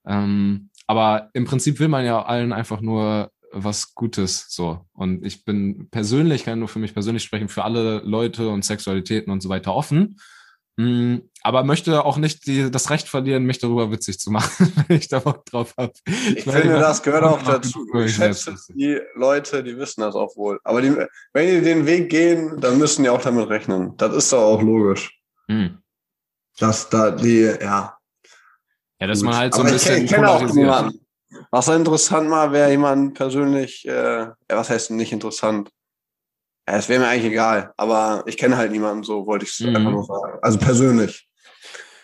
Ähm, 0.07 0.71
aber 0.87 1.29
im 1.35 1.44
Prinzip 1.44 1.79
will 1.79 1.88
man 1.88 2.07
ja 2.07 2.23
allen 2.23 2.55
einfach 2.55 2.81
nur 2.81 3.31
was 3.53 3.94
Gutes 3.94 4.47
so. 4.49 4.87
Und 4.94 5.27
ich 5.27 5.44
bin 5.44 5.90
persönlich, 5.90 6.44
kann 6.44 6.59
nur 6.59 6.68
für 6.68 6.79
mich 6.79 6.94
persönlich 6.94 7.23
sprechen, 7.23 7.49
für 7.49 7.64
alle 7.64 7.99
Leute 7.99 8.49
und 8.49 8.64
Sexualitäten 8.64 9.31
und 9.31 9.42
so 9.42 9.51
weiter 9.51 9.75
offen. 9.75 10.16
Mm, 10.79 11.29
Aber 11.43 11.64
möchte 11.64 12.05
auch 12.05 12.19
nicht 12.19 12.47
die, 12.47 12.71
das 12.71 12.88
Recht 12.91 13.09
verlieren, 13.09 13.43
mich 13.43 13.59
darüber 13.59 13.91
witzig 13.91 14.21
zu 14.21 14.31
machen, 14.31 14.73
wenn 14.87 14.99
ich 14.99 15.09
da 15.09 15.19
Bock 15.19 15.45
drauf 15.47 15.75
habe. 15.77 15.93
Ich 16.07 16.45
finde, 16.45 16.79
das 16.79 17.03
gehört 17.03 17.25
auch 17.25 17.43
dazu. 17.43 17.85
Ich 17.97 18.14
schätze 18.14 18.55
die 18.69 19.01
Leute, 19.17 19.64
die 19.64 19.77
wissen 19.77 20.03
das 20.03 20.14
auch 20.14 20.37
wohl. 20.37 20.61
Aber 20.62 20.81
die, 20.81 20.95
wenn 21.33 21.49
die 21.49 21.62
den 21.62 21.85
Weg 21.85 22.11
gehen, 22.11 22.61
dann 22.61 22.79
müssen 22.79 23.03
die 23.03 23.09
auch 23.11 23.21
damit 23.21 23.49
rechnen. 23.49 23.97
Das 23.97 24.14
ist 24.14 24.33
doch 24.33 24.41
auch 24.41 24.62
logisch. 24.62 25.21
Hm. 25.49 25.79
Dass 26.61 26.88
da 26.88 27.11
die, 27.11 27.57
ja. 27.61 27.99
Ja, 29.01 29.07
dass 29.09 29.19
gut. 29.19 29.31
man 29.31 29.37
halt 29.37 29.55
so 29.55 29.61
Aber 29.61 29.71
ein 29.71 29.75
ich, 29.75 29.83
bisschen 29.83 30.05
ich 30.05 30.11
kenne 30.11 30.31
auch 30.31 30.43
niemanden. 30.43 31.05
Was 31.51 31.67
interessant 31.67 32.29
mal 32.29 32.53
wäre, 32.53 32.71
jemand 32.71 33.14
persönlich, 33.14 33.85
äh, 33.85 34.29
was 34.49 34.71
heißt 34.71 34.93
nicht 34.93 35.11
interessant? 35.11 35.71
Ja, 36.68 36.76
es 36.76 36.88
wäre 36.90 37.00
mir 37.00 37.09
eigentlich 37.09 37.33
egal. 37.33 37.72
Aber 37.78 38.24
ich 38.26 38.37
kenne 38.37 38.59
halt 38.59 38.72
niemanden, 38.72 39.02
so 39.02 39.26
wollte 39.26 39.46
ich 39.46 39.52
es 39.52 39.61
Mhm. 39.61 39.74
einfach 39.76 39.90
nur 39.90 40.04
sagen. 40.04 40.38
Also 40.42 40.59
persönlich. 40.59 41.26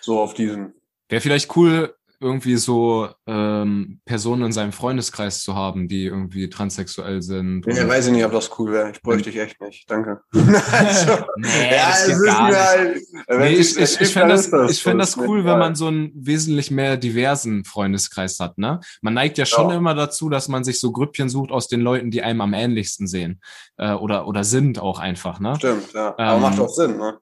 So 0.01 0.21
auf 0.21 0.33
diesen. 0.33 0.73
Wäre 1.11 1.21
vielleicht 1.21 1.55
cool, 1.57 1.95
irgendwie 2.25 2.57
so 2.57 3.09
ähm, 3.27 4.01
Personen 4.07 4.47
in 4.47 4.53
seinem 4.53 4.73
Freundeskreis 4.73 5.43
zu 5.43 5.55
haben, 5.55 5.89
die 5.89 6.07
irgendwie 6.07 6.49
transsexuell 6.49 7.21
sind. 7.21 7.67
Ja, 7.67 7.87
weiß 7.87 8.07
ich 8.07 8.13
nicht, 8.13 8.25
ob 8.25 8.33
das 8.33 8.51
cool 8.59 8.73
wäre. 8.73 8.91
Ich 8.91 9.03
bräuchte 9.03 9.31
dich 9.31 9.39
echt 9.39 9.61
nicht. 9.61 9.89
Danke. 9.91 10.23
also, 10.33 11.25
nee, 11.37 11.71
ja, 11.71 11.91
das 11.91 12.23
gar. 12.25 12.55
Halt, 12.55 12.99
nee, 13.29 13.49
ich 13.49 13.79
ich, 13.79 14.01
ich 14.01 14.13
finde 14.13 14.29
das, 14.29 14.51
ich 14.71 14.83
find 14.83 15.01
das 15.01 15.19
cool, 15.19 15.45
wenn 15.45 15.59
man 15.59 15.75
so 15.75 15.89
einen 15.89 16.11
wesentlich 16.15 16.71
mehr 16.71 16.97
diversen 16.97 17.65
Freundeskreis 17.65 18.41
hat. 18.41 18.57
Ne? 18.57 18.81
Man 19.03 19.15
neigt 19.15 19.37
ja 19.37 19.45
schon 19.45 19.69
ja. 19.69 19.77
immer 19.77 19.95
dazu, 19.95 20.31
dass 20.31 20.49
man 20.49 20.65
sich 20.65 20.81
so 20.81 20.93
Grüppchen 20.93 21.29
sucht 21.29 21.51
aus 21.51 21.69
den 21.69 21.83
Leuten, 21.83 22.11
die 22.11 22.23
einem 22.23 22.41
am 22.41 22.55
ähnlichsten 22.55 23.07
sehen. 23.07 23.41
Äh, 23.77 23.93
oder, 23.93 24.27
oder 24.27 24.45
sind 24.45 24.79
auch 24.79 24.99
einfach. 24.99 25.41
Ne? 25.41 25.55
Stimmt, 25.57 25.93
ja. 25.93 26.15
Aber 26.17 26.37
ähm, 26.37 26.43
macht 26.43 26.59
auch 26.59 26.71
Sinn, 26.71 26.97
ne? 26.97 27.19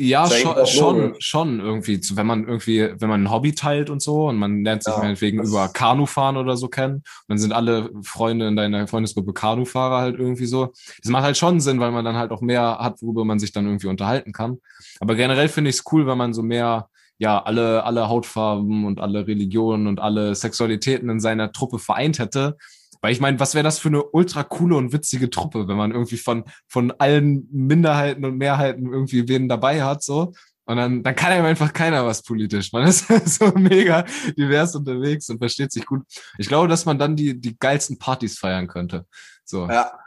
Ja, 0.00 0.30
schon, 0.30 0.64
schon, 0.66 1.14
schon 1.18 1.60
irgendwie, 1.60 2.00
wenn 2.12 2.26
man 2.26 2.46
irgendwie, 2.46 2.88
wenn 3.00 3.08
man 3.08 3.24
ein 3.24 3.30
Hobby 3.32 3.52
teilt 3.52 3.90
und 3.90 4.00
so 4.00 4.28
und 4.28 4.36
man 4.36 4.62
lernt 4.62 4.84
sich 4.84 4.94
ja, 4.94 5.00
meinetwegen 5.00 5.42
über 5.42 5.68
Kanufahren 5.68 6.36
oder 6.36 6.56
so 6.56 6.68
kennen, 6.68 7.02
dann 7.26 7.36
sind 7.36 7.52
alle 7.52 7.90
Freunde 8.02 8.46
in 8.46 8.54
deiner 8.54 8.86
Freundesgruppe 8.86 9.32
Kanufahrer 9.32 9.98
halt 9.98 10.16
irgendwie 10.16 10.46
so. 10.46 10.72
Das 11.02 11.10
macht 11.10 11.24
halt 11.24 11.36
schon 11.36 11.58
Sinn, 11.58 11.80
weil 11.80 11.90
man 11.90 12.04
dann 12.04 12.14
halt 12.14 12.30
auch 12.30 12.40
mehr 12.40 12.78
hat, 12.78 13.02
worüber 13.02 13.24
man 13.24 13.40
sich 13.40 13.50
dann 13.50 13.66
irgendwie 13.66 13.88
unterhalten 13.88 14.32
kann. 14.32 14.58
Aber 15.00 15.16
generell 15.16 15.48
finde 15.48 15.70
ich 15.70 15.76
es 15.78 15.84
cool, 15.90 16.06
wenn 16.06 16.16
man 16.16 16.32
so 16.32 16.44
mehr, 16.44 16.88
ja, 17.18 17.42
alle, 17.42 17.82
alle 17.82 18.08
Hautfarben 18.08 18.84
und 18.84 19.00
alle 19.00 19.26
Religionen 19.26 19.88
und 19.88 19.98
alle 19.98 20.32
Sexualitäten 20.36 21.10
in 21.10 21.18
seiner 21.18 21.50
Truppe 21.50 21.80
vereint 21.80 22.20
hätte 22.20 22.56
weil 23.00 23.12
ich 23.12 23.20
meine, 23.20 23.38
was 23.40 23.54
wäre 23.54 23.64
das 23.64 23.78
für 23.78 23.88
eine 23.88 24.02
ultra 24.02 24.42
coole 24.42 24.76
und 24.76 24.92
witzige 24.92 25.30
Truppe, 25.30 25.68
wenn 25.68 25.76
man 25.76 25.92
irgendwie 25.92 26.16
von, 26.16 26.44
von 26.66 26.92
allen 26.98 27.48
Minderheiten 27.50 28.24
und 28.24 28.36
Mehrheiten 28.36 28.92
irgendwie 28.92 29.28
wen 29.28 29.48
dabei 29.48 29.82
hat, 29.82 30.02
so. 30.02 30.32
Und 30.64 30.76
dann, 30.76 31.02
dann 31.02 31.16
kann 31.16 31.32
einem 31.32 31.46
einfach 31.46 31.72
keiner 31.72 32.04
was 32.04 32.22
politisch. 32.22 32.72
Man 32.74 32.86
ist 32.88 33.08
so 33.08 33.46
mega 33.54 34.04
divers 34.36 34.74
unterwegs 34.74 35.30
und 35.30 35.38
versteht 35.38 35.72
sich 35.72 35.86
gut. 35.86 36.02
Ich 36.36 36.46
glaube, 36.46 36.68
dass 36.68 36.84
man 36.84 36.98
dann 36.98 37.16
die, 37.16 37.40
die 37.40 37.58
geilsten 37.58 37.98
Partys 37.98 38.38
feiern 38.38 38.68
könnte. 38.68 39.06
So. 39.44 39.66
Ja. 39.66 39.98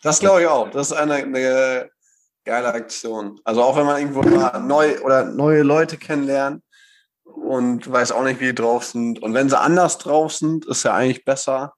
Das 0.00 0.20
glaube 0.20 0.42
ich 0.42 0.46
auch. 0.46 0.70
Das 0.70 0.92
ist 0.92 0.96
eine, 0.96 1.14
eine 1.14 1.90
geile 2.44 2.72
Aktion. 2.72 3.40
Also 3.44 3.62
auch 3.62 3.76
wenn 3.76 3.84
man 3.84 3.98
irgendwo 4.00 4.22
mal 4.22 4.60
neu 4.60 5.00
oder 5.00 5.24
neue 5.24 5.62
Leute 5.62 5.96
kennenlernt 5.96 6.62
und 7.24 7.90
weiß 7.90 8.12
auch 8.12 8.22
nicht, 8.22 8.40
wie 8.40 8.46
die 8.46 8.54
drauf 8.54 8.84
sind. 8.84 9.20
Und 9.20 9.34
wenn 9.34 9.48
sie 9.48 9.58
anders 9.58 9.98
drauf 9.98 10.32
sind, 10.32 10.66
ist 10.66 10.84
ja 10.84 10.94
eigentlich 10.94 11.24
besser, 11.24 11.74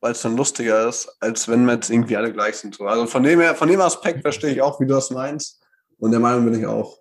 weil 0.00 0.12
es 0.12 0.22
dann 0.22 0.36
lustiger 0.36 0.88
ist, 0.88 1.08
als 1.20 1.48
wenn 1.48 1.64
wir 1.64 1.74
jetzt 1.74 1.90
irgendwie 1.90 2.16
alle 2.16 2.32
gleich 2.32 2.56
sind. 2.56 2.74
So. 2.74 2.86
Also 2.86 3.06
von 3.06 3.22
dem 3.22 3.40
her, 3.40 3.54
von 3.54 3.68
dem 3.68 3.80
Aspekt 3.80 4.22
verstehe 4.22 4.52
ich 4.52 4.62
auch, 4.62 4.80
wie 4.80 4.86
du 4.86 4.94
das 4.94 5.10
meinst. 5.10 5.60
Und 5.98 6.12
der 6.12 6.20
Meinung 6.20 6.44
bin 6.44 6.58
ich 6.58 6.66
auch. 6.66 6.98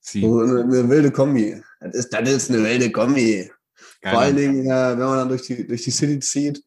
Sie. 0.00 0.22
So 0.22 0.40
eine, 0.40 0.62
eine, 0.62 0.88
wilde 0.88 1.10
Kombi. 1.10 1.62
Das 1.80 1.94
ist, 1.94 2.12
das 2.12 2.28
ist 2.28 2.50
eine 2.50 2.62
wilde 2.62 2.90
Kombi. 2.90 3.50
Geil. 4.00 4.12
Vor 4.12 4.20
allen 4.20 4.36
Dingen, 4.36 4.66
äh, 4.66 4.90
wenn 4.92 4.98
man 4.98 5.18
dann 5.18 5.28
durch 5.28 5.42
die, 5.42 5.66
durch 5.66 5.82
die 5.82 5.90
City 5.90 6.18
zieht 6.20 6.62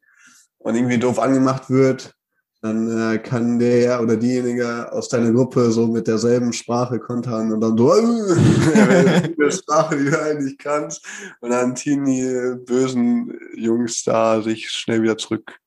und 0.58 0.76
irgendwie 0.76 1.00
doof 1.00 1.20
angemacht 1.20 1.70
wird, 1.70 2.14
dann 2.62 3.14
äh, 3.14 3.20
kann 3.20 3.58
der 3.58 4.02
oder 4.02 4.18
diejenige 4.18 4.92
aus 4.92 5.08
deiner 5.08 5.32
Gruppe 5.32 5.72
so 5.72 5.88
mit 5.88 6.08
derselben 6.08 6.52
Sprache 6.52 7.00
kontern 7.00 7.54
und 7.54 7.62
dann 7.62 7.78
so, 7.78 7.94
äh, 8.74 9.30
die 9.30 9.52
Sprache, 9.52 9.98
die 9.98 10.10
du 10.10 10.22
eigentlich 10.22 10.58
kannst. 10.58 11.06
Und 11.40 11.52
dann 11.52 11.76
ziehen 11.76 12.04
die 12.04 12.56
bösen 12.66 13.34
Jungs 13.56 14.04
da 14.04 14.42
sich 14.42 14.70
schnell 14.70 15.02
wieder 15.02 15.18
zurück. 15.18 15.58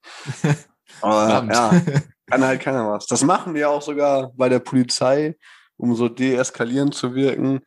Aber 1.01 1.49
ja, 1.51 1.71
kann 2.31 2.45
halt 2.45 2.61
keiner 2.61 2.91
was. 2.91 3.07
Das 3.07 3.25
machen 3.25 3.55
wir 3.55 3.71
auch 3.71 3.83
sogar 3.83 4.31
bei 4.35 4.51
der 4.51 4.61
Polizei, 4.61 5.37
um 5.79 5.95
so 5.97 6.09
deeskalierend 6.09 6.95
zu 6.95 7.15
wirken, 7.15 7.61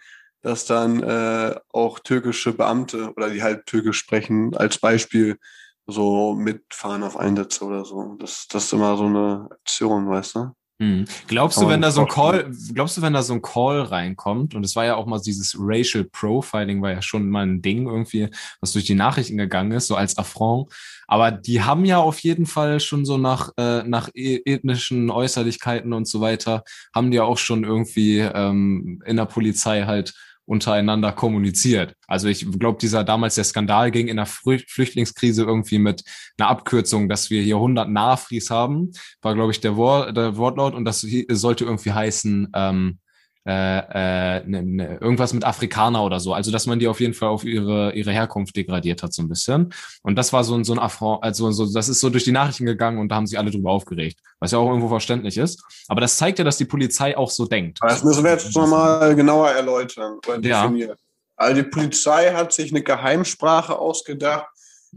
dass 0.44 0.66
dann 0.66 1.02
äh, 1.02 1.56
auch 1.70 1.98
türkische 2.00 2.54
Beamte 2.54 3.12
oder 3.18 3.32
die 3.32 3.42
halt 3.42 3.66
türkisch 3.66 3.98
sprechen, 3.98 4.56
als 4.56 4.78
Beispiel 4.78 5.38
so 5.88 6.34
mitfahren 6.34 7.04
auf 7.04 7.18
Einsätze 7.18 7.66
oder 7.66 7.86
so. 7.86 8.16
Das, 8.20 8.48
das 8.48 8.66
ist 8.66 8.74
immer 8.74 8.98
so 8.98 9.06
eine 9.06 9.48
Aktion, 9.52 10.10
weißt 10.10 10.36
du? 10.36 10.52
Hm. 10.82 11.06
Glaubst 11.28 11.62
du, 11.62 11.70
wenn 11.70 11.82
da 11.82 11.90
so 11.90 12.02
ein 12.02 12.08
Call, 12.10 12.52
glaubst 12.74 12.98
du, 12.98 13.02
wenn 13.02 13.14
da 13.14 13.24
so 13.24 13.34
ein 13.34 13.42
Call 13.42 13.82
reinkommt, 13.82 14.56
und 14.56 14.66
es 14.66 14.76
war 14.76 14.84
ja 14.84 14.96
auch 14.96 15.06
mal 15.06 15.22
dieses 15.22 15.56
Racial 15.58 16.04
Profiling, 16.04 16.82
war 16.82 16.92
ja 16.92 17.02
schon 17.02 17.30
mal 17.30 17.46
ein 17.46 17.62
Ding 17.62 17.88
irgendwie, 17.88 18.28
was 18.60 18.74
durch 18.74 18.84
die 18.84 18.94
Nachrichten 18.94 19.38
gegangen 19.38 19.72
ist, 19.72 19.88
so 19.88 19.96
als 19.96 20.18
Affront. 20.18 20.74
Aber 21.08 21.32
die 21.32 21.64
haben 21.64 21.86
ja 21.86 22.00
auf 22.00 22.20
jeden 22.20 22.46
Fall 22.46 22.82
schon 22.82 23.06
so 23.06 23.18
nach, 23.18 23.52
äh, 23.58 23.84
nach 23.84 24.10
e-, 24.14 24.42
ethnischen 24.44 25.10
Äußerlichkeiten 25.10 25.94
und 25.94 26.10
so 26.10 26.20
weiter, 26.20 26.64
haben 26.94 27.10
die 27.10 27.18
ja 27.18 27.24
auch 27.24 27.38
schon 27.38 27.64
irgendwie 27.64 28.20
ähm, 28.20 29.02
in 29.06 29.16
der 29.16 29.26
Polizei 29.26 29.84
halt 29.84 30.14
untereinander 30.46 31.12
kommuniziert. 31.12 31.96
Also 32.08 32.28
ich 32.28 32.50
glaube, 32.60 32.78
dieser 32.80 33.04
damals 33.04 33.36
der 33.36 33.44
Skandal 33.44 33.92
ging 33.92 34.08
in 34.08 34.18
der 34.18 34.26
Flüchtlingskrise 34.28 35.44
irgendwie 35.44 35.80
mit 35.80 36.04
einer 36.38 36.50
Abkürzung, 36.50 37.10
dass 37.10 37.30
wir 37.30 37.42
hier 37.42 37.56
100 37.56 37.90
Nahfries 37.90 38.50
haben, 38.50 38.92
war 39.22 39.34
glaube 39.34 39.52
ich 39.52 39.60
der, 39.60 39.76
Wort, 39.76 40.16
der 40.16 40.38
Wortlaut 40.38 40.74
und 40.76 40.86
das 40.86 41.02
sollte 41.30 41.66
irgendwie 41.66 41.92
heißen 41.92 42.50
ähm, 42.54 43.00
äh, 43.00 43.05
äh, 43.48 44.44
ne, 44.46 44.64
ne, 44.64 44.98
irgendwas 45.00 45.34
mit 45.34 45.44
Afrikaner 45.44 46.04
oder 46.04 46.20
so. 46.20 46.34
Also 46.34 46.52
dass 46.52 46.66
man 46.66 46.80
die 46.80 46.88
auf 46.88 47.00
jeden 47.00 47.14
Fall 47.14 47.30
auf 47.30 47.44
ihre 47.44 47.94
ihre 47.94 48.12
Herkunft 48.12 48.56
degradiert 48.56 49.04
hat 49.04 49.14
so 49.14 49.22
ein 49.22 49.30
bisschen. 49.30 49.72
Und 50.02 50.16
das 50.16 50.34
war 50.34 50.44
so 50.44 50.56
ein 50.56 50.64
so 50.64 50.74
ein 50.74 50.80
Affront, 50.80 51.24
also 51.24 51.52
so 51.52 51.72
das 51.72 51.88
ist 51.88 52.00
so 52.00 52.10
durch 52.10 52.24
die 52.24 52.32
Nachrichten 52.32 52.66
gegangen 52.66 52.98
und 52.98 53.10
da 53.10 53.16
haben 53.16 53.28
sich 53.28 53.38
alle 53.38 53.52
drüber 53.52 53.72
aufgeregt, 53.72 54.20
was 54.40 54.52
ja 54.52 54.58
auch 54.58 54.68
irgendwo 54.68 54.90
verständlich 54.90 55.38
ist. 55.38 55.64
Aber 55.88 56.02
das 56.02 56.18
zeigt 56.18 56.40
ja, 56.40 56.46
dass 56.46 56.58
die 56.58 56.66
Polizei 56.66 57.16
auch 57.16 57.30
so 57.30 57.46
denkt. 57.46 57.78
Das 57.82 58.04
müssen 58.04 58.24
wir 58.24 58.32
jetzt 58.32 58.56
nochmal 58.56 59.16
genauer 59.16 59.52
erläutern 59.52 60.20
oder 60.28 60.40
definieren. 60.40 60.90
Ja. 60.90 60.96
Also 61.38 61.62
die 61.62 61.70
Polizei 61.70 62.34
hat 62.34 62.52
sich 62.52 62.72
eine 62.72 62.82
Geheimsprache 62.82 63.78
ausgedacht, 63.78 64.48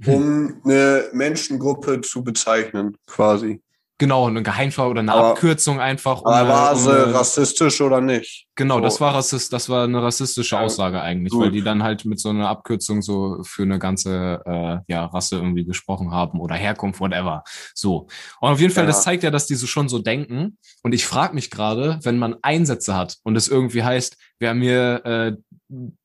um 0.06 0.60
eine 0.64 1.08
Menschengruppe 1.12 2.00
zu 2.00 2.24
bezeichnen, 2.24 2.96
quasi. 3.06 3.60
Genau, 4.00 4.28
eine 4.28 4.44
Geheimsprache 4.44 4.88
oder 4.88 5.00
eine 5.00 5.12
aber, 5.12 5.30
Abkürzung 5.30 5.80
einfach. 5.80 6.22
Um 6.22 6.32
aber 6.32 6.48
war 6.48 6.76
sie 6.76 7.04
um, 7.06 7.10
rassistisch 7.10 7.80
oder 7.80 8.00
nicht? 8.00 8.46
Genau, 8.54 8.76
so. 8.76 8.80
das 8.82 9.00
war 9.00 9.12
rassist, 9.12 9.52
das 9.52 9.68
war 9.68 9.84
eine 9.84 10.00
rassistische 10.00 10.56
Aussage 10.56 11.00
eigentlich, 11.00 11.32
gut. 11.32 11.42
weil 11.42 11.50
die 11.50 11.62
dann 11.62 11.82
halt 11.82 12.04
mit 12.04 12.20
so 12.20 12.28
einer 12.28 12.48
Abkürzung 12.48 13.02
so 13.02 13.42
für 13.42 13.64
eine 13.64 13.80
ganze 13.80 14.40
äh, 14.46 14.78
ja, 14.86 15.04
Rasse 15.06 15.36
irgendwie 15.36 15.64
gesprochen 15.64 16.12
haben 16.12 16.38
oder 16.38 16.54
Herkunft, 16.54 17.00
whatever. 17.00 17.42
So. 17.74 18.06
Und 18.40 18.52
auf 18.52 18.60
jeden 18.60 18.72
Fall, 18.72 18.84
ja. 18.84 18.88
das 18.88 19.02
zeigt 19.02 19.24
ja, 19.24 19.32
dass 19.32 19.46
die 19.46 19.56
so 19.56 19.66
schon 19.66 19.88
so 19.88 19.98
denken. 19.98 20.58
Und 20.84 20.94
ich 20.94 21.04
frage 21.04 21.34
mich 21.34 21.50
gerade, 21.50 21.98
wenn 22.04 22.18
man 22.18 22.36
Einsätze 22.42 22.94
hat 22.94 23.16
und 23.24 23.34
es 23.34 23.48
irgendwie 23.48 23.82
heißt, 23.82 24.16
wir 24.38 24.50
haben 24.50 24.62
hier 24.62 25.04
äh, 25.04 25.32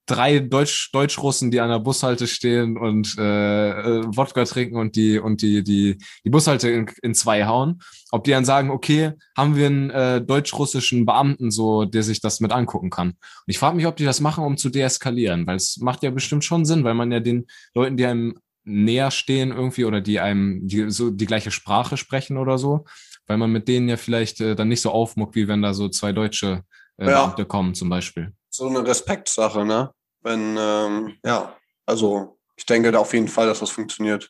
drei 0.05 0.39
Deutsch 0.39 0.91
Deutschrussen, 0.91 1.49
die 1.51 1.61
an 1.61 1.69
der 1.69 1.79
Bushalte 1.79 2.27
stehen 2.27 2.77
und 2.77 3.17
äh, 3.17 3.69
äh, 3.69 4.03
Wodka 4.05 4.43
trinken 4.43 4.75
und 4.75 4.95
die 4.95 5.17
und 5.17 5.41
die 5.41 5.63
die 5.63 5.97
die 6.25 6.29
Bushalte 6.29 6.69
in, 6.69 6.89
in 7.01 7.13
zwei 7.13 7.45
hauen, 7.45 7.79
ob 8.11 8.23
die 8.23 8.31
dann 8.31 8.45
sagen, 8.45 8.69
okay, 8.69 9.13
haben 9.37 9.55
wir 9.55 9.67
einen 9.67 9.89
äh, 9.91 10.21
deutsch-russischen 10.21 11.05
Beamten 11.05 11.51
so, 11.51 11.85
der 11.85 12.03
sich 12.03 12.19
das 12.19 12.41
mit 12.41 12.51
angucken 12.51 12.89
kann. 12.89 13.09
Und 13.09 13.17
ich 13.47 13.59
frage 13.59 13.77
mich, 13.77 13.87
ob 13.87 13.95
die 13.95 14.05
das 14.05 14.19
machen, 14.19 14.43
um 14.43 14.57
zu 14.57 14.69
deeskalieren, 14.69 15.47
weil 15.47 15.55
es 15.55 15.77
macht 15.77 16.03
ja 16.03 16.11
bestimmt 16.11 16.43
schon 16.43 16.65
Sinn, 16.65 16.83
weil 16.83 16.95
man 16.95 17.11
ja 17.11 17.21
den 17.21 17.47
Leuten, 17.73 17.95
die 17.95 18.05
einem 18.05 18.35
näher 18.65 19.11
stehen 19.11 19.51
irgendwie 19.51 19.85
oder 19.85 20.01
die 20.01 20.19
einem 20.19 20.67
die, 20.67 20.89
so 20.89 21.11
die 21.11 21.25
gleiche 21.25 21.51
Sprache 21.51 21.95
sprechen 21.95 22.37
oder 22.37 22.57
so, 22.57 22.85
weil 23.27 23.37
man 23.37 23.51
mit 23.51 23.67
denen 23.67 23.87
ja 23.87 23.97
vielleicht 23.97 24.41
äh, 24.41 24.55
dann 24.55 24.67
nicht 24.67 24.81
so 24.81 24.91
aufmuckt, 24.91 25.35
wie 25.35 25.47
wenn 25.47 25.61
da 25.61 25.73
so 25.73 25.87
zwei 25.87 26.11
deutsche 26.11 26.63
äh, 26.97 27.09
ja. 27.09 27.25
Beamte 27.25 27.45
kommen 27.45 27.73
zum 27.73 27.89
Beispiel 27.89 28.33
so 28.53 28.67
eine 28.67 28.85
Respektsache, 28.85 29.65
ne? 29.65 29.91
Wenn, 30.21 30.55
ähm, 30.57 31.17
ja, 31.25 31.55
also 31.85 32.37
ich 32.55 32.65
denke 32.65 32.91
da 32.91 32.99
auf 32.99 33.13
jeden 33.13 33.27
Fall, 33.27 33.47
dass 33.47 33.59
das 33.59 33.71
funktioniert. 33.71 34.29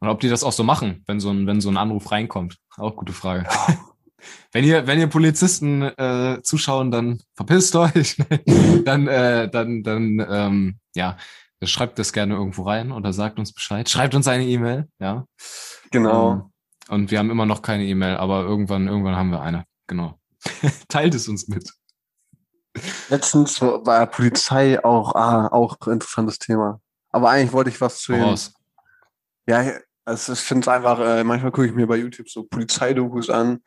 Und 0.00 0.08
ob 0.08 0.20
die 0.20 0.28
das 0.28 0.44
auch 0.44 0.52
so 0.52 0.64
machen, 0.64 1.04
wenn 1.06 1.20
so 1.20 1.30
ein, 1.30 1.46
wenn 1.46 1.60
so 1.60 1.70
ein 1.70 1.76
Anruf 1.76 2.10
reinkommt. 2.10 2.58
Auch 2.76 2.96
gute 2.96 3.12
Frage. 3.12 3.44
Ja. 3.44 3.78
Wenn 4.52 4.64
ihr, 4.64 4.86
wenn 4.86 4.98
ihr 4.98 5.06
Polizisten 5.06 5.80
äh, 5.80 6.40
zuschauen, 6.42 6.90
dann 6.90 7.22
verpisst 7.34 7.74
euch. 7.74 8.18
dann, 8.84 9.08
äh, 9.08 9.48
dann, 9.48 9.82
dann, 9.82 10.26
ähm, 10.28 10.78
ja, 10.94 11.16
schreibt 11.62 11.98
das 11.98 12.12
gerne 12.12 12.34
irgendwo 12.34 12.64
rein 12.64 12.92
oder 12.92 13.14
sagt 13.14 13.38
uns 13.38 13.54
Bescheid. 13.54 13.88
Schreibt 13.88 14.14
uns 14.14 14.28
eine 14.28 14.44
E-Mail, 14.44 14.88
ja. 14.98 15.24
Genau. 15.90 16.32
Ähm, 16.32 16.52
und 16.90 17.10
wir 17.10 17.18
haben 17.18 17.30
immer 17.30 17.46
noch 17.46 17.62
keine 17.62 17.84
E-Mail, 17.86 18.16
aber 18.16 18.42
irgendwann, 18.42 18.88
irgendwann 18.88 19.16
haben 19.16 19.30
wir 19.30 19.40
eine. 19.40 19.64
Genau. 19.86 20.20
Teilt 20.88 21.14
es 21.14 21.26
uns 21.26 21.48
mit. 21.48 21.72
Letztens 23.08 23.60
war 23.60 24.06
Polizei 24.06 24.82
auch, 24.84 25.14
ah, 25.14 25.48
auch 25.48 25.76
ein 25.86 25.94
interessantes 25.94 26.38
Thema. 26.38 26.80
Aber 27.10 27.30
eigentlich 27.30 27.52
wollte 27.52 27.70
ich 27.70 27.80
was 27.80 27.98
zu 27.98 28.12
den, 28.12 28.38
Ja, 29.46 29.72
also 30.04 30.32
ich 30.32 30.40
finde 30.40 30.62
es 30.62 30.68
einfach, 30.68 30.98
äh, 31.00 31.24
manchmal 31.24 31.50
gucke 31.50 31.66
ich 31.66 31.74
mir 31.74 31.86
bei 31.86 31.96
YouTube 31.96 32.28
so 32.28 32.44
Polizeidokus 32.44 33.30
an 33.30 33.62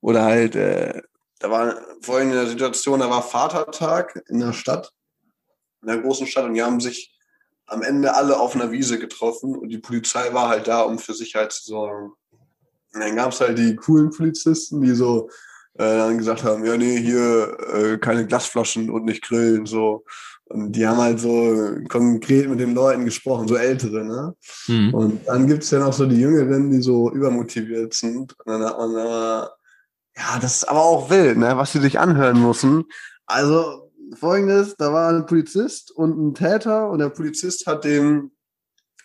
oder 0.00 0.22
halt, 0.22 0.56
äh, 0.56 1.02
da 1.38 1.50
war 1.50 1.76
vorhin 2.02 2.30
in 2.30 2.34
der 2.34 2.46
Situation, 2.46 3.00
da 3.00 3.08
war 3.08 3.22
Vatertag 3.22 4.22
in 4.28 4.40
der 4.40 4.52
Stadt, 4.52 4.92
in 5.82 5.88
der 5.88 5.98
großen 5.98 6.26
Stadt 6.26 6.44
und 6.44 6.54
die 6.54 6.62
haben 6.62 6.80
sich 6.80 7.16
am 7.66 7.82
Ende 7.82 8.14
alle 8.14 8.38
auf 8.38 8.54
einer 8.54 8.72
Wiese 8.72 8.98
getroffen 8.98 9.56
und 9.56 9.68
die 9.68 9.78
Polizei 9.78 10.34
war 10.34 10.48
halt 10.48 10.66
da, 10.66 10.82
um 10.82 10.98
für 10.98 11.14
Sicherheit 11.14 11.52
zu 11.52 11.64
sorgen. 11.64 12.12
Und 12.92 13.00
dann 13.00 13.14
gab 13.14 13.32
es 13.32 13.40
halt 13.40 13.56
die 13.56 13.76
coolen 13.76 14.10
Polizisten, 14.10 14.82
die 14.82 14.94
so 14.94 15.30
äh, 15.74 15.84
dann 15.84 16.18
gesagt 16.18 16.44
haben, 16.44 16.64
ja, 16.64 16.76
nee, 16.76 16.98
hier 16.98 17.56
äh, 17.72 17.98
keine 17.98 18.26
Glasflaschen 18.26 18.90
und 18.90 19.04
nicht 19.04 19.22
grillen, 19.22 19.66
so. 19.66 20.04
Und 20.44 20.72
die 20.72 20.84
haben 20.86 20.98
halt 20.98 21.20
so 21.20 21.78
konkret 21.88 22.48
mit 22.48 22.58
den 22.58 22.74
Leuten 22.74 23.04
gesprochen, 23.04 23.46
so 23.46 23.54
ältere, 23.54 24.04
ne? 24.04 24.34
Mhm. 24.66 24.94
Und 24.94 25.28
dann 25.28 25.46
gibt's 25.46 25.70
ja 25.70 25.78
noch 25.78 25.92
so 25.92 26.06
die 26.06 26.20
Jüngeren, 26.20 26.72
die 26.72 26.82
so 26.82 27.10
übermotiviert 27.12 27.94
sind. 27.94 28.36
Und 28.38 28.46
dann 28.46 28.64
hat 28.64 28.76
man 28.76 28.96
aber, 28.96 29.54
ja, 30.16 30.38
das 30.40 30.56
ist 30.56 30.68
aber 30.68 30.82
auch 30.82 31.08
wild, 31.08 31.38
ne? 31.38 31.56
Was 31.56 31.72
sie 31.72 31.80
sich 31.80 32.00
anhören 32.00 32.42
müssen. 32.42 32.84
Also 33.26 33.92
folgendes, 34.18 34.74
da 34.76 34.92
war 34.92 35.10
ein 35.10 35.26
Polizist 35.26 35.92
und 35.92 36.18
ein 36.18 36.34
Täter 36.34 36.90
und 36.90 36.98
der 36.98 37.10
Polizist 37.10 37.68
hat 37.68 37.84
dem, 37.84 38.32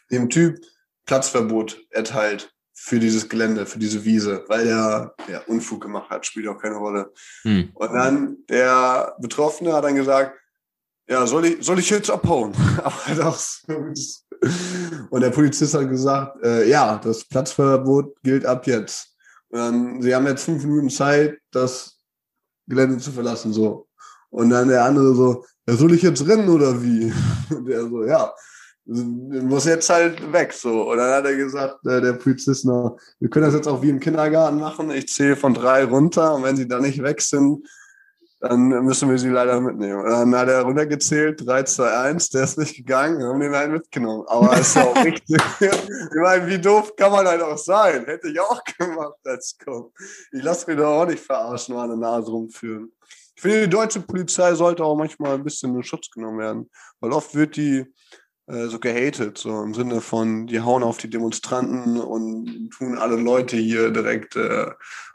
dem 0.09 0.29
Typ 0.29 0.59
Platzverbot 1.05 1.79
erteilt 1.91 2.54
für 2.85 2.99
dieses 2.99 3.27
Gelände, 3.27 3.65
für 3.65 3.79
diese 3.79 4.05
Wiese, 4.05 4.43
weil 4.47 4.65
der 4.65 5.15
ja, 5.27 5.39
Unfug 5.47 5.81
gemacht 5.81 6.07
hat, 6.11 6.23
spielt 6.23 6.47
auch 6.47 6.61
keine 6.61 6.75
Rolle. 6.75 7.11
Hm. 7.41 7.69
Und 7.73 7.93
dann 7.93 8.37
der 8.47 9.15
Betroffene 9.19 9.73
hat 9.73 9.85
dann 9.85 9.95
gesagt, 9.95 10.37
ja, 11.07 11.25
soll 11.25 11.45
ich, 11.45 11.65
soll 11.65 11.79
ich 11.79 11.89
jetzt 11.89 12.11
abhauen? 12.11 12.53
Aber 12.83 13.15
das, 13.15 13.63
und 15.09 15.21
der 15.21 15.31
Polizist 15.31 15.73
hat 15.73 15.89
gesagt, 15.89 16.43
äh, 16.43 16.69
ja, 16.69 16.99
das 17.03 17.23
Platzverbot 17.23 18.21
gilt 18.21 18.45
ab 18.45 18.67
jetzt. 18.67 19.15
Und 19.49 19.59
dann, 19.59 20.01
sie 20.03 20.13
haben 20.13 20.27
jetzt 20.27 20.43
fünf 20.43 20.63
Minuten 20.63 20.91
Zeit, 20.91 21.39
das 21.49 21.99
Gelände 22.67 22.99
zu 22.99 23.11
verlassen, 23.11 23.51
so. 23.51 23.87
Und 24.29 24.51
dann 24.51 24.67
der 24.67 24.85
andere 24.85 25.15
so, 25.15 25.43
ja, 25.67 25.75
soll 25.75 25.95
ich 25.95 26.03
jetzt 26.03 26.27
rennen 26.27 26.49
oder 26.49 26.79
wie? 26.83 27.11
Und 27.49 27.65
der 27.65 27.81
so, 27.81 28.03
ja, 28.05 28.31
muss 28.85 29.65
jetzt 29.65 29.89
halt 29.89 30.31
weg, 30.31 30.53
so. 30.53 30.91
Und 30.91 30.97
dann 30.97 31.11
hat 31.11 31.25
er 31.25 31.35
gesagt, 31.35 31.85
äh, 31.85 32.01
der 32.01 32.13
Polizist 32.13 32.65
noch, 32.65 32.97
wir 33.19 33.29
können 33.29 33.45
das 33.45 33.55
jetzt 33.55 33.67
auch 33.67 33.81
wie 33.81 33.89
im 33.89 33.99
Kindergarten 33.99 34.59
machen. 34.59 34.91
Ich 34.91 35.07
zähle 35.07 35.35
von 35.35 35.53
drei 35.53 35.85
runter 35.85 36.35
und 36.35 36.43
wenn 36.43 36.55
sie 36.55 36.67
da 36.67 36.79
nicht 36.79 37.01
weg 37.01 37.21
sind, 37.21 37.67
dann 38.39 38.67
müssen 38.67 39.09
wir 39.09 39.17
sie 39.17 39.29
leider 39.29 39.59
mitnehmen. 39.59 40.01
Und 40.01 40.09
dann 40.09 40.35
hat 40.35 40.49
er 40.49 40.61
runtergezählt, 40.61 41.41
3, 41.47 41.63
2, 41.63 41.97
1, 41.97 42.29
der 42.29 42.43
ist 42.43 42.59
nicht 42.59 42.75
gegangen, 42.75 43.23
haben 43.23 43.39
den 43.39 43.55
halt 43.55 43.71
mitgenommen. 43.71 44.23
Aber 44.27 44.55
ist 44.55 44.75
ja 44.75 44.83
auch 44.83 45.03
richtig. 45.03 45.41
ich 45.59 46.21
meine, 46.21 46.45
wie 46.47 46.59
doof 46.59 46.95
kann 46.95 47.11
man 47.11 47.25
halt 47.25 47.41
auch 47.41 47.57
sein? 47.57 48.05
Hätte 48.05 48.27
ich 48.27 48.39
auch 48.39 48.63
gemacht 48.77 49.17
als 49.23 49.57
Kopf. 49.57 49.93
Ich 50.31 50.43
lasse 50.43 50.69
mich 50.69 50.77
doch 50.77 51.01
auch 51.01 51.07
nicht 51.07 51.23
verarschen, 51.23 51.73
mal 51.73 51.85
eine 51.85 51.97
Nase 51.97 52.29
rumführen. 52.29 52.91
Ich 53.35 53.41
finde, 53.41 53.61
die 53.61 53.69
deutsche 53.69 54.01
Polizei 54.01 54.53
sollte 54.53 54.83
auch 54.83 54.95
manchmal 54.95 55.33
ein 55.33 55.43
bisschen 55.43 55.75
in 55.75 55.83
Schutz 55.83 56.09
genommen 56.11 56.37
werden, 56.37 56.69
weil 56.99 57.11
oft 57.11 57.33
wird 57.33 57.55
die 57.55 57.85
äh, 58.47 58.67
so 58.67 58.79
gehatet, 58.79 59.37
so 59.37 59.63
im 59.63 59.73
Sinne 59.73 60.01
von, 60.01 60.47
die 60.47 60.61
hauen 60.61 60.83
auf 60.83 60.97
die 60.97 61.09
Demonstranten 61.09 61.99
und 61.99 62.69
tun 62.71 62.97
alle 62.97 63.15
Leute 63.15 63.57
hier 63.57 63.91
direkt 63.91 64.35
äh, 64.35 64.67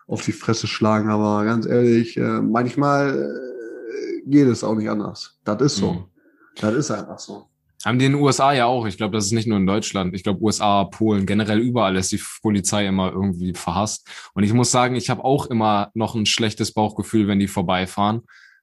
auf 0.07 0.24
die 0.24 0.33
Fresse 0.33 0.66
schlagen. 0.66 1.11
Aber 1.11 1.45
ganz 1.45 1.66
ehrlich, 1.66 2.16
äh, 2.16 2.41
manchmal 2.41 3.16
äh, 3.18 4.28
geht 4.28 4.49
es 4.49 4.64
auch 4.64 4.74
nicht 4.74 4.91
anders. 4.91 5.39
Das 5.45 5.62
ist 5.62 5.76
so. 5.76 5.93
Mhm. 5.93 6.05
Das 6.57 6.74
ist 6.74 6.91
einfach 6.91 7.18
so. 7.18 7.47
Haben 7.85 7.99
die 7.99 8.05
in 8.05 8.12
den 8.12 8.20
USA 8.20 8.53
ja 8.53 8.66
auch. 8.66 8.87
Ich 8.87 8.99
glaube, 8.99 9.16
das 9.16 9.26
ist 9.26 9.33
nicht 9.33 9.47
nur 9.47 9.57
in 9.57 9.66
Deutschland. 9.66 10.14
Ich 10.14 10.22
glaube, 10.22 10.43
USA, 10.43 10.85
Polen, 10.85 11.24
generell 11.24 11.61
überall 11.61 11.97
ist 11.97 12.12
die 12.12 12.20
Polizei 12.43 12.87
immer 12.87 13.11
irgendwie 13.11 13.55
verhasst. 13.55 14.07
Und 14.35 14.43
ich 14.43 14.53
muss 14.53 14.70
sagen, 14.70 14.97
ich 14.97 15.09
habe 15.09 15.24
auch 15.24 15.47
immer 15.47 15.91
noch 15.95 16.14
ein 16.14 16.26
schlechtes 16.26 16.72
Bauchgefühl, 16.72 17.26
wenn 17.26 17.39
die 17.39 17.49
vorbeifahren. 17.49 18.22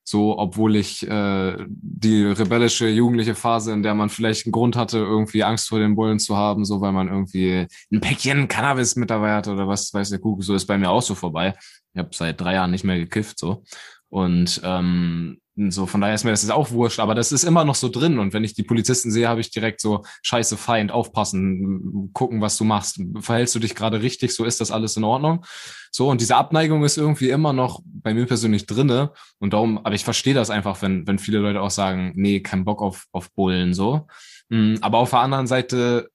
So, 0.09 0.39
obwohl 0.39 0.77
ich 0.77 1.05
äh, 1.05 1.57
die 1.67 2.23
rebellische 2.23 2.87
jugendliche 2.87 3.35
Phase, 3.35 3.73
in 3.73 3.83
der 3.83 3.93
man 3.93 4.07
vielleicht 4.07 4.45
einen 4.45 4.53
Grund 4.53 4.77
hatte, 4.77 4.99
irgendwie 4.99 5.43
Angst 5.43 5.67
vor 5.67 5.79
den 5.79 5.95
Bullen 5.95 6.17
zu 6.17 6.37
haben, 6.37 6.63
so 6.63 6.79
weil 6.79 6.93
man 6.93 7.09
irgendwie 7.09 7.67
ein 7.91 7.99
Päckchen 7.99 8.47
Cannabis 8.47 8.95
mit 8.95 9.09
dabei 9.09 9.33
hatte 9.33 9.51
oder 9.51 9.67
was 9.67 9.93
weiß 9.93 10.09
der 10.11 10.19
Kuckuck, 10.19 10.45
so 10.45 10.55
ist 10.55 10.65
bei 10.65 10.77
mir 10.77 10.91
auch 10.91 11.01
so 11.01 11.13
vorbei. 11.13 11.55
Ich 11.93 11.99
habe 11.99 12.11
seit 12.13 12.39
drei 12.39 12.53
Jahren 12.53 12.71
nicht 12.71 12.85
mehr 12.85 12.97
gekifft, 12.97 13.37
so. 13.37 13.65
Und 14.07 14.61
ähm, 14.63 15.41
so, 15.57 15.87
von 15.87 16.01
daher 16.01 16.13
ist 16.13 16.23
mir 16.23 16.29
das 16.29 16.43
jetzt 16.43 16.51
auch 16.51 16.69
wurscht, 16.69 16.99
aber 16.99 17.15
das 17.15 17.31
ist 17.31 17.43
immer 17.43 17.65
noch 17.65 17.73
so 17.73 17.89
drin. 17.89 18.19
Und 18.19 18.31
wenn 18.33 18.43
ich 18.43 18.53
die 18.53 18.63
Polizisten 18.63 19.09
sehe, 19.09 19.27
habe 19.27 19.41
ich 19.41 19.49
direkt 19.49 19.81
so, 19.81 20.03
scheiße 20.21 20.55
Feind, 20.55 20.91
aufpassen, 20.91 22.11
gucken, 22.13 22.41
was 22.41 22.57
du 22.57 22.63
machst. 22.63 23.01
Verhältst 23.19 23.55
du 23.55 23.59
dich 23.59 23.73
gerade 23.73 24.03
richtig? 24.03 24.35
So 24.35 24.45
ist 24.45 24.61
das 24.61 24.69
alles 24.69 24.97
in 24.97 25.03
Ordnung. 25.03 25.43
So, 25.91 26.09
und 26.09 26.21
diese 26.21 26.35
Abneigung 26.35 26.83
ist 26.83 26.97
irgendwie 26.97 27.31
immer 27.31 27.53
noch 27.53 27.81
bei 27.85 28.13
mir 28.13 28.27
persönlich 28.27 28.67
drinne. 28.67 29.13
Und 29.39 29.53
darum, 29.53 29.79
aber 29.79 29.95
ich 29.95 30.03
verstehe 30.03 30.35
das 30.35 30.51
einfach, 30.51 30.83
wenn, 30.83 31.07
wenn 31.07 31.17
viele 31.17 31.39
Leute 31.39 31.61
auch 31.61 31.71
sagen, 31.71 32.13
nee, 32.15 32.39
kein 32.41 32.63
Bock 32.63 32.83
auf, 32.83 33.05
auf 33.11 33.33
Bullen, 33.33 33.73
so. 33.73 34.05
Mm, 34.49 34.75
aber 34.81 34.99
auf 34.99 35.09
der 35.09 35.19
anderen 35.19 35.47
Seite 35.47 36.11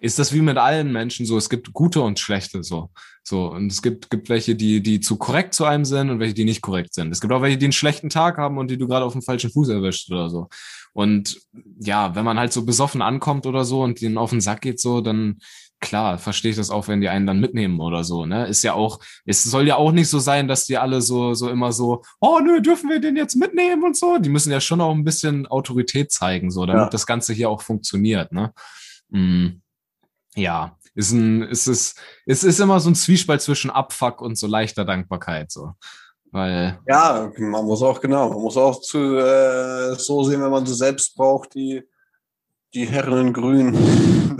ist 0.00 0.18
das 0.18 0.32
wie 0.32 0.40
mit 0.40 0.58
allen 0.58 0.92
Menschen 0.92 1.26
so. 1.26 1.36
Es 1.36 1.48
gibt 1.48 1.72
gute 1.72 2.02
und 2.02 2.18
schlechte 2.18 2.62
so. 2.62 2.90
So. 3.24 3.46
Und 3.46 3.70
es 3.70 3.82
gibt, 3.82 4.10
gibt 4.10 4.28
welche, 4.28 4.54
die, 4.54 4.82
die 4.82 5.00
zu 5.00 5.16
korrekt 5.16 5.54
zu 5.54 5.64
einem 5.64 5.84
sind 5.84 6.10
und 6.10 6.18
welche, 6.18 6.34
die 6.34 6.44
nicht 6.44 6.62
korrekt 6.62 6.94
sind. 6.94 7.12
Es 7.12 7.20
gibt 7.20 7.32
auch 7.32 7.42
welche, 7.42 7.58
die 7.58 7.66
einen 7.66 7.72
schlechten 7.72 8.10
Tag 8.10 8.38
haben 8.38 8.58
und 8.58 8.70
die 8.70 8.78
du 8.78 8.88
gerade 8.88 9.04
auf 9.04 9.12
dem 9.12 9.22
falschen 9.22 9.50
Fuß 9.50 9.68
erwischt 9.68 10.10
oder 10.10 10.28
so. 10.30 10.48
Und 10.92 11.40
ja, 11.80 12.14
wenn 12.14 12.24
man 12.24 12.38
halt 12.38 12.52
so 12.52 12.64
besoffen 12.64 13.02
ankommt 13.02 13.46
oder 13.46 13.64
so 13.64 13.82
und 13.82 14.00
denen 14.00 14.18
auf 14.18 14.30
den 14.30 14.40
Sack 14.40 14.60
geht 14.60 14.80
so, 14.80 15.00
dann 15.00 15.38
klar, 15.80 16.16
verstehe 16.18 16.52
ich 16.52 16.56
das 16.56 16.70
auch, 16.70 16.88
wenn 16.88 17.00
die 17.00 17.08
einen 17.08 17.26
dann 17.26 17.40
mitnehmen 17.40 17.80
oder 17.80 18.04
so, 18.04 18.24
ne? 18.24 18.46
Ist 18.46 18.62
ja 18.62 18.74
auch, 18.74 19.00
es 19.24 19.42
soll 19.42 19.66
ja 19.66 19.76
auch 19.76 19.90
nicht 19.90 20.08
so 20.08 20.18
sein, 20.20 20.46
dass 20.46 20.64
die 20.64 20.78
alle 20.78 21.02
so, 21.02 21.34
so 21.34 21.48
immer 21.48 21.72
so, 21.72 22.02
oh 22.20 22.38
nö, 22.40 22.62
dürfen 22.62 22.88
wir 22.88 23.00
den 23.00 23.16
jetzt 23.16 23.34
mitnehmen 23.34 23.82
und 23.82 23.96
so. 23.96 24.18
Die 24.18 24.28
müssen 24.28 24.52
ja 24.52 24.60
schon 24.60 24.80
auch 24.80 24.94
ein 24.94 25.04
bisschen 25.04 25.46
Autorität 25.48 26.12
zeigen, 26.12 26.50
so, 26.50 26.64
damit 26.66 26.84
ja. 26.84 26.88
das 26.88 27.06
Ganze 27.06 27.32
hier 27.32 27.50
auch 27.50 27.62
funktioniert, 27.62 28.32
ne? 28.32 28.52
Mm 29.10 29.61
ja, 30.34 30.76
ist 30.94 31.12
ein, 31.12 31.42
ist 31.42 31.66
es, 31.66 31.94
es 32.26 32.44
ist 32.44 32.60
immer 32.60 32.80
so 32.80 32.90
ein 32.90 32.94
Zwiespalt 32.94 33.40
zwischen 33.40 33.70
Abfuck 33.70 34.20
und 34.20 34.36
so 34.36 34.46
leichter 34.46 34.84
Dankbarkeit, 34.84 35.50
so. 35.50 35.72
Weil. 36.30 36.78
Ja, 36.88 37.30
man 37.38 37.64
muss 37.64 37.82
auch, 37.82 38.00
genau, 38.00 38.30
man 38.30 38.40
muss 38.40 38.56
auch 38.56 38.80
zu, 38.80 39.18
äh, 39.18 39.94
so 39.96 40.24
sehen, 40.24 40.42
wenn 40.42 40.50
man 40.50 40.64
so 40.64 40.72
selbst 40.72 41.14
braucht, 41.14 41.54
die, 41.54 41.82
die 42.72 42.86
Herren 42.86 43.26
in 43.28 43.32
Grün. 43.34 43.74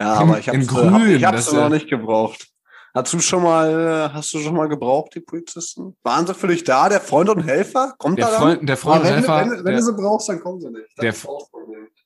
ja, 0.00 0.14
aber 0.14 0.40
ich 0.40 0.48
hab's, 0.48 0.66
Grün, 0.66 0.92
hab, 0.92 1.06
ich 1.06 1.24
hab's 1.24 1.52
noch 1.52 1.68
nicht 1.68 1.88
gebraucht. 1.88 2.48
Hast 2.92 3.12
du 3.12 3.20
schon 3.20 3.44
mal, 3.44 4.10
hast 4.12 4.34
du 4.34 4.40
schon 4.40 4.56
mal 4.56 4.68
gebraucht, 4.68 5.14
die 5.14 5.20
Polizisten? 5.20 5.96
Waren 6.02 6.26
sie 6.26 6.34
für 6.34 6.48
dich 6.48 6.64
da, 6.64 6.88
der 6.88 7.00
Freund 7.00 7.28
und 7.28 7.44
Helfer? 7.44 7.94
Kommt 7.98 8.18
der 8.18 8.26
da 8.26 8.38
Freund, 8.38 8.68
Der 8.68 8.76
Freund 8.76 9.02
und 9.02 9.10
Helfer. 9.10 9.40
Wenn, 9.42 9.50
wenn, 9.50 9.64
wenn 9.64 9.76
du 9.76 9.82
sie 9.82 9.92
brauchst, 9.92 10.28
dann 10.28 10.40
kommen 10.40 10.60
sie 10.60 10.70
nicht. 10.70 10.88
der, 11.00 11.14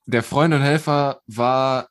der 0.05 0.22
Freund 0.22 0.53
und 0.53 0.61
Helfer 0.61 1.20
war 1.26 1.89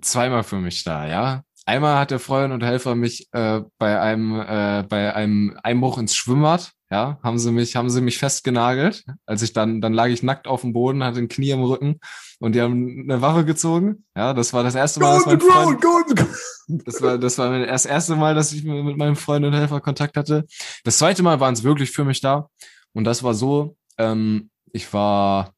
zweimal 0.00 0.42
für 0.42 0.56
mich 0.56 0.84
da, 0.84 1.06
ja. 1.06 1.42
Einmal 1.68 1.98
hat 1.98 2.12
der 2.12 2.20
Freund 2.20 2.52
und 2.52 2.62
Helfer 2.62 2.94
mich 2.94 3.28
äh, 3.32 3.60
bei 3.78 4.00
einem 4.00 4.40
äh, 4.40 4.84
bei 4.88 5.12
einem 5.14 5.58
Einbruch 5.64 5.98
ins 5.98 6.14
Schwimmbad, 6.14 6.70
ja, 6.92 7.18
haben 7.24 7.40
sie 7.40 7.50
mich 7.50 7.74
haben 7.74 7.90
sie 7.90 8.00
mich 8.00 8.18
festgenagelt. 8.18 9.04
Als 9.26 9.42
ich 9.42 9.52
dann 9.52 9.80
dann 9.80 9.92
lag 9.92 10.06
ich 10.06 10.22
nackt 10.22 10.46
auf 10.46 10.60
dem 10.60 10.72
Boden, 10.72 11.02
hatte 11.02 11.18
ein 11.18 11.26
Knie 11.26 11.50
im 11.50 11.64
Rücken 11.64 11.98
und 12.38 12.54
die 12.54 12.62
haben 12.62 13.06
eine 13.10 13.20
Waffe 13.20 13.44
gezogen. 13.44 14.04
Ja, 14.16 14.32
das 14.32 14.52
war 14.52 14.62
das 14.62 14.76
erste 14.76 15.00
Mal, 15.00 15.16
dass 15.16 15.26
mein 15.26 15.40
Freund, 15.40 15.82
das 16.68 17.02
war 17.02 17.18
das 17.18 17.36
war 17.38 17.66
das 17.66 17.84
erste 17.84 18.14
Mal, 18.14 18.36
dass 18.36 18.52
ich 18.52 18.62
mit 18.62 18.96
meinem 18.96 19.16
Freund 19.16 19.44
und 19.44 19.54
Helfer 19.54 19.80
Kontakt 19.80 20.16
hatte. 20.16 20.46
Das 20.84 20.98
zweite 20.98 21.24
Mal 21.24 21.40
waren 21.40 21.54
es 21.54 21.64
wirklich 21.64 21.90
für 21.90 22.04
mich 22.04 22.20
da 22.20 22.48
und 22.92 23.02
das 23.02 23.24
war 23.24 23.34
so, 23.34 23.76
ähm, 23.98 24.50
ich 24.70 24.92
war 24.92 25.52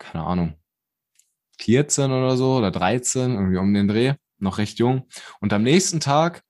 keine 0.00 0.24
Ahnung 0.24 0.56
14 1.62 2.10
oder 2.10 2.36
so 2.36 2.56
oder 2.56 2.70
13, 2.70 3.34
irgendwie 3.34 3.58
um 3.58 3.72
den 3.72 3.88
Dreh, 3.88 4.14
noch 4.38 4.58
recht 4.58 4.78
jung. 4.78 5.06
Und 5.40 5.52
am 5.52 5.62
nächsten 5.62 6.00
Tag 6.00 6.42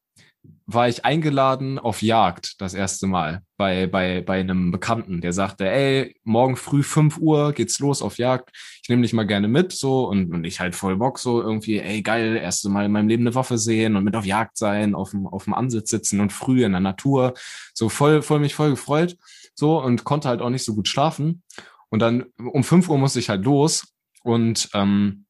war 0.66 0.88
ich 0.88 1.04
eingeladen 1.04 1.78
auf 1.78 2.02
Jagd 2.02 2.60
das 2.60 2.74
erste 2.74 3.06
Mal 3.06 3.42
bei, 3.56 3.86
bei, 3.86 4.22
bei 4.22 4.40
einem 4.40 4.70
Bekannten, 4.70 5.20
der 5.20 5.32
sagte, 5.32 5.68
ey, 5.68 6.16
morgen 6.24 6.56
früh 6.56 6.82
5 6.82 7.18
Uhr 7.18 7.52
geht's 7.52 7.78
los 7.78 8.00
auf 8.00 8.18
Jagd. 8.18 8.50
Ich 8.82 8.88
nehme 8.88 9.02
dich 9.02 9.12
mal 9.12 9.26
gerne 9.26 9.48
mit, 9.48 9.72
so, 9.72 10.08
und, 10.08 10.32
und 10.32 10.44
ich 10.44 10.60
halt 10.60 10.74
voll 10.74 10.96
Bock, 10.96 11.18
so 11.18 11.42
irgendwie, 11.42 11.78
ey, 11.78 12.02
geil, 12.02 12.36
erste 12.36 12.68
Mal 12.68 12.86
in 12.86 12.92
meinem 12.92 13.08
Leben 13.08 13.26
eine 13.26 13.34
Waffe 13.34 13.58
sehen 13.58 13.96
und 13.96 14.04
mit 14.04 14.16
auf 14.16 14.24
Jagd 14.24 14.56
sein, 14.56 14.94
auf 14.94 15.10
dem, 15.10 15.26
auf 15.26 15.44
dem 15.44 15.54
Ansitz 15.54 15.90
sitzen 15.90 16.20
und 16.20 16.32
früh 16.32 16.64
in 16.64 16.72
der 16.72 16.80
Natur. 16.80 17.34
So 17.74 17.88
voll, 17.88 18.22
voll 18.22 18.40
mich 18.40 18.54
voll 18.54 18.70
gefreut, 18.70 19.16
so, 19.54 19.82
und 19.82 20.04
konnte 20.04 20.28
halt 20.28 20.40
auch 20.40 20.50
nicht 20.50 20.64
so 20.64 20.74
gut 20.74 20.88
schlafen. 20.88 21.42
Und 21.90 22.00
dann 22.00 22.24
um 22.38 22.64
5 22.64 22.88
Uhr 22.88 22.98
musste 22.98 23.18
ich 23.18 23.28
halt 23.28 23.44
los 23.44 23.91
und 24.22 24.68
ähm, 24.74 25.26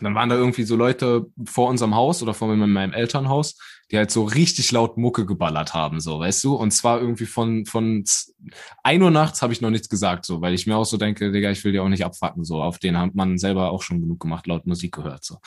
dann 0.00 0.14
waren 0.14 0.28
da 0.28 0.36
irgendwie 0.36 0.64
so 0.64 0.76
Leute 0.76 1.26
vor 1.44 1.68
unserem 1.68 1.94
Haus 1.94 2.22
oder 2.22 2.34
vor 2.34 2.48
meinem 2.54 2.92
Elternhaus, 2.92 3.56
die 3.90 3.98
halt 3.98 4.10
so 4.10 4.24
richtig 4.24 4.72
laut 4.72 4.96
Mucke 4.96 5.26
geballert 5.26 5.72
haben, 5.72 6.00
so, 6.00 6.18
weißt 6.18 6.42
du? 6.42 6.54
Und 6.54 6.72
zwar 6.72 7.00
irgendwie 7.00 7.26
von, 7.26 7.66
von 7.66 8.04
ein 8.82 9.02
Uhr 9.02 9.10
nachts 9.12 9.42
habe 9.42 9.52
ich 9.52 9.60
noch 9.60 9.70
nichts 9.70 9.88
gesagt, 9.88 10.24
so, 10.24 10.40
weil 10.40 10.54
ich 10.54 10.66
mir 10.66 10.76
auch 10.76 10.84
so 10.84 10.96
denke, 10.96 11.30
Digga, 11.30 11.50
ich 11.50 11.62
will 11.64 11.72
dir 11.72 11.84
auch 11.84 11.88
nicht 11.88 12.04
abfacken, 12.04 12.44
so. 12.44 12.62
Auf 12.62 12.78
den 12.78 12.98
hat 12.98 13.14
man 13.14 13.38
selber 13.38 13.70
auch 13.70 13.82
schon 13.82 14.00
genug 14.00 14.18
gemacht, 14.18 14.46
laut 14.48 14.66
Musik 14.66 14.92
gehört, 14.92 15.24
so. 15.24 15.38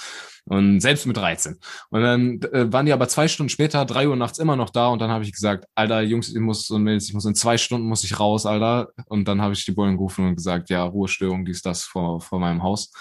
Und 0.46 0.80
selbst 0.80 1.06
mit 1.06 1.18
13. 1.18 1.58
Und 1.90 2.02
dann 2.02 2.42
äh, 2.54 2.72
waren 2.72 2.86
die 2.86 2.94
aber 2.94 3.10
zwei 3.10 3.28
Stunden 3.28 3.50
später, 3.50 3.86
drei 3.86 4.08
Uhr 4.08 4.16
nachts 4.16 4.40
immer 4.40 4.56
noch 4.56 4.70
da 4.70 4.88
und 4.88 5.00
dann 5.00 5.12
habe 5.12 5.26
ich 5.26 5.34
gesagt, 5.34 5.66
Alter, 5.76 6.02
Jungs, 6.02 6.30
ich 6.30 6.40
muss 6.40 6.70
und 6.70 6.84
Mädels, 6.84 7.10
ich 7.10 7.14
muss 7.14 7.26
in 7.26 7.36
zwei 7.36 7.58
Stunden 7.58 7.88
muss 7.88 8.06
ich 8.06 8.20
raus, 8.20 8.46
Alter. 8.46 8.90
Und 9.06 9.28
dann 9.28 9.42
habe 9.42 9.54
ich 9.54 9.66
die 9.66 9.74
Bullen 9.74 9.98
gerufen 9.98 10.26
und 10.26 10.36
gesagt, 10.36 10.70
ja, 10.70 10.84
Ruhestörung, 10.84 11.44
dies, 11.44 11.62
das 11.62 11.84
vor, 11.84 12.22
vor 12.22 12.40
meinem 12.40 12.64
Haus. 12.64 12.92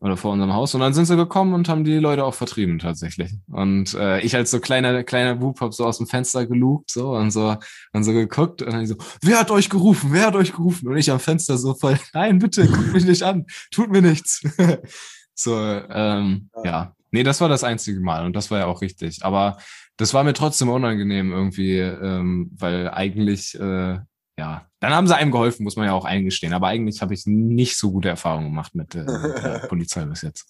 Oder 0.00 0.16
vor 0.16 0.32
unserem 0.32 0.52
Haus. 0.52 0.74
Und 0.74 0.80
dann 0.80 0.92
sind 0.92 1.06
sie 1.06 1.16
gekommen 1.16 1.54
und 1.54 1.68
haben 1.68 1.84
die 1.84 1.96
Leute 1.96 2.24
auch 2.24 2.34
vertrieben 2.34 2.78
tatsächlich. 2.78 3.32
Und 3.48 3.94
äh, 3.94 4.20
ich 4.20 4.36
als 4.36 4.50
so 4.50 4.60
kleiner 4.60 5.02
kleiner 5.04 5.36
Bub 5.36 5.60
hab 5.60 5.72
so 5.72 5.86
aus 5.86 5.98
dem 5.98 6.06
Fenster 6.06 6.46
gelugt 6.46 6.90
so 6.90 7.12
und 7.12 7.30
so 7.30 7.56
und 7.92 8.04
so 8.04 8.12
geguckt 8.12 8.62
und 8.62 8.72
dann 8.72 8.86
so, 8.86 8.96
wer 9.22 9.40
hat 9.40 9.50
euch 9.50 9.70
gerufen? 9.70 10.10
Wer 10.12 10.26
hat 10.26 10.36
euch 10.36 10.52
gerufen? 10.52 10.88
Und 10.88 10.96
ich 10.96 11.10
am 11.10 11.20
Fenster 11.20 11.56
so 11.56 11.74
voll, 11.74 11.98
nein 12.12 12.38
bitte, 12.38 12.66
guckt 12.66 12.92
mich 12.92 13.04
nicht 13.04 13.22
an, 13.22 13.46
tut 13.70 13.90
mir 13.90 14.02
nichts. 14.02 14.42
so 15.34 15.56
ähm, 15.58 16.50
ja. 16.56 16.64
ja, 16.64 16.94
nee, 17.10 17.22
das 17.22 17.40
war 17.40 17.48
das 17.48 17.64
einzige 17.64 18.00
Mal 18.00 18.26
und 18.26 18.36
das 18.36 18.50
war 18.50 18.58
ja 18.58 18.66
auch 18.66 18.82
richtig. 18.82 19.24
Aber 19.24 19.56
das 19.96 20.12
war 20.12 20.24
mir 20.24 20.34
trotzdem 20.34 20.68
unangenehm 20.68 21.32
irgendwie, 21.32 21.78
ähm, 21.78 22.50
weil 22.58 22.90
eigentlich 22.90 23.58
äh, 23.58 23.98
ja, 24.38 24.66
dann 24.80 24.92
haben 24.92 25.06
sie 25.06 25.16
einem 25.16 25.30
geholfen, 25.32 25.64
muss 25.64 25.76
man 25.76 25.86
ja 25.86 25.92
auch 25.92 26.04
eingestehen. 26.04 26.52
Aber 26.52 26.68
eigentlich 26.68 27.00
habe 27.00 27.14
ich 27.14 27.26
nicht 27.26 27.78
so 27.78 27.90
gute 27.90 28.08
Erfahrungen 28.08 28.48
gemacht 28.48 28.74
mit, 28.74 28.94
äh, 28.94 29.04
mit 29.04 29.42
der 29.42 29.58
Polizei 29.68 30.04
bis 30.04 30.22
jetzt. 30.22 30.46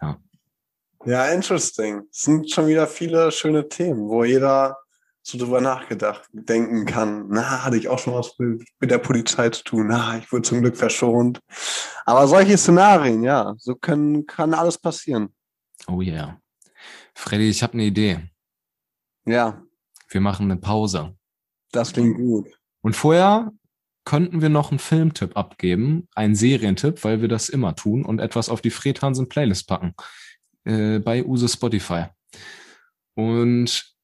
Ja. 0.00 0.18
Ja, 1.06 1.26
interesting. 1.28 2.02
Es 2.10 2.22
sind 2.22 2.50
schon 2.50 2.66
wieder 2.66 2.86
viele 2.86 3.32
schöne 3.32 3.68
Themen, 3.68 4.08
wo 4.08 4.24
jeder 4.24 4.76
so 5.22 5.38
drüber 5.38 5.60
nachgedacht 5.60 6.28
denken 6.32 6.84
kann. 6.86 7.26
Na, 7.28 7.64
hatte 7.64 7.76
ich 7.76 7.88
auch 7.88 7.98
schon 7.98 8.14
was 8.14 8.38
mit, 8.38 8.66
mit 8.80 8.90
der 8.90 8.98
Polizei 8.98 9.48
zu 9.50 9.62
tun. 9.62 9.86
Na, 9.88 10.18
ich 10.18 10.30
wurde 10.30 10.42
zum 10.42 10.60
Glück 10.60 10.76
verschont. 10.76 11.40
Aber 12.04 12.26
solche 12.26 12.58
Szenarien, 12.58 13.22
ja, 13.22 13.54
so 13.58 13.76
können, 13.76 14.26
kann 14.26 14.52
alles 14.52 14.76
passieren. 14.76 15.34
Oh 15.86 16.02
yeah. 16.02 16.40
Freddy, 17.14 17.48
ich 17.48 17.62
habe 17.62 17.74
eine 17.74 17.84
Idee. 17.84 18.28
Ja. 19.24 19.62
Wir 20.08 20.20
machen 20.20 20.50
eine 20.50 20.60
Pause. 20.60 21.16
Das 21.72 21.92
klingt 21.92 22.16
gut. 22.16 22.59
Und 22.82 22.96
vorher 22.96 23.52
könnten 24.04 24.40
wir 24.40 24.48
noch 24.48 24.70
einen 24.70 24.78
Filmtipp 24.78 25.36
abgeben, 25.36 26.08
einen 26.14 26.34
Serientipp, 26.34 27.04
weil 27.04 27.20
wir 27.20 27.28
das 27.28 27.48
immer 27.48 27.76
tun 27.76 28.04
und 28.04 28.18
etwas 28.18 28.48
auf 28.48 28.60
die 28.60 28.70
Fred 28.70 29.02
Hansen 29.02 29.28
Playlist 29.28 29.68
packen 29.68 29.94
äh, 30.64 30.98
bei 30.98 31.24
Use 31.24 31.48
Spotify. 31.48 32.06
Und 33.14 33.94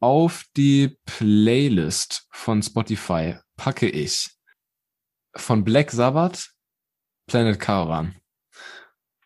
auf 0.00 0.44
die 0.56 0.98
Playlist 1.06 2.26
von 2.32 2.62
Spotify 2.62 3.36
packe 3.56 3.88
ich 3.88 4.30
von 5.36 5.64
Black 5.64 5.92
Sabbath 5.92 6.50
Planet 7.26 7.58
Caravan. 7.58 8.16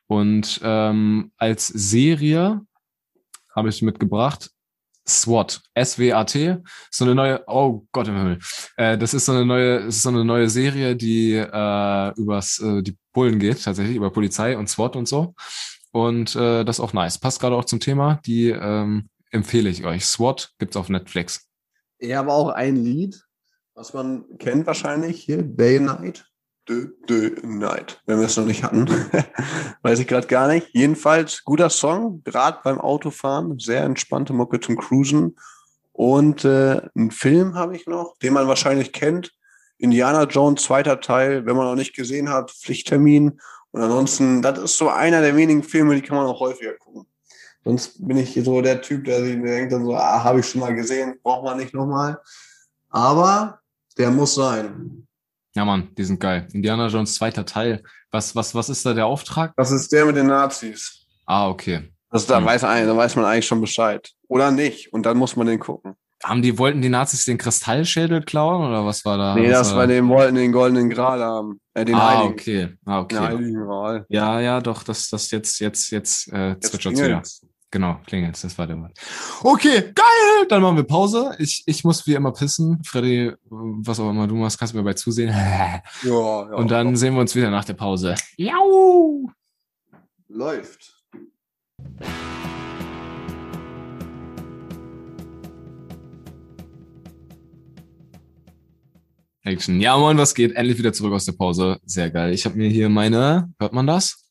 Und 0.06 0.60
ähm, 0.62 1.32
als 1.36 1.66
Serie 1.66 2.60
habe 3.54 3.70
ich 3.70 3.82
mitgebracht 3.82 4.50
SWAT, 5.08 5.62
S-W-A-T, 5.74 6.56
so 6.90 7.04
eine 7.04 7.14
neue, 7.14 7.44
oh 7.46 7.86
Gott 7.92 8.08
im 8.08 8.16
Himmel, 8.16 8.38
äh, 8.76 8.98
das 8.98 9.14
ist 9.14 9.26
so 9.26 9.32
eine 9.32 9.44
neue, 9.44 9.76
ist 9.86 10.02
so 10.02 10.08
eine 10.08 10.24
neue 10.24 10.48
Serie, 10.48 10.96
die 10.96 11.34
äh, 11.34 12.12
übers 12.16 12.58
äh, 12.60 12.82
die 12.82 12.96
Bullen 13.12 13.38
geht, 13.38 13.62
tatsächlich 13.62 13.96
über 13.96 14.10
Polizei 14.10 14.56
und 14.56 14.68
SWAT 14.68 14.96
und 14.96 15.06
so. 15.06 15.34
Und 15.92 16.36
äh, 16.36 16.64
das 16.64 16.76
ist 16.76 16.80
auch 16.80 16.92
nice. 16.92 17.18
Passt 17.18 17.40
gerade 17.40 17.56
auch 17.56 17.64
zum 17.64 17.80
Thema. 17.80 18.20
Die 18.26 18.50
ähm, 18.50 19.08
empfehle 19.30 19.70
ich 19.70 19.84
euch. 19.84 20.04
SWAT 20.04 20.52
gibt's 20.58 20.76
auf 20.76 20.90
Netflix. 20.90 21.48
Ich 21.98 22.12
habe 22.12 22.32
auch 22.32 22.50
ein 22.50 22.76
Lied, 22.76 23.18
was 23.74 23.94
man 23.94 24.24
kennt 24.38 24.66
wahrscheinlich 24.66 25.22
hier, 25.22 25.42
Day 25.42 25.80
Night. 25.80 26.26
Dö, 26.68 26.88
dö, 27.08 27.36
Night, 27.44 28.02
wenn 28.06 28.18
wir 28.18 28.26
es 28.26 28.36
noch 28.36 28.44
nicht 28.44 28.64
hatten. 28.64 28.88
Weiß 29.82 30.00
ich 30.00 30.08
gerade 30.08 30.26
gar 30.26 30.48
nicht. 30.48 30.68
Jedenfalls 30.72 31.44
guter 31.44 31.70
Song, 31.70 32.22
gerade 32.24 32.58
beim 32.64 32.80
Autofahren, 32.80 33.60
sehr 33.60 33.84
entspannte 33.84 34.32
Mucke 34.32 34.58
zum 34.58 34.76
Cruisen. 34.76 35.36
Und 35.92 36.44
äh, 36.44 36.80
einen 36.96 37.12
Film 37.12 37.54
habe 37.54 37.76
ich 37.76 37.86
noch, 37.86 38.18
den 38.18 38.32
man 38.32 38.48
wahrscheinlich 38.48 38.92
kennt. 38.92 39.32
Indiana 39.78 40.24
Jones, 40.24 40.62
zweiter 40.62 41.00
Teil, 41.00 41.46
wenn 41.46 41.56
man 41.56 41.66
noch 41.66 41.76
nicht 41.76 41.94
gesehen 41.94 42.30
hat, 42.30 42.50
Pflichttermin. 42.50 43.40
Und 43.70 43.82
ansonsten, 43.82 44.42
das 44.42 44.58
ist 44.58 44.76
so 44.76 44.88
einer 44.88 45.20
der 45.20 45.36
wenigen 45.36 45.62
Filme, 45.62 45.94
die 45.94 46.02
kann 46.02 46.16
man 46.16 46.26
auch 46.26 46.40
häufiger 46.40 46.74
gucken. 46.74 47.06
Sonst 47.64 48.06
bin 48.06 48.16
ich 48.16 48.34
so 48.42 48.60
der 48.60 48.80
Typ, 48.80 49.04
der 49.04 49.22
sich 49.22 49.40
denkt 49.42 49.72
dann 49.72 49.84
so, 49.84 49.94
ah, 49.94 50.24
habe 50.24 50.40
ich 50.40 50.48
schon 50.48 50.60
mal 50.60 50.74
gesehen, 50.74 51.18
braucht 51.22 51.44
man 51.44 51.58
nicht 51.58 51.74
nochmal. 51.74 52.20
Aber 52.90 53.60
der 53.98 54.10
muss 54.10 54.34
sein. 54.34 55.06
Ja, 55.56 55.64
Mann, 55.64 55.88
die 55.96 56.04
sind 56.04 56.20
geil. 56.20 56.46
Indiana 56.52 56.88
Jones 56.88 57.14
zweiter 57.14 57.46
Teil. 57.46 57.82
Was, 58.10 58.36
was, 58.36 58.54
was 58.54 58.68
ist 58.68 58.84
da 58.84 58.92
der 58.92 59.06
Auftrag? 59.06 59.54
Das 59.56 59.72
ist 59.72 59.90
der 59.90 60.04
mit 60.04 60.14
den 60.14 60.26
Nazis. 60.26 61.06
Ah, 61.24 61.48
okay. 61.48 61.90
Also 62.10 62.28
da, 62.28 62.38
hm. 62.38 62.44
weiß, 62.44 62.60
da 62.60 62.96
weiß 62.96 63.16
man 63.16 63.24
eigentlich 63.24 63.46
schon 63.46 63.62
Bescheid. 63.62 64.10
Oder 64.28 64.50
nicht. 64.50 64.92
Und 64.92 65.06
dann 65.06 65.16
muss 65.16 65.34
man 65.34 65.46
den 65.46 65.58
gucken. 65.58 65.94
Haben 66.22 66.42
die, 66.42 66.58
wollten 66.58 66.82
die 66.82 66.90
Nazis 66.90 67.24
den 67.24 67.38
Kristallschädel 67.38 68.22
klauen 68.22 68.68
oder 68.68 68.84
was 68.84 69.04
war 69.06 69.16
da? 69.16 69.34
Nee, 69.34 69.48
das 69.48 69.74
war, 69.74 69.86
den 69.86 70.08
wollten 70.08 70.34
den 70.34 70.52
goldenen 70.52 70.90
Gral 70.90 71.20
haben. 71.22 71.58
Äh, 71.72 71.86
den 71.86 71.94
ah, 71.94 72.18
Heiligen. 72.18 72.32
okay. 72.32 72.68
Ah, 72.84 73.00
okay. 73.00 73.14
Den 73.14 73.24
Heiligen 73.24 73.54
Gral. 73.54 74.06
Ja, 74.08 74.40
ja, 74.40 74.60
doch, 74.60 74.82
das, 74.82 75.08
das 75.08 75.30
jetzt, 75.30 75.58
jetzt, 75.60 75.90
jetzt, 75.90 76.32
äh, 76.32 76.58
zwitschert 76.60 76.98
wieder. 76.98 77.22
Genau, 77.72 78.00
klingelt, 78.06 78.42
das 78.42 78.56
war 78.58 78.66
der 78.66 78.80
Wort. 78.80 78.92
Okay, 79.42 79.92
geil! 79.92 80.46
Dann 80.48 80.62
machen 80.62 80.76
wir 80.76 80.84
Pause. 80.84 81.34
Ich, 81.38 81.64
ich 81.66 81.82
muss 81.82 82.06
wie 82.06 82.14
immer 82.14 82.32
pissen. 82.32 82.82
Freddy, 82.84 83.32
was 83.50 83.98
auch 83.98 84.08
immer 84.10 84.28
du 84.28 84.36
machst, 84.36 84.58
kannst 84.58 84.72
du 84.72 84.78
mir 84.78 84.84
bei 84.84 84.94
zusehen. 84.94 85.28
ja, 85.30 85.82
ja, 86.04 86.12
Und 86.12 86.70
dann 86.70 86.90
ja. 86.90 86.96
sehen 86.96 87.14
wir 87.14 87.20
uns 87.20 87.34
wieder 87.34 87.50
nach 87.50 87.64
der 87.64 87.74
Pause. 87.74 88.14
Jau! 88.36 89.28
Läuft. 90.28 90.96
Action. 99.42 99.80
Ja, 99.80 99.96
moin, 99.96 100.18
was 100.18 100.34
geht? 100.34 100.52
Endlich 100.52 100.78
wieder 100.78 100.92
zurück 100.92 101.12
aus 101.12 101.24
der 101.24 101.32
Pause. 101.32 101.78
Sehr 101.84 102.10
geil. 102.10 102.32
Ich 102.32 102.44
habe 102.44 102.56
mir 102.56 102.68
hier 102.68 102.88
meine, 102.88 103.52
hört 103.58 103.72
man 103.72 103.86
das? 103.86 104.24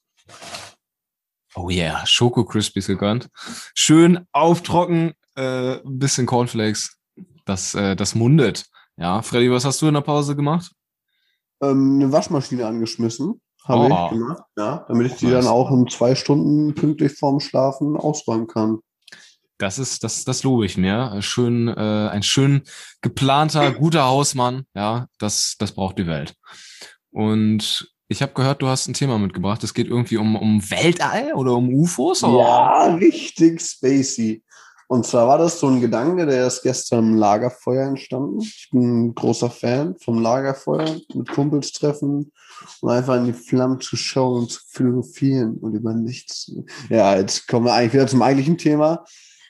Oh 1.55 1.69
yeah, 1.69 2.05
Schoko 2.05 2.43
Crispies 2.43 2.87
gegönnt. 2.87 3.29
Schön 3.73 4.25
auftrocken, 4.33 5.13
äh, 5.35 5.77
bisschen 5.85 6.25
Cornflakes. 6.25 6.97
Das, 7.45 7.73
äh, 7.75 7.95
das 7.95 8.13
mundet. 8.13 8.65
Ja, 8.97 9.21
Freddy, 9.21 9.49
was 9.51 9.63
hast 9.63 9.81
du 9.81 9.87
in 9.87 9.93
der 9.93 10.01
Pause 10.01 10.35
gemacht? 10.35 10.71
Ähm, 11.61 11.95
eine 11.95 12.11
Waschmaschine 12.11 12.65
angeschmissen, 12.65 13.41
habe 13.63 13.83
oh. 13.83 13.85
ich 13.85 14.17
gemacht, 14.17 14.43
ja, 14.57 14.85
damit 14.87 15.07
ich 15.07 15.17
die 15.17 15.29
dann 15.29 15.47
auch 15.47 15.71
in 15.71 15.87
zwei 15.87 16.15
Stunden 16.15 16.75
pünktlich 16.75 17.13
vorm 17.13 17.39
Schlafen 17.39 17.95
ausräumen 17.95 18.47
kann. 18.47 18.79
Das 19.57 19.79
ist, 19.79 20.03
das, 20.03 20.25
das 20.25 20.43
lobe 20.43 20.65
ich 20.65 20.75
mir. 20.75 21.21
Schön, 21.21 21.69
äh, 21.69 22.09
ein 22.09 22.23
schön 22.23 22.63
geplanter, 23.01 23.71
guter 23.71 24.03
Hausmann. 24.03 24.65
Ja, 24.73 25.07
das, 25.17 25.55
das 25.57 25.71
braucht 25.71 25.97
die 25.97 26.07
Welt. 26.07 26.35
Und 27.11 27.94
ich 28.07 28.21
habe 28.21 28.33
gehört, 28.33 28.61
du 28.61 28.67
hast 28.67 28.87
ein 28.87 28.93
Thema 28.93 29.17
mitgebracht. 29.17 29.63
Es 29.63 29.73
geht 29.73 29.87
irgendwie 29.87 30.17
um, 30.17 30.35
um 30.35 30.69
Weltall 30.69 31.33
oder 31.33 31.53
um 31.53 31.73
UFOs? 31.73 32.23
Oder? 32.23 32.37
Ja, 32.37 32.95
richtig 32.95 33.61
spacey. 33.61 34.43
Und 34.87 35.05
zwar 35.05 35.27
war 35.27 35.39
das 35.39 35.59
so 35.59 35.67
ein 35.67 35.81
Gedanke, 35.81 36.27
der 36.27 36.45
ist 36.45 36.61
gestern 36.61 36.99
im 36.99 37.15
Lagerfeuer 37.15 37.87
entstanden. 37.87 38.39
Ich 38.41 38.69
bin 38.71 39.07
ein 39.07 39.15
großer 39.15 39.49
Fan 39.49 39.95
vom 39.97 40.21
Lagerfeuer, 40.21 40.97
mit 41.15 41.29
Kumpels 41.29 41.71
treffen 41.71 42.31
und 42.81 42.89
einfach 42.89 43.15
in 43.15 43.25
die 43.25 43.33
Flammen 43.33 43.81
zu 43.81 43.95
schauen 43.95 44.41
und 44.41 44.51
zu 44.51 44.59
philosophieren 44.69 45.57
und 45.57 45.73
über 45.73 45.93
nichts. 45.93 46.51
Ja, 46.89 47.15
jetzt 47.15 47.47
kommen 47.47 47.65
wir 47.65 47.73
eigentlich 47.73 47.93
wieder 47.93 48.07
zum 48.07 48.21
eigentlichen 48.21 48.59
Thema. 48.59 49.03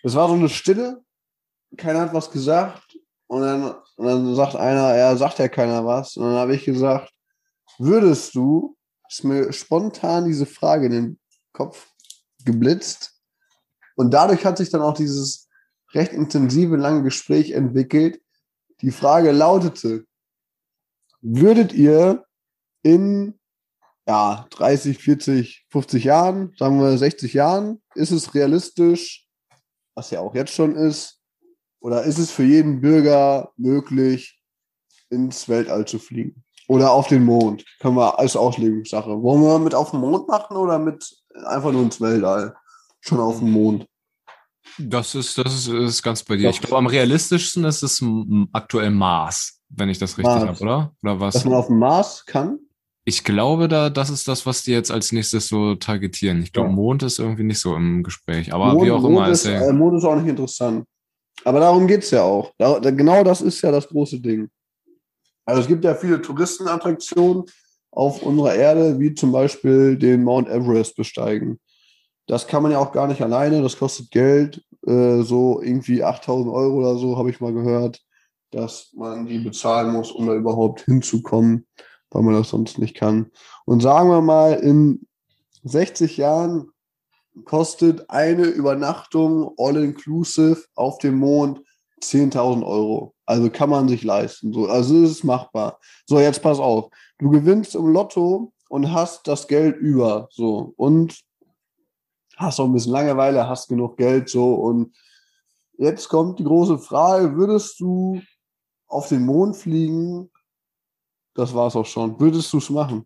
Es 0.04 0.16
war 0.16 0.30
so 0.30 0.36
eine 0.36 0.48
Stille, 0.48 1.02
keiner 1.76 2.00
hat 2.00 2.14
was 2.14 2.32
gesagt 2.32 2.98
und 3.28 3.42
dann, 3.42 3.76
und 3.98 4.06
dann 4.06 4.36
sagt 4.36 4.56
einer, 4.56 4.94
er 4.94 5.18
sagt 5.18 5.40
ja 5.40 5.50
keiner 5.50 5.86
was. 5.86 6.16
Und 6.16 6.24
dann 6.24 6.36
habe 6.36 6.56
ich 6.56 6.64
gesagt, 6.64 7.12
würdest 7.78 8.36
du, 8.36 8.78
ist 9.10 9.24
mir 9.24 9.54
spontan 9.54 10.26
diese 10.26 10.46
Frage 10.46 10.88
in 10.88 10.92
den 10.92 11.20
Kopf 11.54 11.88
geblitzt. 12.44 13.14
Und 13.96 14.14
dadurch 14.14 14.46
hat 14.46 14.58
sich 14.58 14.70
dann 14.70 14.82
auch 14.82 14.94
dieses 14.94 15.50
recht 15.94 16.12
intensive, 16.12 16.76
lange 16.76 17.04
Gespräch 17.04 17.52
entwickelt. 17.52 18.22
Die 18.82 18.92
Frage 18.92 19.32
lautete, 19.32 20.06
würdet 21.22 21.74
ihr 21.74 22.26
in 22.84 23.40
ja, 24.08 24.46
30, 24.52 25.00
40, 25.00 25.66
50 25.70 26.04
Jahren, 26.04 26.54
sagen 26.58 26.80
wir 26.80 26.98
60 26.98 27.34
Jahren, 27.34 27.82
ist 27.96 28.12
es 28.12 28.36
realistisch, 28.36 29.28
was 29.96 30.12
ja 30.12 30.20
auch 30.20 30.36
jetzt 30.36 30.54
schon 30.54 30.76
ist, 30.76 31.22
oder 31.80 32.04
ist 32.04 32.20
es 32.20 32.32
für 32.32 32.44
jeden 32.44 32.82
Bürger 32.82 33.52
möglich, 33.58 34.42
ins 35.10 35.50
Weltall 35.50 35.86
zu 35.86 36.00
fliegen? 36.00 36.45
Oder 36.68 36.92
auf 36.92 37.08
den 37.08 37.24
Mond. 37.24 37.64
Können 37.80 37.96
wir 37.96 38.18
als 38.18 38.36
Auslegungssache. 38.36 39.22
Wollen 39.22 39.42
wir 39.42 39.60
mit 39.60 39.76
auf 39.76 39.92
den 39.92 40.00
Mond 40.00 40.28
machen 40.28 40.58
oder 40.58 40.80
mit 40.80 41.06
einfach 41.46 41.72
nur 41.72 41.84
ins 41.84 42.02
Weltall? 42.02 42.56
Schon 43.02 43.20
auf 43.20 43.40
dem 43.40 43.52
Mond. 43.52 43.86
Das 44.78 45.16
ist, 45.16 45.38
das 45.38 45.54
ist, 45.54 45.68
ist 45.68 46.04
ganz 46.04 46.24
bei 46.24 46.36
dir. 46.36 46.50
Ich 46.50 46.60
glaube, 46.60 46.78
am 46.78 46.88
realistischsten 46.88 47.64
ist 47.66 47.84
es 47.84 48.04
aktuell 48.52 48.90
Mars, 48.90 49.62
wenn 49.70 49.90
ich 49.90 50.00
das 50.00 50.18
richtig 50.18 50.34
habe, 50.34 50.60
oder? 50.60 50.92
Oder 51.04 51.20
was? 51.20 51.36
Dass 51.36 51.46
man 51.46 51.54
auf 51.54 51.68
dem 51.68 51.80
Mars 51.80 52.26
kann? 52.26 52.60
Ich 53.08 53.24
glaube, 53.24 53.68
da, 53.68 53.92
das 53.92 54.10
ist 54.10 54.28
das, 54.28 54.48
was 54.48 54.64
die 54.64 54.72
jetzt 54.72 54.92
als 54.92 55.12
nächstes 55.12 55.48
so 55.48 55.76
targetieren. 55.76 56.42
Ich 56.42 56.52
glaube, 56.52 56.70
ja. 56.70 56.76
Mond 56.76 57.04
ist 57.04 57.20
irgendwie 57.20 57.44
nicht 57.44 57.60
so 57.60 57.76
im 57.76 58.02
Gespräch. 58.02 58.52
Aber 58.52 58.74
Mond, 58.74 58.86
wie 58.86 58.92
auch 58.92 59.02
Mond 59.02 59.14
immer. 59.14 59.30
Ist, 59.30 59.46
ist 59.46 59.52
äh, 59.52 59.72
Mond 59.72 59.98
ist 59.98 60.04
auch 60.04 60.16
nicht 60.16 60.28
interessant. 60.28 60.86
Aber 61.44 61.60
darum 61.60 61.86
geht 61.86 62.04
es 62.04 62.10
ja 62.10 62.24
auch. 62.24 62.52
Da, 62.58 62.80
da, 62.80 62.90
genau 62.90 63.24
das 63.24 63.42
ist 63.42 63.62
ja 63.62 63.72
das 63.72 63.88
große 63.88 64.20
Ding. 64.20 64.50
Also 65.46 65.62
es 65.62 65.68
gibt 65.68 65.84
ja 65.84 65.96
viele 65.96 66.22
Touristenattraktionen, 66.22 67.46
auf 67.96 68.22
unserer 68.22 68.54
Erde, 68.54 69.00
wie 69.00 69.14
zum 69.16 69.32
Beispiel 69.32 69.98
den 69.98 70.24
Mount 70.24 70.50
Everest 70.50 70.96
besteigen. 70.96 71.60
Das 72.28 72.46
kann 72.46 72.62
man 72.62 72.72
ja 72.72 72.80
auch 72.80 72.92
gar 72.92 73.08
nicht 73.08 73.22
alleine, 73.22 73.62
das 73.62 73.78
kostet 73.78 74.12
Geld, 74.12 74.64
äh, 74.86 75.22
so 75.22 75.62
irgendwie 75.62 76.04
8000 76.04 76.54
Euro 76.54 76.76
oder 76.80 76.98
so, 76.98 77.18
habe 77.18 77.30
ich 77.30 77.40
mal 77.40 77.54
gehört, 77.54 78.02
dass 78.52 78.92
man 78.94 79.26
die 79.26 79.40
bezahlen 79.40 79.94
muss, 79.94 80.12
um 80.12 80.28
da 80.28 80.36
überhaupt 80.36 80.82
hinzukommen, 80.82 81.66
weil 82.12 82.24
man 82.24 82.34
das 82.34 82.50
sonst 82.50 82.78
nicht 82.78 82.96
kann. 82.96 83.32
Und 83.66 83.82
sagen 83.82 84.10
wir 84.10 84.22
mal, 84.22 84.54
in 84.54 85.08
60 85.64 86.18
Jahren 86.18 86.72
kostet 87.46 88.10
eine 88.10 88.46
Übernachtung 88.46 89.54
all-inclusive 89.58 90.64
auf 90.76 90.98
dem 91.00 91.18
Mond 91.18 91.62
10.000 92.02 92.66
Euro. 92.66 93.15
Also 93.26 93.50
kann 93.50 93.70
man 93.70 93.88
sich 93.88 94.04
leisten. 94.04 94.54
So, 94.54 94.68
also 94.68 95.04
es 95.04 95.12
ist 95.12 95.24
machbar. 95.24 95.80
So, 96.06 96.20
jetzt 96.20 96.42
pass 96.42 96.60
auf. 96.60 96.90
Du 97.18 97.30
gewinnst 97.30 97.76
im 97.76 97.88
Lotto 97.88 98.54
und 98.70 98.92
hast 98.92 99.28
das 99.28 99.48
Geld 99.48 99.78
über. 99.78 100.28
So, 100.32 100.74
und 100.78 101.20
hast 102.38 102.60
auch 102.60 102.66
ein 102.66 102.74
bisschen 102.74 102.92
Langeweile, 102.92 103.48
hast 103.48 103.68
genug 103.68 103.98
Geld. 103.98 104.30
So, 104.30 104.54
und 104.54 104.96
jetzt 105.78 106.08
kommt 106.08 106.40
die 106.40 106.44
große 106.44 106.78
Frage: 106.78 107.36
Würdest 107.36 107.80
du 107.80 108.22
auf 108.88 109.10
den 109.10 109.26
Mond 109.26 109.56
fliegen? 109.56 110.30
Das 111.34 111.54
war's 111.54 111.76
auch 111.76 111.86
schon. 111.86 112.20
Würdest 112.20 112.54
du 112.54 112.60
es 112.60 112.70
machen? 112.70 113.06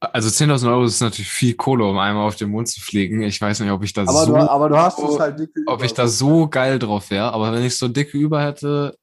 Also 0.00 0.28
10.000 0.28 0.70
Euro 0.70 0.84
ist 0.84 1.00
natürlich 1.00 1.30
viel 1.30 1.54
Kohle, 1.54 1.84
um 1.84 1.98
einmal 1.98 2.26
auf 2.26 2.36
den 2.36 2.50
Mond 2.50 2.68
zu 2.68 2.80
fliegen. 2.80 3.22
Ich 3.22 3.40
weiß 3.40 3.60
nicht, 3.60 3.70
ob 3.70 3.82
ich 3.82 3.92
da 3.92 4.02
aber 4.02 4.12
so, 4.12 4.32
du, 4.32 4.36
aber 4.36 4.68
du 4.68 4.76
hast 4.76 4.98
es 5.00 5.18
halt 5.18 5.40
dicke 5.40 5.60
ob 5.66 5.82
ich 5.82 5.92
da 5.92 6.06
so 6.06 6.48
geil 6.48 6.78
drauf 6.78 7.10
wäre. 7.10 7.32
Aber 7.32 7.52
wenn 7.52 7.64
ich 7.64 7.76
so 7.76 7.88
dicke 7.88 8.16
über 8.16 8.40
hätte, 8.40 8.96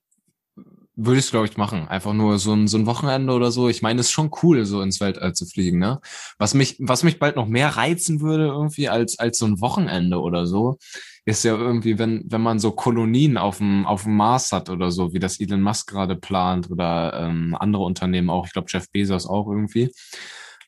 würde 0.96 1.20
ich 1.20 1.26
es, 1.26 1.32
glaube 1.32 1.48
ich, 1.48 1.58
machen. 1.58 1.88
Einfach 1.88 2.14
nur 2.14 2.40
so 2.40 2.54
ein, 2.54 2.68
so 2.68 2.78
ein 2.78 2.86
Wochenende 2.86 3.34
oder 3.34 3.52
so. 3.52 3.70
Ich 3.70 3.82
meine, 3.82 4.00
es 4.00 4.08
ist 4.08 4.14
schon 4.14 4.32
cool, 4.44 4.66
so 4.66 4.82
ins 4.82 5.00
Weltall 5.02 5.34
zu 5.34 5.46
fliegen, 5.46 5.80
ne? 5.80 6.00
Was 6.38 6.54
mich, 6.54 6.78
was 6.80 7.04
mich 7.04 7.20
bald 7.20 7.36
noch 7.36 7.48
mehr 7.48 7.70
reizen 7.70 8.22
würde, 8.22 8.48
irgendwie, 8.48 8.90
als, 8.90 9.20
als 9.20 9.38
so 9.38 9.46
ein 9.46 9.62
Wochenende 9.62 10.20
oder 10.22 10.46
so, 10.46 10.78
ist 11.26 11.44
ja 11.44 11.56
irgendwie, 11.56 11.98
wenn, 11.98 12.24
wenn 12.28 12.42
man 12.42 12.60
so 12.60 12.72
Kolonien 12.72 13.38
auf 13.38 13.58
dem, 13.58 13.86
auf 13.86 14.04
dem 14.04 14.16
Mars 14.16 14.52
hat 14.52 14.70
oder 14.70 14.92
so, 14.92 15.14
wie 15.14 15.20
das 15.20 15.40
Elon 15.40 15.62
Musk 15.62 15.90
gerade 15.90 16.16
plant 16.16 16.70
oder 16.70 17.14
ähm, 17.14 17.56
andere 17.60 17.84
Unternehmen 17.84 18.30
auch, 18.30 18.46
ich 18.46 18.54
glaube 18.54 18.68
Jeff 18.70 18.90
Bezos 18.92 19.28
auch 19.28 19.48
irgendwie. 19.50 19.92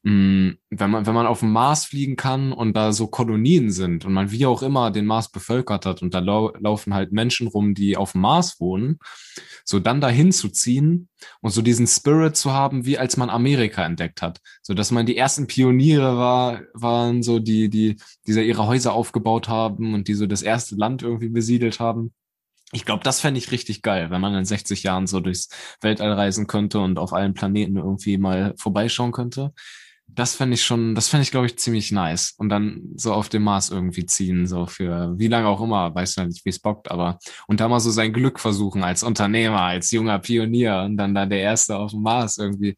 Mm, 0.04 0.52
Wenn 0.70 0.90
man, 0.90 1.06
wenn 1.06 1.14
man 1.14 1.28
auf 1.28 1.40
dem 1.40 1.52
Mars 1.52 1.86
fliegen 1.86 2.16
kann 2.16 2.54
und 2.54 2.76
da 2.76 2.92
so 2.92 3.08
Kolonien 3.08 3.72
sind 3.72 4.06
und 4.06 4.14
man 4.14 4.32
wie 4.32 4.46
auch 4.46 4.62
immer 4.62 4.92
den 4.92 5.06
Mars 5.06 5.32
bevölkert 5.32 5.86
hat 5.86 6.02
und 6.02 6.14
da 6.14 6.20
lau 6.20 6.54
laufen 6.60 6.94
halt 6.94 7.12
Menschen 7.12 7.48
rum, 7.48 7.74
die 7.74 7.98
auf 7.98 8.14
dem 8.14 8.22
Mars 8.22 8.60
wohnen, 8.60 9.00
so 9.66 9.80
dann 9.80 10.02
dahin 10.02 10.32
zu 10.32 10.50
ziehen 10.50 11.10
und 11.42 11.52
so 11.52 11.62
diesen 11.62 11.88
Spirit 11.88 12.36
zu 12.38 12.54
haben, 12.54 12.86
wie 12.86 12.98
als 12.98 13.18
man 13.18 13.30
Amerika 13.30 13.86
entdeckt 13.86 14.22
hat. 14.22 14.40
So 14.62 14.74
dass 14.74 14.92
man 14.92 15.06
die 15.06 15.18
ersten 15.18 15.48
Pioniere 15.48 16.18
war, 16.18 16.62
waren 16.74 17.24
so 17.24 17.40
die, 17.40 17.70
die, 17.70 17.98
die 18.28 18.34
so 18.34 18.40
ihre 18.40 18.68
Häuser 18.68 18.94
aufgebaut 18.94 19.48
haben 19.50 19.94
und 19.94 20.08
die 20.08 20.14
so 20.14 20.28
das 20.28 20.42
erste 20.42 20.76
Land 20.76 21.02
irgendwie 21.02 21.30
besiedelt 21.30 21.80
haben. 21.80 22.14
Ich 22.74 22.84
glaube, 22.84 23.04
das 23.04 23.22
fände 23.22 23.38
ich 23.38 23.52
richtig 23.52 23.82
geil, 23.82 24.10
wenn 24.12 24.20
man 24.20 24.36
in 24.36 24.44
60 24.44 24.84
Jahren 24.84 25.08
so 25.08 25.22
durchs 25.22 25.48
Weltall 25.80 26.12
reisen 26.12 26.48
könnte 26.48 26.80
und 26.80 27.00
auf 27.00 27.14
allen 27.14 27.34
Planeten 27.34 27.78
irgendwie 27.78 28.18
mal 28.18 28.54
vorbeischauen 28.58 29.14
könnte. 29.14 29.54
Das 30.10 30.36
fände 30.36 30.56
ich 30.56 30.64
schon, 30.64 30.96
das 30.96 31.10
fände 31.10 31.24
ich, 31.24 31.32
glaube 31.32 31.46
ich, 31.46 31.60
ziemlich 31.60 31.92
nice. 31.92 32.34
Und 32.38 32.50
dann 32.50 32.94
so 32.96 33.14
auf 33.14 33.30
dem 33.30 33.44
Mars 33.44 33.70
irgendwie 33.70 34.06
ziehen, 34.06 34.48
so 34.48 34.66
für 34.66 35.14
wie 35.18 35.28
lange 35.28 35.48
auch 35.48 35.62
immer, 35.62 35.94
weiß 35.94 36.16
ja 36.16 36.26
nicht, 36.26 36.44
wie 36.46 36.50
es 36.50 36.60
bockt, 36.60 36.90
aber 36.90 37.20
und 37.48 37.60
da 37.60 37.68
mal 37.68 37.80
so 37.80 37.92
sein 37.92 38.14
Glück 38.14 38.40
versuchen 38.40 38.84
als 38.84 39.04
Unternehmer, 39.04 39.62
als 39.62 39.92
junger 39.92 40.20
Pionier 40.20 40.84
und 40.86 40.98
dann 40.98 41.14
da 41.14 41.26
der 41.26 41.42
Erste 41.42 41.78
auf 41.78 41.92
dem 41.92 42.02
Mars 42.02 42.38
irgendwie. 42.38 42.76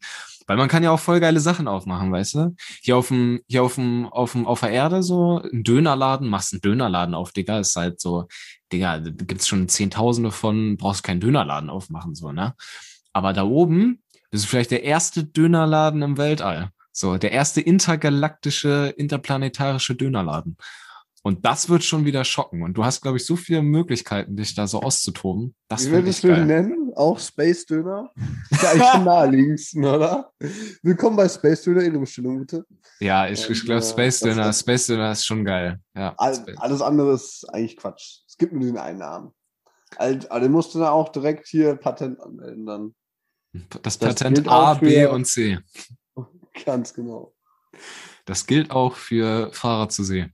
Weil 0.50 0.56
man 0.56 0.68
kann 0.68 0.82
ja 0.82 0.90
auch 0.90 0.98
voll 0.98 1.20
geile 1.20 1.38
Sachen 1.38 1.68
aufmachen, 1.68 2.10
weißt 2.10 2.34
du? 2.34 2.56
Hier 2.82 2.96
auf 2.96 3.06
dem, 3.06 3.40
hier 3.46 3.62
auf 3.62 3.76
dem, 3.76 4.06
auf 4.06 4.32
dem, 4.32 4.48
auf 4.48 4.58
der 4.58 4.70
Erde 4.70 5.00
so, 5.02 5.40
ein 5.40 5.62
Dönerladen, 5.62 6.28
machst 6.28 6.52
einen 6.52 6.60
Dönerladen 6.60 7.14
auf, 7.14 7.30
Digga, 7.30 7.60
ist 7.60 7.76
halt 7.76 8.00
so, 8.00 8.26
Digga, 8.72 8.98
gibt's 8.98 9.46
schon 9.46 9.68
Zehntausende 9.68 10.32
von, 10.32 10.76
brauchst 10.76 11.04
keinen 11.04 11.20
Dönerladen 11.20 11.70
aufmachen, 11.70 12.16
so, 12.16 12.32
ne? 12.32 12.54
Aber 13.12 13.32
da 13.32 13.44
oben, 13.44 14.02
das 14.32 14.40
ist 14.40 14.48
vielleicht 14.48 14.72
der 14.72 14.82
erste 14.82 15.22
Dönerladen 15.22 16.02
im 16.02 16.18
Weltall. 16.18 16.70
So, 16.92 17.16
der 17.18 17.32
erste 17.32 17.60
intergalaktische, 17.60 18.92
interplanetarische 18.96 19.94
Dönerladen. 19.94 20.56
Und 21.22 21.44
das 21.44 21.68
wird 21.68 21.84
schon 21.84 22.06
wieder 22.06 22.24
schocken. 22.24 22.62
Und 22.62 22.74
du 22.78 22.84
hast, 22.84 23.02
glaube 23.02 23.18
ich, 23.18 23.26
so 23.26 23.36
viele 23.36 23.60
Möglichkeiten, 23.60 24.36
dich 24.36 24.54
da 24.54 24.66
so 24.66 24.80
auszutoben. 24.80 25.54
Das 25.68 25.86
Wie 25.86 25.90
würdest 25.92 26.18
ich 26.18 26.22
du 26.22 26.28
ihn 26.28 26.46
geil. 26.48 26.62
nennen? 26.62 26.92
Auch 26.96 27.18
Space 27.18 27.66
Döner? 27.66 28.10
Ist 28.50 28.62
ja 28.62 28.70
eigentlich 28.70 28.88
am 28.88 29.04
naheliegendsten, 29.04 29.84
oder? 29.84 30.32
Willkommen 30.82 31.16
bei 31.16 31.28
Space 31.28 31.62
Döner, 31.62 31.82
Ihre 31.82 31.98
Bestellung 31.98 32.40
bitte. 32.40 32.64
Ja, 33.00 33.28
ich, 33.28 33.48
ich 33.50 33.64
glaube, 33.64 33.80
äh, 33.82 33.84
Space 33.84 34.20
Döner, 34.20 34.48
ist- 34.48 34.60
Space 34.60 34.86
Döner 34.86 35.12
ist 35.12 35.26
schon 35.26 35.44
geil. 35.44 35.78
Ja. 35.94 36.14
All, 36.16 36.42
alles 36.56 36.80
andere 36.80 37.12
ist 37.12 37.44
eigentlich 37.52 37.76
Quatsch. 37.76 38.20
Es 38.26 38.38
gibt 38.38 38.54
nur 38.54 38.62
den 38.64 38.78
einen 38.78 38.98
Namen. 39.00 39.30
Also, 39.96 40.26
den 40.26 40.52
musst 40.52 40.74
du 40.74 40.78
dann 40.78 40.88
auch 40.88 41.10
direkt 41.10 41.48
hier 41.48 41.74
Patent 41.76 42.18
anmelden 42.20 42.64
dann. 42.64 42.94
Das 43.82 43.98
das 43.98 44.16
Patent 44.16 44.48
A, 44.48 44.72
B 44.74 45.04
und 45.06 45.26
C. 45.26 45.58
Ganz 46.64 46.94
genau. 46.94 47.34
Das 48.24 48.46
gilt 48.46 48.70
auch 48.70 48.96
für 48.96 49.52
Fahrer 49.52 49.88
zu 49.88 50.04
See. 50.04 50.30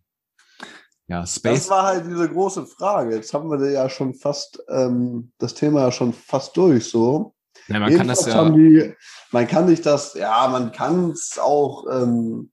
Ja, 1.09 1.21
Das 1.21 1.37
Space. 1.37 1.71
war 1.71 1.85
halt 1.85 2.07
diese 2.07 2.29
große 2.29 2.67
Frage. 2.67 3.15
Jetzt 3.15 3.33
haben 3.33 3.49
wir 3.49 3.71
ja 3.71 3.89
schon 3.89 4.15
fast 4.15 4.63
ähm, 4.69 5.33
das 5.39 5.55
Thema 5.55 5.83
ja 5.83 5.93
schon 5.93 6.13
fast 6.13 6.57
durch 6.57 6.89
so. 6.89 7.35
Ja, 7.69 7.79
man 7.79 7.95
kann 7.97 8.09
das 8.09 8.27
Jedenfalls 8.27 8.49
ja. 8.49 8.57
die, 8.57 8.95
man 9.33 9.47
kann 9.47 9.69
sich 9.69 9.81
das, 9.81 10.15
ja, 10.15 10.49
man 10.49 10.73
kann 10.73 11.11
es 11.11 11.39
auch 11.39 11.87
ähm, 11.91 12.51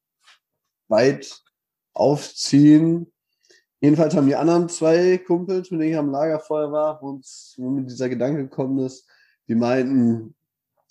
weit 0.87 1.41
aufziehen. 1.93 3.11
Jedenfalls 3.81 4.15
haben 4.15 4.27
die 4.27 4.35
anderen 4.35 4.69
zwei 4.69 5.17
Kumpels, 5.17 5.69
mit 5.69 5.81
denen 5.81 5.91
ich 5.91 5.97
am 5.97 6.11
Lagerfeuer 6.11 6.71
war, 6.71 7.01
wo 7.01 7.09
uns 7.09 7.55
wo 7.57 7.69
mir 7.69 7.83
dieser 7.83 8.07
Gedanke 8.07 8.43
gekommen 8.43 8.79
ist, 8.79 9.07
die 9.47 9.55
meinten, 9.55 10.35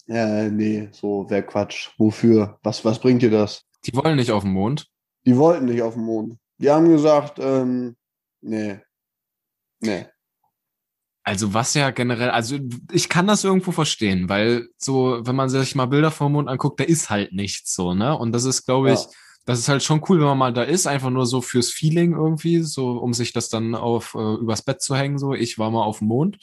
äh, 0.08 0.50
nee, 0.50 0.88
so 0.92 1.26
wäre 1.28 1.42
Quatsch. 1.44 1.90
Wofür? 1.98 2.58
Was, 2.62 2.84
was 2.84 2.98
bringt 2.98 3.22
dir 3.22 3.30
das? 3.30 3.64
Die 3.86 3.94
wollen 3.94 4.16
nicht 4.16 4.30
auf 4.30 4.42
den 4.42 4.52
Mond. 4.52 4.88
Die 5.26 5.36
wollten 5.36 5.66
nicht 5.66 5.82
auf 5.82 5.94
den 5.94 6.04
Mond. 6.04 6.38
Die 6.58 6.70
haben 6.70 6.88
gesagt, 6.88 7.38
ähm, 7.40 7.96
nee. 8.40 8.80
Nee. 9.80 10.06
Also 11.24 11.54
was 11.54 11.74
ja 11.74 11.90
generell, 11.90 12.30
also 12.30 12.58
ich 12.90 13.08
kann 13.08 13.28
das 13.28 13.44
irgendwo 13.44 13.70
verstehen, 13.70 14.28
weil 14.28 14.68
so, 14.76 15.20
wenn 15.22 15.36
man 15.36 15.48
sich 15.48 15.74
mal 15.76 15.86
Bilder 15.86 16.10
vom 16.10 16.32
Mond 16.32 16.48
anguckt, 16.48 16.80
da 16.80 16.84
ist 16.84 17.10
halt 17.10 17.32
nichts 17.32 17.74
so, 17.74 17.94
ne? 17.94 18.16
Und 18.18 18.32
das 18.32 18.44
ist, 18.44 18.64
glaube 18.64 18.92
ich, 18.92 19.00
Ja. 19.00 19.06
das 19.44 19.60
ist 19.60 19.68
halt 19.68 19.84
schon 19.84 20.02
cool, 20.08 20.18
wenn 20.18 20.26
man 20.26 20.38
mal 20.38 20.52
da 20.52 20.64
ist, 20.64 20.88
einfach 20.88 21.10
nur 21.10 21.26
so 21.26 21.40
fürs 21.40 21.70
Feeling 21.70 22.12
irgendwie, 22.12 22.60
so 22.62 22.98
um 22.98 23.12
sich 23.14 23.32
das 23.32 23.48
dann 23.48 23.76
auf 23.76 24.14
äh, 24.16 24.34
übers 24.34 24.62
Bett 24.62 24.82
zu 24.82 24.96
hängen, 24.96 25.18
so 25.18 25.32
ich 25.32 25.58
war 25.58 25.70
mal 25.70 25.84
auf 25.84 25.98
dem 25.98 26.08
Mond. 26.08 26.38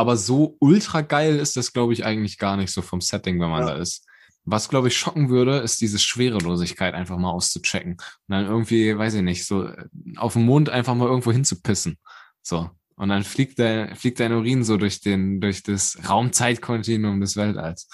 Aber 0.00 0.16
so 0.16 0.56
ultra 0.60 1.02
geil 1.02 1.36
ist 1.36 1.58
das, 1.58 1.74
glaube 1.74 1.92
ich, 1.92 2.06
eigentlich 2.06 2.38
gar 2.38 2.56
nicht 2.56 2.72
so 2.72 2.80
vom 2.80 3.02
Setting, 3.02 3.38
wenn 3.38 3.50
man 3.50 3.66
Ja. 3.66 3.74
da 3.74 3.76
ist. 3.76 4.06
Was, 4.46 4.70
glaube 4.70 4.88
ich, 4.88 4.96
schocken 4.96 5.28
würde, 5.28 5.58
ist 5.58 5.82
diese 5.82 5.98
Schwerelosigkeit 5.98 6.94
einfach 6.94 7.18
mal 7.18 7.30
auszuchecken. 7.30 7.92
Und 7.92 8.00
dann 8.28 8.46
irgendwie, 8.46 8.96
weiß 8.96 9.12
ich 9.14 9.22
nicht, 9.22 9.44
so 9.46 9.66
äh, 9.66 9.84
auf 10.16 10.32
dem 10.32 10.46
Mond 10.46 10.70
einfach 10.70 10.94
mal 10.94 11.06
irgendwo 11.06 11.32
hinzupissen. 11.32 11.98
So. 12.42 12.70
Und 12.96 13.10
dann 13.10 13.24
fliegt 13.24 13.58
der, 13.58 13.94
fliegt 13.94 14.18
dein 14.20 14.32
Urin 14.32 14.64
so 14.64 14.78
durch 14.78 15.02
den, 15.02 15.38
durch 15.42 15.62
das 15.62 15.98
Raumzeitkontinuum 16.08 17.20
des 17.20 17.36
Weltalls. 17.36 17.88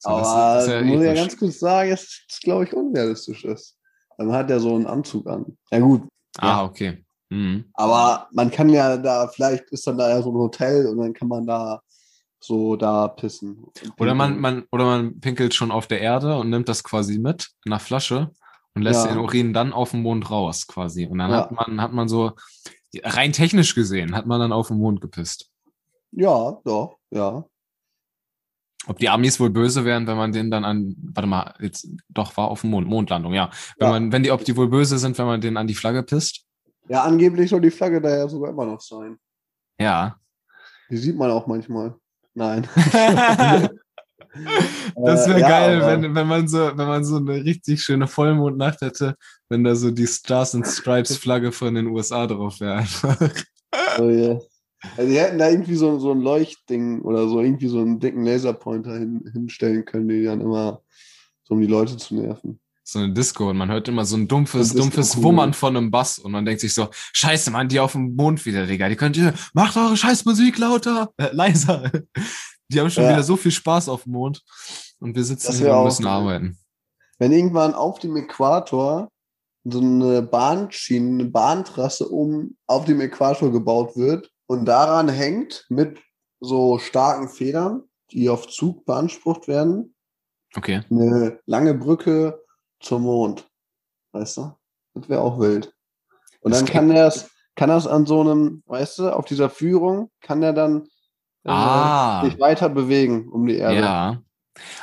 So, 0.00 0.10
das- 0.10 0.26
Aber 0.28 0.54
das 0.56 0.66
ist 0.66 0.84
muss 0.86 1.00
ich 1.02 1.06
ja 1.06 1.14
ganz 1.14 1.36
kurz 1.38 1.58
sagen, 1.60 1.90
dass 1.90 2.20
das, 2.28 2.40
glaube 2.40 2.64
ich, 2.64 2.72
unrealistisch 2.72 3.44
ist. 3.44 3.76
Dann 4.18 4.32
hat 4.32 4.50
er 4.50 4.58
so 4.58 4.74
einen 4.74 4.86
Anzug 4.86 5.28
an. 5.28 5.56
Ja 5.70 5.78
gut, 5.78 6.02
Ah, 6.38 6.64
okay. 6.64 7.04
Mhm. 7.30 7.64
aber 7.72 8.28
man 8.32 8.50
kann 8.50 8.68
ja 8.68 8.96
da, 8.96 9.26
vielleicht 9.28 9.64
ist 9.70 9.86
dann 9.86 9.98
da 9.98 10.08
ja 10.10 10.22
so 10.22 10.30
ein 10.30 10.36
Hotel 10.38 10.86
und 10.86 10.98
dann 10.98 11.12
kann 11.14 11.28
man 11.28 11.46
da 11.46 11.80
so 12.40 12.76
da 12.76 13.08
pissen. 13.08 13.64
Oder 13.98 14.14
man, 14.14 14.38
man, 14.38 14.64
oder 14.70 14.84
man 14.84 15.20
pinkelt 15.20 15.54
schon 15.54 15.70
auf 15.70 15.86
der 15.86 16.00
Erde 16.02 16.36
und 16.36 16.50
nimmt 16.50 16.68
das 16.68 16.84
quasi 16.84 17.18
mit 17.18 17.48
in 17.64 17.72
einer 17.72 17.80
Flasche 17.80 18.30
und 18.74 18.82
lässt 18.82 19.06
Ja. 19.06 19.12
den 19.12 19.18
Urin 19.20 19.54
dann 19.54 19.72
auf 19.72 19.92
dem 19.92 20.02
Mond 20.02 20.30
raus, 20.30 20.66
quasi. 20.66 21.06
Und 21.06 21.18
dann 21.18 21.30
Ja. 21.30 21.36
hat 21.38 21.52
man, 21.52 21.80
hat 21.80 21.92
man 21.94 22.06
so, 22.08 22.32
rein 23.02 23.32
technisch 23.32 23.74
gesehen, 23.74 24.14
hat 24.14 24.26
man 24.26 24.38
dann 24.40 24.52
auf 24.52 24.68
dem 24.68 24.76
Mond 24.78 25.00
gepisst. 25.00 25.50
Ja, 26.12 26.60
doch, 26.64 26.98
ja. 27.10 27.44
Ob 28.86 28.98
die 28.98 29.08
Amis 29.08 29.40
wohl 29.40 29.48
böse 29.48 29.86
wären, 29.86 30.06
wenn 30.06 30.18
man 30.18 30.32
den 30.32 30.50
dann 30.50 30.64
an, 30.66 30.94
warte 31.14 31.26
mal, 31.26 31.54
jetzt 31.60 31.88
doch 32.10 32.36
war 32.36 32.48
auf 32.48 32.60
dem 32.60 32.70
Mond, 32.70 32.86
Mondlandung, 32.86 33.32
ja. 33.32 33.50
Wenn 33.78 33.86
Ja. 33.86 33.92
man, 33.92 34.12
wenn 34.12 34.22
die, 34.22 34.30
ob 34.30 34.44
die 34.44 34.56
wohl 34.56 34.68
böse 34.68 34.98
sind, 34.98 35.16
wenn 35.16 35.24
man 35.26 35.40
den 35.40 35.56
an 35.56 35.66
die 35.66 35.74
Flagge 35.74 36.02
pisst? 36.02 36.44
Ja, 36.88 37.02
angeblich 37.04 37.50
soll 37.50 37.60
die 37.60 37.70
Flagge 37.70 38.00
da 38.00 38.10
ja 38.16 38.28
sogar 38.28 38.50
immer 38.50 38.66
noch 38.66 38.80
sein. 38.80 39.16
Ja. 39.80 40.16
Die 40.90 40.96
sieht 40.96 41.16
man 41.16 41.30
auch 41.30 41.46
manchmal. 41.46 41.94
Nein. 42.34 42.66
Das 44.96 45.28
wäre 45.28 45.38
Äh, 45.38 45.42
ja, 45.42 45.48
geil, 45.48 45.82
aber- 45.82 46.02
wenn, 46.02 46.14
wenn 46.14 46.26
man 46.26 46.48
so, 46.48 46.58
wenn 46.58 46.88
man 46.88 47.04
so 47.04 47.18
eine 47.18 47.34
richtig 47.44 47.82
schöne 47.82 48.08
Vollmondnacht 48.08 48.80
hätte, 48.80 49.14
wenn 49.48 49.62
da 49.62 49.76
so 49.76 49.90
die 49.92 50.06
Stars 50.08 50.54
and 50.56 50.66
Stripes 50.66 51.16
Flagge 51.16 51.52
von 51.52 51.74
den 51.74 51.86
USA 51.86 52.26
drauf 52.26 52.60
wäre 52.60 52.74
einfach. 52.74 53.16
Oh, 53.98 54.08
yeah. 54.08 54.38
also 54.96 55.10
die 55.10 55.18
hätten 55.18 55.38
da 55.38 55.48
irgendwie 55.50 55.74
so, 55.74 55.98
so 55.98 56.12
ein 56.12 56.20
Leuchtding 56.20 57.02
oder 57.02 57.28
so, 57.28 57.40
irgendwie 57.40 57.66
so 57.66 57.80
einen 57.80 57.98
dicken 57.98 58.24
Laserpointer 58.24 58.98
hin, 58.98 59.28
hinstellen 59.32 59.84
können, 59.84 60.08
die 60.08 60.22
dann 60.24 60.40
immer 60.40 60.80
so 61.42 61.54
um 61.54 61.60
die 61.60 61.66
Leute 61.66 61.96
zu 61.96 62.14
nerven. 62.14 62.60
So 62.86 62.98
eine 62.98 63.12
Disco 63.14 63.48
und 63.48 63.56
man 63.56 63.70
hört 63.70 63.88
immer 63.88 64.04
so 64.04 64.16
ein 64.16 64.28
dumpfes, 64.28 64.74
dumpfes 64.74 65.06
Disco-Kugel. 65.06 65.24
Wummern 65.24 65.54
von 65.54 65.74
einem 65.76 65.90
Bass 65.90 66.18
und 66.18 66.32
man 66.32 66.44
denkt 66.44 66.60
sich 66.60 66.74
so, 66.74 66.88
scheiße, 67.14 67.50
Mann, 67.50 67.68
die 67.68 67.80
auf 67.80 67.92
dem 67.92 68.14
Mond 68.14 68.44
wieder, 68.44 68.66
Digga, 68.66 68.90
die 68.90 68.96
könnt 68.96 69.16
ihr, 69.16 69.32
macht 69.54 69.76
eure 69.78 69.96
scheiß 69.96 70.26
Musik 70.26 70.58
lauter, 70.58 71.10
äh, 71.16 71.30
leiser. 71.32 71.90
Die 72.68 72.78
haben 72.80 72.90
schon 72.90 73.04
Ja. 73.04 73.10
wieder 73.10 73.22
so 73.22 73.36
viel 73.36 73.52
Spaß 73.52 73.88
auf 73.88 74.02
dem 74.04 74.12
Mond 74.12 74.42
und 75.00 75.16
wir 75.16 75.24
sitzen 75.24 75.54
hier 75.56 75.68
und 75.68 75.72
auch 75.72 75.84
müssen 75.84 76.04
geil. 76.04 76.12
arbeiten. 76.12 76.58
Wenn 77.18 77.32
irgendwann 77.32 77.72
auf 77.74 78.00
dem 78.00 78.16
Äquator 78.16 79.08
so 79.64 79.80
eine 79.80 80.20
Bahnschiene, 80.20 81.22
eine 81.22 81.30
Bahntrasse 81.30 82.06
um 82.06 82.54
auf 82.66 82.84
dem 82.84 83.00
Äquator 83.00 83.50
gebaut 83.50 83.96
wird 83.96 84.30
und 84.46 84.66
daran 84.66 85.08
hängt 85.08 85.64
mit 85.70 85.98
so 86.40 86.78
starken 86.78 87.30
Federn, 87.30 87.84
die 88.12 88.28
auf 88.28 88.46
Zug 88.48 88.84
beansprucht 88.84 89.48
werden, 89.48 89.94
Okay. 90.54 90.82
eine 90.90 91.40
lange 91.46 91.72
Brücke 91.74 92.43
zum 92.84 93.02
Mond. 93.02 93.46
Weißt 94.12 94.36
du? 94.36 94.52
Das 94.94 95.08
wäre 95.08 95.20
auch 95.22 95.38
wild. 95.38 95.72
Und 96.40 96.52
Das 96.52 96.60
dann 96.60 96.68
kann 96.68 96.90
er 96.90 97.06
es, 97.08 97.30
kann 97.56 97.68
das 97.68 97.86
an 97.86 98.06
so 98.06 98.20
einem, 98.20 98.62
weißt 98.66 98.98
du, 99.00 99.08
auf 99.10 99.24
dieser 99.24 99.50
Führung, 99.50 100.10
kann 100.20 100.42
er 100.42 100.52
dann 100.52 100.82
äh, 101.44 101.50
Ah. 101.50 102.22
sich 102.24 102.38
weiter 102.38 102.68
bewegen 102.68 103.28
um 103.28 103.46
die 103.46 103.56
Erde. 103.56 103.80
Ja. 103.80 104.22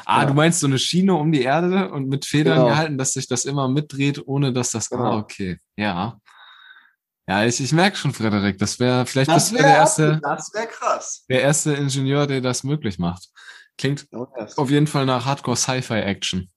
Ah, 0.05 0.21
Ja. 0.21 0.25
du 0.25 0.33
meinst 0.33 0.59
so 0.59 0.67
eine 0.67 0.77
Schiene 0.79 1.13
um 1.15 1.31
die 1.31 1.43
Erde 1.43 1.91
und 1.91 2.07
mit 2.09 2.25
Federn 2.25 2.55
Genau. 2.55 2.67
gehalten, 2.67 2.97
dass 2.97 3.13
sich 3.13 3.27
das 3.27 3.45
immer 3.45 3.67
mitdreht, 3.69 4.21
ohne 4.27 4.51
dass 4.51 4.71
das. 4.71 4.91
Ah, 4.91 4.97
Genau. 4.97 5.17
okay. 5.19 5.57
Ja. 5.77 6.19
Ja, 7.27 7.45
ich, 7.45 7.61
ich 7.61 7.71
merke 7.71 7.95
schon, 7.95 8.13
Frederik, 8.13 8.57
das 8.57 8.79
wäre, 8.79 9.05
vielleicht 9.05 9.29
Das 9.31 9.49
du 9.51 9.55
der 9.57 9.65
erste, 9.67 10.19
das 10.21 10.51
wäre 10.53 10.67
krass. 10.67 11.23
der 11.29 11.41
erste 11.41 11.73
Ingenieur, 11.73 12.27
der 12.27 12.41
das 12.41 12.63
möglich 12.63 12.99
macht. 12.99 13.29
Klingt 13.77 14.07
auf 14.57 14.69
jeden 14.69 14.87
Fall 14.87 15.05
nach 15.05 15.25
Hardcore 15.25 15.55
Sci-Fi 15.55 15.93
Action. 16.01 16.49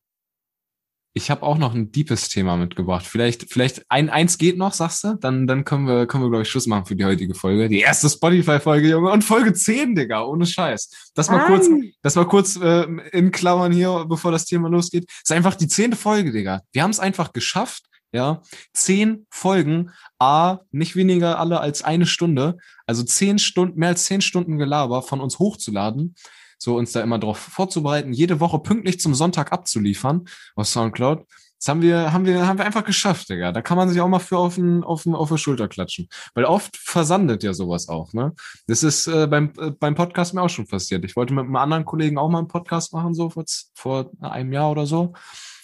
Ich 1.16 1.30
habe 1.30 1.44
auch 1.44 1.58
noch 1.58 1.74
ein 1.74 1.92
deepes 1.92 2.28
Thema 2.28 2.56
mitgebracht. 2.56 3.06
Vielleicht, 3.06 3.52
vielleicht 3.52 3.88
ein, 3.88 4.10
eins 4.10 4.36
geht 4.36 4.58
noch, 4.58 4.72
sagst 4.72 5.04
du? 5.04 5.14
Dann, 5.14 5.46
dann 5.46 5.64
können 5.64 5.86
wir, 5.86 6.06
können 6.06 6.24
wir, 6.24 6.28
glaube 6.28 6.42
ich, 6.42 6.48
Schluss 6.48 6.66
machen 6.66 6.86
für 6.86 6.96
die 6.96 7.04
heutige 7.04 7.36
Folge. 7.36 7.68
Die 7.68 7.78
erste 7.78 8.10
Spotify-Folge, 8.10 8.88
Junge. 8.88 9.12
Und 9.12 9.22
Folge 9.22 9.52
10, 9.52 9.94
Digga. 9.94 10.24
Ohne 10.24 10.44
Scheiß. 10.44 11.12
Das 11.14 11.30
mal 11.30 11.46
kurz, 11.46 11.68
das 12.02 12.16
mal 12.16 12.26
kurz 12.26 12.56
äh, 12.56 12.82
in 13.12 13.30
Klammern 13.30 13.70
hier, 13.70 14.06
bevor 14.08 14.32
das 14.32 14.44
Thema 14.44 14.68
losgeht. 14.68 15.04
Das 15.08 15.20
ist 15.26 15.32
einfach 15.32 15.54
die 15.54 15.68
zehnte 15.68 15.96
Folge, 15.96 16.32
Digga. 16.32 16.62
Wir 16.72 16.82
haben 16.82 16.90
es 16.90 16.98
einfach 16.98 17.32
geschafft, 17.32 17.84
ja. 18.10 18.42
Zehn 18.72 19.26
Folgen, 19.30 19.92
A, 20.18 20.58
nicht 20.72 20.96
weniger 20.96 21.38
alle 21.38 21.60
als 21.60 21.84
eine 21.84 22.06
Stunde. 22.06 22.56
Also 22.86 23.04
zehn 23.04 23.38
Stunden, 23.38 23.78
mehr 23.78 23.90
als 23.90 24.04
zehn 24.06 24.20
Stunden 24.20 24.58
Gelaber 24.58 25.00
von 25.02 25.20
uns 25.20 25.38
hochzuladen 25.38 26.16
so 26.64 26.76
uns 26.76 26.92
da 26.92 27.02
immer 27.02 27.18
darauf 27.18 27.38
vorzubereiten, 27.38 28.12
jede 28.12 28.40
Woche 28.40 28.58
pünktlich 28.58 28.98
zum 28.98 29.14
Sonntag 29.14 29.52
abzuliefern 29.52 30.24
auf 30.56 30.66
Soundcloud. 30.66 31.24
Das 31.58 31.68
haben 31.68 31.80
wir, 31.80 32.12
haben 32.12 32.26
wir, 32.26 32.46
haben 32.46 32.58
wir 32.58 32.66
einfach 32.66 32.84
geschafft, 32.84 33.30
Digga. 33.30 33.52
Da 33.52 33.62
kann 33.62 33.78
man 33.78 33.88
sich 33.88 34.00
auch 34.00 34.08
mal 34.08 34.18
für 34.18 34.36
auf, 34.36 34.56
den, 34.56 34.84
auf, 34.84 35.04
den, 35.04 35.14
auf 35.14 35.30
die 35.30 35.38
Schulter 35.38 35.68
klatschen. 35.68 36.08
Weil 36.34 36.44
oft 36.44 36.76
versandet 36.76 37.42
ja 37.42 37.54
sowas 37.54 37.88
auch, 37.88 38.12
ne? 38.12 38.34
Das 38.66 38.82
ist 38.82 39.06
äh, 39.06 39.26
beim, 39.26 39.52
äh, 39.58 39.70
beim 39.70 39.94
Podcast 39.94 40.34
mir 40.34 40.42
auch 40.42 40.50
schon 40.50 40.66
passiert. 40.66 41.04
Ich 41.04 41.16
wollte 41.16 41.32
mit 41.32 41.44
einem 41.44 41.56
anderen 41.56 41.86
Kollegen 41.86 42.18
auch 42.18 42.28
mal 42.28 42.40
einen 42.40 42.48
Podcast 42.48 42.92
machen, 42.92 43.14
so 43.14 43.30
vor, 43.30 43.44
vor 43.74 44.10
einem 44.20 44.52
Jahr 44.52 44.70
oder 44.70 44.84
so. 44.84 45.14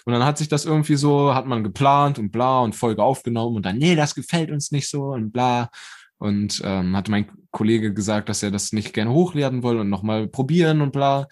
Und 0.07 0.15
dann 0.15 0.25
hat 0.25 0.39
sich 0.39 0.49
das 0.49 0.65
irgendwie 0.65 0.97
so, 0.97 1.35
hat 1.35 1.47
man 1.47 1.63
geplant 1.63 2.19
und 2.19 2.31
bla 2.31 2.61
und 2.61 2.75
Folge 2.75 3.03
aufgenommen 3.03 3.57
und 3.57 3.67
dann, 3.67 3.77
nee, 3.77 3.95
das 3.95 4.15
gefällt 4.15 4.51
uns 4.51 4.71
nicht 4.71 4.89
so 4.89 5.09
und 5.09 5.33
bla. 5.33 5.71
Und 6.21 6.61
ähm, 6.65 6.97
hatte 6.97 7.11
mein 7.11 7.27
Kollege 7.51 7.93
gesagt, 7.93 8.29
dass 8.29 8.43
er 8.43 8.51
das 8.51 8.73
nicht 8.73 8.93
gerne 8.93 9.11
hochladen 9.11 9.63
will 9.63 9.79
und 9.79 9.89
nochmal 9.89 10.29
probieren 10.29 10.83
und 10.83 10.93
bla. 10.93 11.27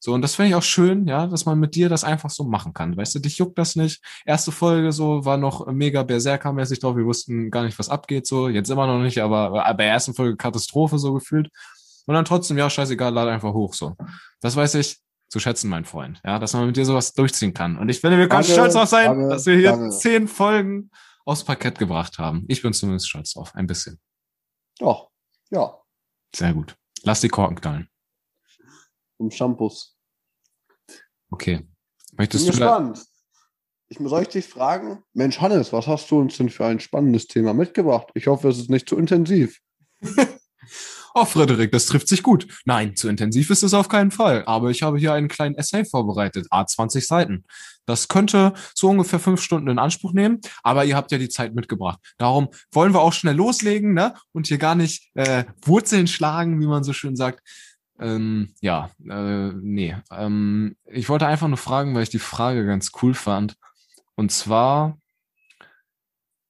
So, 0.00 0.12
und 0.12 0.20
das 0.20 0.34
finde 0.34 0.50
ich 0.50 0.54
auch 0.54 0.62
schön, 0.62 1.06
ja, 1.06 1.26
dass 1.26 1.46
man 1.46 1.58
mit 1.58 1.74
dir 1.76 1.88
das 1.88 2.04
einfach 2.04 2.28
so 2.28 2.44
machen 2.44 2.74
kann. 2.74 2.94
Weißt 2.94 3.14
du, 3.14 3.20
dich 3.20 3.38
juckt 3.38 3.56
das 3.56 3.74
nicht. 3.74 4.02
Erste 4.26 4.52
Folge 4.52 4.92
so 4.92 5.24
war 5.24 5.38
noch 5.38 5.66
mega 5.68 6.02
Berserker-mäßig 6.02 6.80
drauf. 6.80 6.94
Wir 6.96 7.06
wussten 7.06 7.50
gar 7.50 7.64
nicht, 7.64 7.78
was 7.78 7.88
abgeht, 7.88 8.26
so. 8.26 8.50
Jetzt 8.50 8.68
immer 8.68 8.86
noch 8.86 8.98
nicht, 8.98 9.22
aber 9.22 9.50
bei 9.52 9.72
der 9.72 9.92
ersten 9.92 10.12
Folge 10.12 10.36
Katastrophe 10.36 10.98
so 10.98 11.14
gefühlt. 11.14 11.48
Und 12.06 12.14
dann 12.14 12.26
trotzdem, 12.26 12.58
ja, 12.58 12.68
scheißegal, 12.68 13.14
lade 13.14 13.30
einfach 13.30 13.54
hoch, 13.54 13.72
so. 13.72 13.96
Das 14.42 14.56
weiß 14.56 14.74
ich 14.74 14.98
zu 15.30 15.40
schätzen, 15.40 15.70
mein 15.70 15.86
Freund. 15.86 16.20
Ja, 16.22 16.38
dass 16.38 16.52
man 16.52 16.66
mit 16.66 16.76
dir 16.76 16.84
sowas 16.84 17.14
durchziehen 17.14 17.54
kann. 17.54 17.78
Und 17.78 17.88
ich 17.88 18.00
finde, 18.00 18.18
wir 18.18 18.28
können 18.28 18.42
Danke, 18.42 18.52
stolz 18.52 18.74
drauf 18.74 18.88
sein, 18.88 19.06
danke, 19.06 19.28
dass 19.28 19.46
wir 19.46 19.56
hier 19.56 19.70
danke. 19.70 19.88
zehn 19.90 20.28
Folgen 20.28 20.90
aufs 21.24 21.44
Parkett 21.44 21.78
gebracht 21.78 22.18
haben. 22.18 22.44
Ich 22.48 22.60
bin 22.60 22.74
zumindest 22.74 23.08
stolz 23.08 23.32
drauf. 23.32 23.54
Ein 23.54 23.66
bisschen. 23.66 23.98
Doch, 24.78 25.10
ja, 25.50 25.80
Sehr 26.34 26.52
gut. 26.52 26.76
Lass 27.02 27.20
die 27.20 27.28
Korken 27.28 27.60
knallen. 27.60 27.88
um 29.18 29.30
Shampoos. 29.30 29.96
Okay. 31.30 31.58
Bin 31.58 31.68
Möchtest 32.16 32.48
du 32.48 32.52
da, 32.52 32.78
gespannt. 32.78 33.06
Ich 33.88 33.98
soll 33.98 34.22
ich 34.22 34.28
dich 34.28 34.46
fragen, 34.46 35.04
Mensch 35.12 35.40
Hannes, 35.40 35.72
was 35.72 35.86
hast 35.86 36.10
du 36.10 36.18
uns 36.18 36.36
denn 36.36 36.48
für 36.48 36.66
ein 36.66 36.80
spannendes 36.80 37.26
Thema 37.26 37.54
mitgebracht? 37.54 38.08
Ich 38.14 38.26
hoffe, 38.26 38.48
es 38.48 38.58
ist 38.58 38.70
nicht 38.70 38.88
zu 38.88 38.96
intensiv. 38.96 39.60
Oh, 41.16 41.24
Frederik, 41.24 41.70
das 41.70 41.86
trifft 41.86 42.08
sich 42.08 42.24
gut. 42.24 42.48
Nein, 42.64 42.96
zu 42.96 43.08
intensiv 43.08 43.48
ist 43.50 43.62
es 43.62 43.72
auf 43.72 43.88
keinen 43.88 44.10
Fall. 44.10 44.42
Aber 44.46 44.70
ich 44.70 44.82
habe 44.82 44.98
hier 44.98 45.12
einen 45.12 45.28
kleinen 45.28 45.54
Essay 45.54 45.84
vorbereitet, 45.84 46.48
A20 46.50 47.06
Seiten. 47.06 47.44
Das 47.86 48.08
könnte 48.08 48.52
so 48.74 48.90
ungefähr 48.90 49.20
fünf 49.20 49.40
Stunden 49.40 49.68
in 49.68 49.78
Anspruch 49.78 50.12
nehmen, 50.12 50.40
aber 50.64 50.84
ihr 50.84 50.96
habt 50.96 51.12
ja 51.12 51.18
die 51.18 51.28
Zeit 51.28 51.54
mitgebracht. 51.54 52.00
Darum 52.18 52.48
wollen 52.72 52.94
wir 52.94 53.00
auch 53.00 53.12
schnell 53.12 53.36
loslegen, 53.36 53.94
ne? 53.94 54.14
Und 54.32 54.48
hier 54.48 54.58
gar 54.58 54.74
nicht 54.74 55.10
äh, 55.14 55.44
Wurzeln 55.62 56.08
schlagen, 56.08 56.60
wie 56.60 56.66
man 56.66 56.82
so 56.82 56.92
schön 56.92 57.14
sagt. 57.14 57.40
Ähm, 58.00 58.52
ja, 58.60 58.90
äh, 59.08 59.52
nee. 59.52 59.96
Ähm, 60.10 60.74
ich 60.86 61.08
wollte 61.08 61.28
einfach 61.28 61.46
nur 61.46 61.58
fragen, 61.58 61.94
weil 61.94 62.02
ich 62.02 62.10
die 62.10 62.18
Frage 62.18 62.66
ganz 62.66 62.90
cool 63.02 63.14
fand. 63.14 63.54
Und 64.16 64.32
zwar 64.32 64.98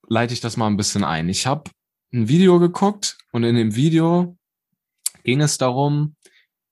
leite 0.08 0.32
ich 0.32 0.40
das 0.40 0.56
mal 0.56 0.68
ein 0.68 0.78
bisschen 0.78 1.04
ein. 1.04 1.28
Ich 1.28 1.46
habe 1.46 1.70
ein 2.14 2.28
Video 2.28 2.58
geguckt 2.58 3.18
und 3.32 3.44
in 3.44 3.56
dem 3.56 3.74
Video 3.74 4.38
ging 5.24 5.40
es 5.40 5.58
darum, 5.58 6.14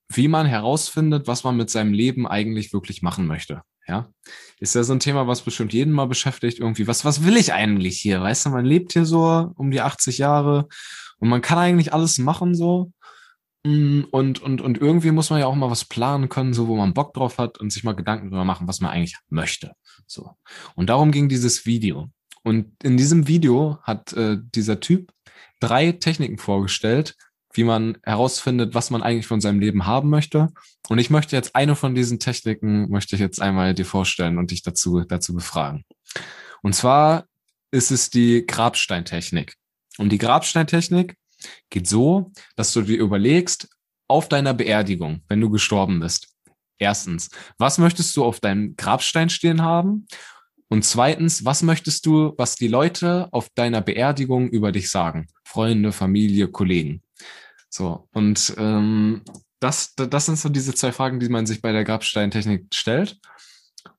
wie 0.09 0.29
man 0.29 0.47
herausfindet, 0.47 1.27
was 1.27 1.45
man 1.45 1.57
mit 1.57 1.71
seinem 1.71 1.93
Leben 1.93 2.27
eigentlich 2.27 2.73
wirklich 2.73 3.03
machen 3.03 3.27
möchte. 3.27 3.63
Ja, 3.89 4.09
ist 4.61 4.77
ja 4.77 4.85
so 4.85 4.93
ein 4.93 5.01
Thema, 5.01 5.27
was 5.27 5.43
bestimmt 5.43 5.73
jeden 5.73 5.93
mal 5.93 6.07
beschäftigt. 6.07 6.61
Irgendwie, 6.61 6.87
was, 6.87 7.05
was 7.05 7.25
will 7.25 7.37
ich 7.37 7.53
eigentlich 7.53 7.99
hier? 7.99 8.21
Weißt 8.21 8.47
du, 8.47 8.51
man 8.51 8.65
lebt 8.65 8.93
hier 8.93 9.05
so 9.05 9.53
um 9.57 9.73
die 9.73 9.81
80 9.81 10.19
Jahre 10.19 10.69
und 11.19 11.29
man 11.29 11.43
kann 11.43 11.59
eigentlich 11.59 11.93
alles 11.93 12.19
machen 12.19 12.55
so. 12.55 12.93
Mm, 13.65 14.03
Und, 14.11 14.41
und, 14.41 14.61
und 14.61 14.79
irgendwie 14.79 15.11
muss 15.11 15.31
man 15.31 15.41
ja 15.41 15.47
auch 15.47 15.55
mal 15.57 15.71
was 15.71 15.85
planen 15.85 16.29
können, 16.29 16.55
so 16.55 16.69
wo 16.69 16.77
man 16.77 16.95
Bock 16.95 17.15
drauf 17.15 17.39
hat 17.39 17.59
und 17.59 17.73
sich 17.73 17.83
mal 17.85 17.95
Gedanken 17.95 18.31
darüber 18.31 18.45
machen, 18.45 18.69
was 18.69 18.81
man 18.81 18.93
eigentlich 18.93 19.17
möchte. 19.29 19.73
So. 20.07 20.31
Und 20.77 20.89
darum 20.89 21.11
ging 21.11 21.29
dieses 21.29 21.67
Video. 21.67 22.11
Und 22.45 22.73
in 22.85 22.97
diesem 22.97 23.29
Video 23.29 23.79
hat 23.83 24.13
äh, 24.13 24.39
dieser 24.41 24.81
Typ 24.81 25.13
drei 25.61 25.93
Techniken 25.93 26.39
vorgestellt, 26.39 27.17
wie 27.53 27.65
man 27.65 27.99
herausfindet, 28.03 28.75
was 28.75 28.91
man 28.91 29.03
eigentlich 29.03 29.27
von 29.27 29.41
seinem 29.41 29.61
Leben 29.61 29.87
haben 29.87 30.11
möchte. 30.11 30.49
Und 30.89 30.99
ich 30.99 31.11
möchte 31.11 31.37
jetzt 31.37 31.55
eine 31.55 31.77
von 31.77 31.95
diesen 31.95 32.19
Techniken, 32.19 32.91
möchte 32.91 33.15
ich 33.15 33.21
jetzt 33.21 33.41
einmal 33.41 33.75
dir 33.75 33.85
vorstellen 33.85 34.39
und 34.39 34.51
dich 34.51 34.63
dazu, 34.63 35.01
dazu 35.01 35.35
befragen. 35.35 35.85
Und 36.63 36.75
zwar 36.75 37.27
ist 37.71 37.91
es 37.91 38.11
die 38.11 38.47
Grabsteintechnik. 38.47 39.57
Und 39.99 40.11
die 40.11 40.19
Grabsteintechnik 40.19 41.17
geht 41.71 41.89
so, 41.89 42.33
dass 42.57 42.73
du 42.73 42.83
dir 42.83 42.99
überlegst, 42.99 43.69
auf 44.09 44.29
deiner 44.29 44.53
Beerdigung, 44.53 45.23
wenn 45.29 45.41
du 45.41 45.49
gestorben 45.49 46.01
bist, 46.01 46.29
erstens, 46.79 47.31
was 47.57 47.79
möchtest 47.79 48.15
du 48.17 48.25
auf 48.25 48.41
deinem 48.41 48.77
Grabstein 48.77 49.31
stehen 49.31 49.63
haben? 49.63 50.07
Und 50.69 50.85
zweitens, 50.85 51.45
was 51.45 51.63
möchtest 51.63 52.07
du, 52.07 52.35
was 52.37 52.57
die 52.57 52.69
Leute 52.69 53.29
auf 53.33 53.49
deiner 53.55 53.81
Beerdigung 53.81 54.49
über 54.49 54.73
dich 54.73 54.91
sagen? 54.91 55.29
Freunde, 55.45 55.93
Familie, 55.93 56.49
Kollegen. 56.49 57.03
So, 57.75 58.07
und 58.13 58.55
ähm, 58.59 59.23
das, 59.59 59.95
das 59.95 60.27
sind 60.27 60.39
so 60.39 60.51
diese 60.51 60.75
zwei 60.75 60.93
Fragen, 60.93 61.21
die 61.21 61.31
man 61.31 61.47
sich 61.47 61.63
bei 61.63 61.73
der 61.73 61.85
Grabsteintechnik 61.85 62.67
stellt. 62.75 63.19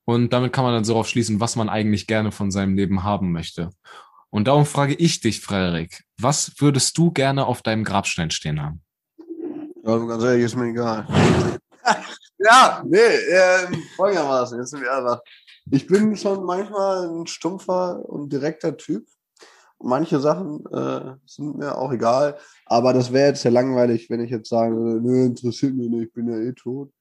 Und 0.05 0.31
damit 0.31 0.53
kann 0.53 0.63
man 0.63 0.75
dann 0.75 0.83
so 0.83 0.93
darauf 0.93 1.07
schließen, 1.07 1.39
was 1.39 1.55
man 1.55 1.69
eigentlich 1.69 2.05
gerne 2.05 2.31
von 2.31 2.51
seinem 2.51 2.75
Leben 2.75 3.03
haben 3.03 3.31
möchte. 3.31 3.71
Und 4.29 4.47
darum 4.47 4.67
frage 4.67 4.93
ich 4.93 5.21
dich, 5.21 5.41
Frederik, 5.41 6.03
was 6.19 6.53
würdest 6.59 6.97
du 6.99 7.11
gerne 7.11 7.47
auf 7.47 7.63
deinem 7.63 7.83
Grabstein 7.83 8.29
stehen 8.29 8.61
haben? 8.61 8.83
Also 9.83 10.05
ganz 10.05 10.23
ehrlich, 10.23 10.43
ist 10.43 10.55
mir 10.55 10.69
egal. 10.69 11.07
ja, 12.37 12.83
nee, 12.85 12.97
ähm, 12.99 13.83
folgendermaßen, 13.95 14.59
jetzt 14.59 14.69
sind 14.69 14.81
wir 14.81 14.95
einfach. 14.95 15.19
Ich 15.71 15.87
bin 15.87 16.15
schon 16.15 16.45
manchmal 16.45 17.09
ein 17.09 17.25
stumpfer 17.25 18.07
und 18.07 18.31
direkter 18.31 18.77
Typ. 18.77 19.07
Manche 19.83 20.19
Sachen 20.19 20.65
äh, 20.71 21.15
sind 21.25 21.57
mir 21.57 21.77
auch 21.77 21.91
egal, 21.91 22.37
aber 22.65 22.93
das 22.93 23.11
wäre 23.11 23.29
jetzt 23.29 23.43
ja 23.43 23.51
langweilig, 23.51 24.09
wenn 24.09 24.21
ich 24.21 24.31
jetzt 24.31 24.49
sage, 24.49 24.73
nö, 24.73 25.25
interessiert 25.25 25.75
mich 25.75 25.89
nicht, 25.89 26.07
ich 26.07 26.13
bin 26.13 26.29
ja 26.29 26.37
eh 26.37 26.53
tot. 26.53 26.91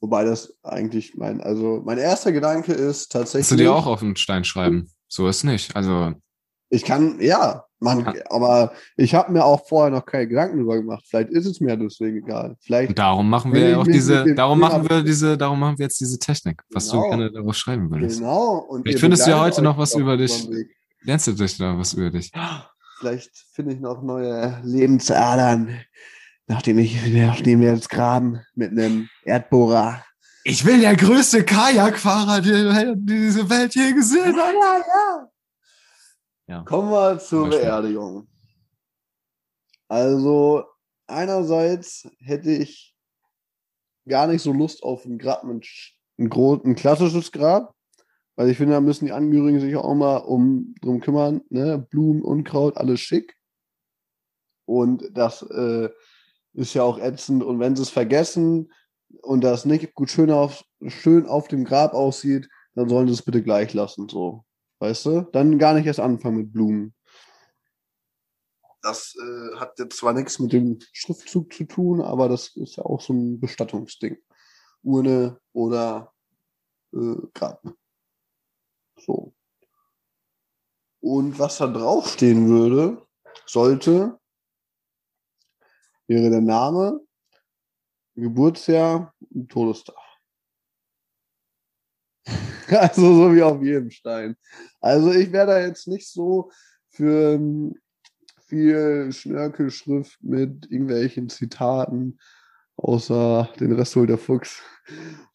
Wobei 0.00 0.24
das 0.24 0.54
eigentlich 0.62 1.14
mein, 1.16 1.40
also 1.40 1.80
mein 1.84 1.98
erster 1.98 2.32
Gedanke 2.32 2.72
ist 2.72 3.10
Kannst 3.10 3.34
du 3.34 3.38
tatsächlich. 3.38 3.58
dir 3.58 3.74
auch 3.74 3.86
auf 3.86 4.00
den 4.00 4.16
Stein 4.16 4.44
schreiben? 4.44 4.90
So 5.08 5.28
ist 5.28 5.44
nicht. 5.44 5.74
Also, 5.74 6.12
Ich 6.68 6.84
kann, 6.84 7.20
ja, 7.20 7.64
man, 7.78 8.14
aber 8.28 8.72
ich 8.96 9.14
habe 9.14 9.32
mir 9.32 9.44
auch 9.44 9.66
vorher 9.66 9.90
noch 9.90 10.04
keine 10.04 10.26
Gedanken 10.26 10.58
darüber 10.58 10.76
gemacht. 10.76 11.04
Vielleicht 11.08 11.30
ist 11.30 11.46
es 11.46 11.60
mir 11.60 11.76
deswegen 11.76 12.18
egal. 12.18 12.56
Vielleicht. 12.60 12.90
Und 12.90 12.98
darum 12.98 13.30
machen 13.30 13.52
wir 13.52 13.68
ja 13.70 13.78
auch 13.78 13.86
diese, 13.86 14.34
darum 14.34 14.58
machen 14.58 14.88
wir 14.88 15.02
diese, 15.02 15.38
darum 15.38 15.60
machen 15.60 15.78
wir 15.78 15.84
jetzt 15.84 16.00
diese 16.00 16.18
Technik, 16.18 16.62
was 16.70 16.90
genau, 16.90 17.04
du 17.04 17.08
gerne 17.10 17.32
darauf 17.32 17.54
schreiben 17.54 17.90
würdest. 17.90 18.18
Genau. 18.18 18.58
Und 18.58 18.88
ich 18.88 18.98
findest 18.98 19.26
du 19.26 19.30
ja 19.30 19.40
heute 19.40 19.62
noch 19.62 19.78
was 19.78 19.94
über 19.94 20.16
dich. 20.16 20.48
Lernst 21.04 21.26
du 21.26 21.32
dich 21.32 21.58
da 21.58 21.78
was 21.78 21.94
über 21.94 22.10
dich? 22.10 22.32
Vielleicht 22.98 23.30
finde 23.52 23.74
ich 23.74 23.80
noch 23.80 24.02
neue 24.02 24.60
Lebensadern, 24.64 25.80
nachdem 26.46 26.78
ich, 26.78 26.96
nachdem 27.12 27.60
wir 27.60 27.74
jetzt 27.74 27.90
graben 27.90 28.40
mit 28.54 28.70
einem 28.70 29.08
Erdbohrer. 29.24 30.02
Ich 30.44 30.64
will 30.64 30.80
der 30.80 30.96
größte 30.96 31.44
Kajakfahrer, 31.44 32.40
den 32.40 33.06
diese 33.06 33.48
Welt 33.50 33.74
je 33.74 33.92
gesehen 33.92 34.36
hat. 34.36 34.54
Ja, 34.54 34.78
ja. 34.78 35.30
Ja. 36.46 36.62
Kommen 36.62 36.90
wir 36.90 37.18
zur 37.18 37.48
Beerdigung. 37.48 38.28
Also, 39.88 40.64
einerseits 41.06 42.08
hätte 42.18 42.50
ich 42.50 42.94
gar 44.06 44.26
nicht 44.26 44.42
so 44.42 44.52
Lust 44.52 44.82
auf 44.82 45.04
ein 45.04 45.18
Grab 45.18 45.44
mit 45.44 45.66
ein, 46.18 46.30
ein 46.30 46.74
klassisches 46.74 47.32
Grab, 47.32 47.73
weil 48.36 48.50
ich 48.50 48.56
finde, 48.56 48.74
da 48.74 48.80
müssen 48.80 49.06
die 49.06 49.12
Angehörigen 49.12 49.60
sich 49.60 49.76
auch 49.76 49.94
mal 49.94 50.18
um 50.18 50.74
drum 50.80 51.00
kümmern, 51.00 51.42
ne? 51.50 51.86
Blumen, 51.90 52.22
Unkraut, 52.22 52.76
alles 52.76 53.00
schick. 53.00 53.36
Und 54.66 55.10
das 55.12 55.42
äh, 55.42 55.88
ist 56.54 56.74
ja 56.74 56.82
auch 56.82 56.98
ätzend. 56.98 57.42
Und 57.44 57.60
wenn 57.60 57.76
sie 57.76 57.82
es 57.82 57.90
vergessen 57.90 58.72
und 59.22 59.42
das 59.44 59.64
nicht 59.64 59.94
gut 59.94 60.10
schön 60.10 60.30
auf, 60.30 60.64
schön 60.86 61.26
auf 61.26 61.48
dem 61.48 61.64
Grab 61.64 61.94
aussieht, 61.94 62.48
dann 62.74 62.88
sollen 62.88 63.06
sie 63.06 63.14
es 63.14 63.22
bitte 63.22 63.42
gleich 63.42 63.72
lassen. 63.72 64.08
So. 64.08 64.44
Weißt 64.80 65.06
du? 65.06 65.20
Dann 65.32 65.58
gar 65.58 65.74
nicht 65.74 65.86
erst 65.86 66.00
anfangen 66.00 66.38
mit 66.38 66.52
Blumen. 66.52 66.94
Das 68.82 69.14
äh, 69.16 69.56
hat 69.56 69.78
jetzt 69.78 69.96
zwar 69.96 70.12
nichts 70.12 70.38
mit 70.38 70.52
dem 70.52 70.78
Schriftzug 70.92 71.52
zu 71.52 71.64
tun, 71.64 72.02
aber 72.02 72.28
das 72.28 72.54
ist 72.56 72.76
ja 72.76 72.84
auch 72.84 73.00
so 73.00 73.14
ein 73.14 73.40
Bestattungsding. 73.40 74.18
Urne 74.82 75.40
oder 75.52 76.12
äh, 76.92 77.16
Grab. 77.32 77.62
So. 79.04 79.34
Und 81.00 81.38
was 81.38 81.58
da 81.58 81.66
draufstehen 81.66 82.48
würde, 82.48 83.06
sollte, 83.46 84.18
wäre 86.06 86.30
der 86.30 86.40
Name, 86.40 87.00
Geburtsjahr 88.14 89.14
und 89.30 89.50
Todestag. 89.50 89.96
Also 92.66 93.14
so 93.14 93.34
wie 93.34 93.42
auf 93.42 93.62
jedem 93.62 93.90
Stein. 93.90 94.38
Also 94.80 95.12
ich 95.12 95.30
wäre 95.32 95.46
da 95.46 95.60
jetzt 95.60 95.86
nicht 95.86 96.08
so 96.08 96.50
für 96.88 97.34
ähm, 97.34 97.78
viel 98.46 99.12
Schnörkelschrift 99.12 100.16
mit 100.22 100.70
irgendwelchen 100.70 101.28
Zitaten, 101.28 102.18
außer 102.76 103.52
den 103.60 103.72
Rest 103.72 103.96
holt 103.96 104.08
der 104.08 104.16
Fuchs. 104.16 104.62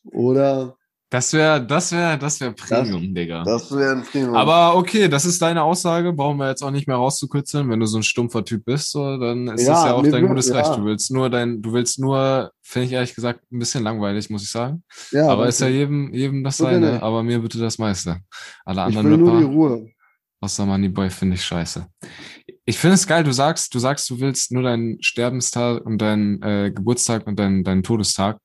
Oder 0.06 0.79
das 1.10 1.34
wäre, 1.34 1.66
das 1.66 1.91
wäre, 1.91 2.20
das 2.20 2.39
wäre 2.39 2.53
Premium, 2.53 3.01
das, 3.01 3.14
Digga. 3.14 3.43
Das 3.43 3.72
wäre 3.76 3.93
ein 3.93 4.03
Premium. 4.03 4.36
Aber 4.36 4.76
okay, 4.76 5.07
das 5.07 5.26
ist 5.26 5.41
deine 5.41 5.64
Aussage. 5.64 6.14
Brauchen 6.14 6.38
wir 6.38 6.49
jetzt 6.49 6.62
auch 6.62 6.70
nicht 6.70 6.88
mehr 6.88 6.97
rauszukürzeln. 6.97 7.68
Wenn 7.68 7.80
du 7.80 7.88
so 7.88 7.97
ein 7.97 8.03
stumpfer 8.03 8.45
Typ 8.45 8.66
bist, 8.66 8.91
so, 8.91 9.18
dann 9.18 9.47
ist 9.47 9.66
ja, 9.66 9.74
das 9.74 9.86
ja 9.86 9.93
auch 9.93 10.03
dein 10.03 10.28
gutes 10.28 10.49
ja. 10.49 10.57
Recht. 10.57 10.78
Du 10.78 10.86
willst 10.86 11.12
nur 11.12 11.32
dein, 11.32 11.64
du 11.64 11.74
willst 11.74 11.99
nur, 11.99 12.51
finde 12.62 12.88
ich 12.88 12.93
ehrlich 12.93 13.16
gesagt, 13.16 13.41
ein 13.51 13.57
bisschen 13.57 13.84
langweilig, 13.84 14.30
muss 14.30 14.43
ich 14.43 14.51
sagen. 14.51 14.84
Ja, 15.12 15.28
aber 15.30 15.47
ist 15.47 15.62
ja 15.62 15.68
jedem, 15.68 16.14
jedem 16.14 16.43
das 16.43 16.57
seine. 16.57 17.01
Aber 17.01 17.24
mir 17.24 17.39
bitte 17.39 17.57
das 17.57 17.80
meiste. 17.80 18.20
Alle 18.64 18.84
anderen 18.84 19.07
ich 19.07 19.12
will 19.12 19.26
nur 19.26 19.39
die 19.39 19.45
Ruhe. 19.45 19.89
Außer 20.41 20.66
Moneyboy 20.66 21.10
finde 21.10 21.36
ich 21.36 21.43
scheiße. 21.43 21.88
Ich 22.66 22.78
finde 22.78 22.93
es 22.93 23.07
geil, 23.07 23.24
du 23.24 23.34
sagst, 23.34 23.74
du 23.74 23.80
sagst, 23.80 24.10
du 24.12 24.20
willst 24.20 24.51
nur 24.51 24.62
deinen 24.62 25.01
Sterbenstag 25.01 25.84
und 25.86 25.97
deinen 25.97 26.41
äh, 26.43 26.72
Geburtstag 26.72 27.26
und 27.26 27.39
deinen, 27.39 27.64
deinen 27.64 27.82
Todestag. 27.82 28.38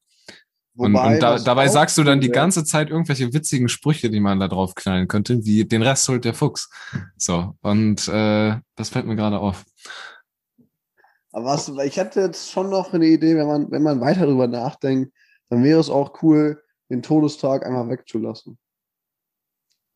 Wobei, 0.77 1.07
und, 1.07 1.14
und 1.14 1.22
da, 1.22 1.39
dabei 1.39 1.68
sagst 1.68 1.97
du 1.99 2.03
dann 2.03 2.20
die 2.20 2.31
ganze 2.31 2.64
Zeit 2.64 2.91
irgendwelche 2.91 3.33
witzigen 3.33 3.68
Sprüche, 3.68 4.11
die 4.11 4.18
man 4.18 4.41
da 4.41 4.49
drauf 4.49 4.75
knallen 4.75 5.07
könnte, 5.07 5.45
wie 5.45 5.64
den 5.64 5.83
Rest 5.83 6.09
holt 6.09 6.25
der 6.25 6.35
Fuchs. 6.35 6.68
So, 7.16 7.55
und 7.61 8.09
äh, 8.09 8.57
das 8.75 8.89
fällt 8.89 9.07
mir 9.07 9.14
gerade 9.14 9.39
auf. 9.39 9.64
Aber 11.31 11.47
was, 11.47 11.68
ich 11.68 11.97
hätte 11.97 12.20
jetzt 12.20 12.51
schon 12.51 12.70
noch 12.70 12.93
eine 12.93 13.07
Idee, 13.07 13.37
wenn 13.37 13.47
man, 13.47 13.70
wenn 13.70 13.83
man 13.83 14.01
weiter 14.01 14.20
darüber 14.20 14.49
nachdenkt, 14.49 15.12
dann 15.49 15.62
wäre 15.62 15.81
es 15.81 15.91
auch 15.91 16.22
cool, 16.22 16.62
den 16.91 17.03
Todestag 17.03 17.64
einmal 17.64 17.89
wegzulassen. 17.89 18.59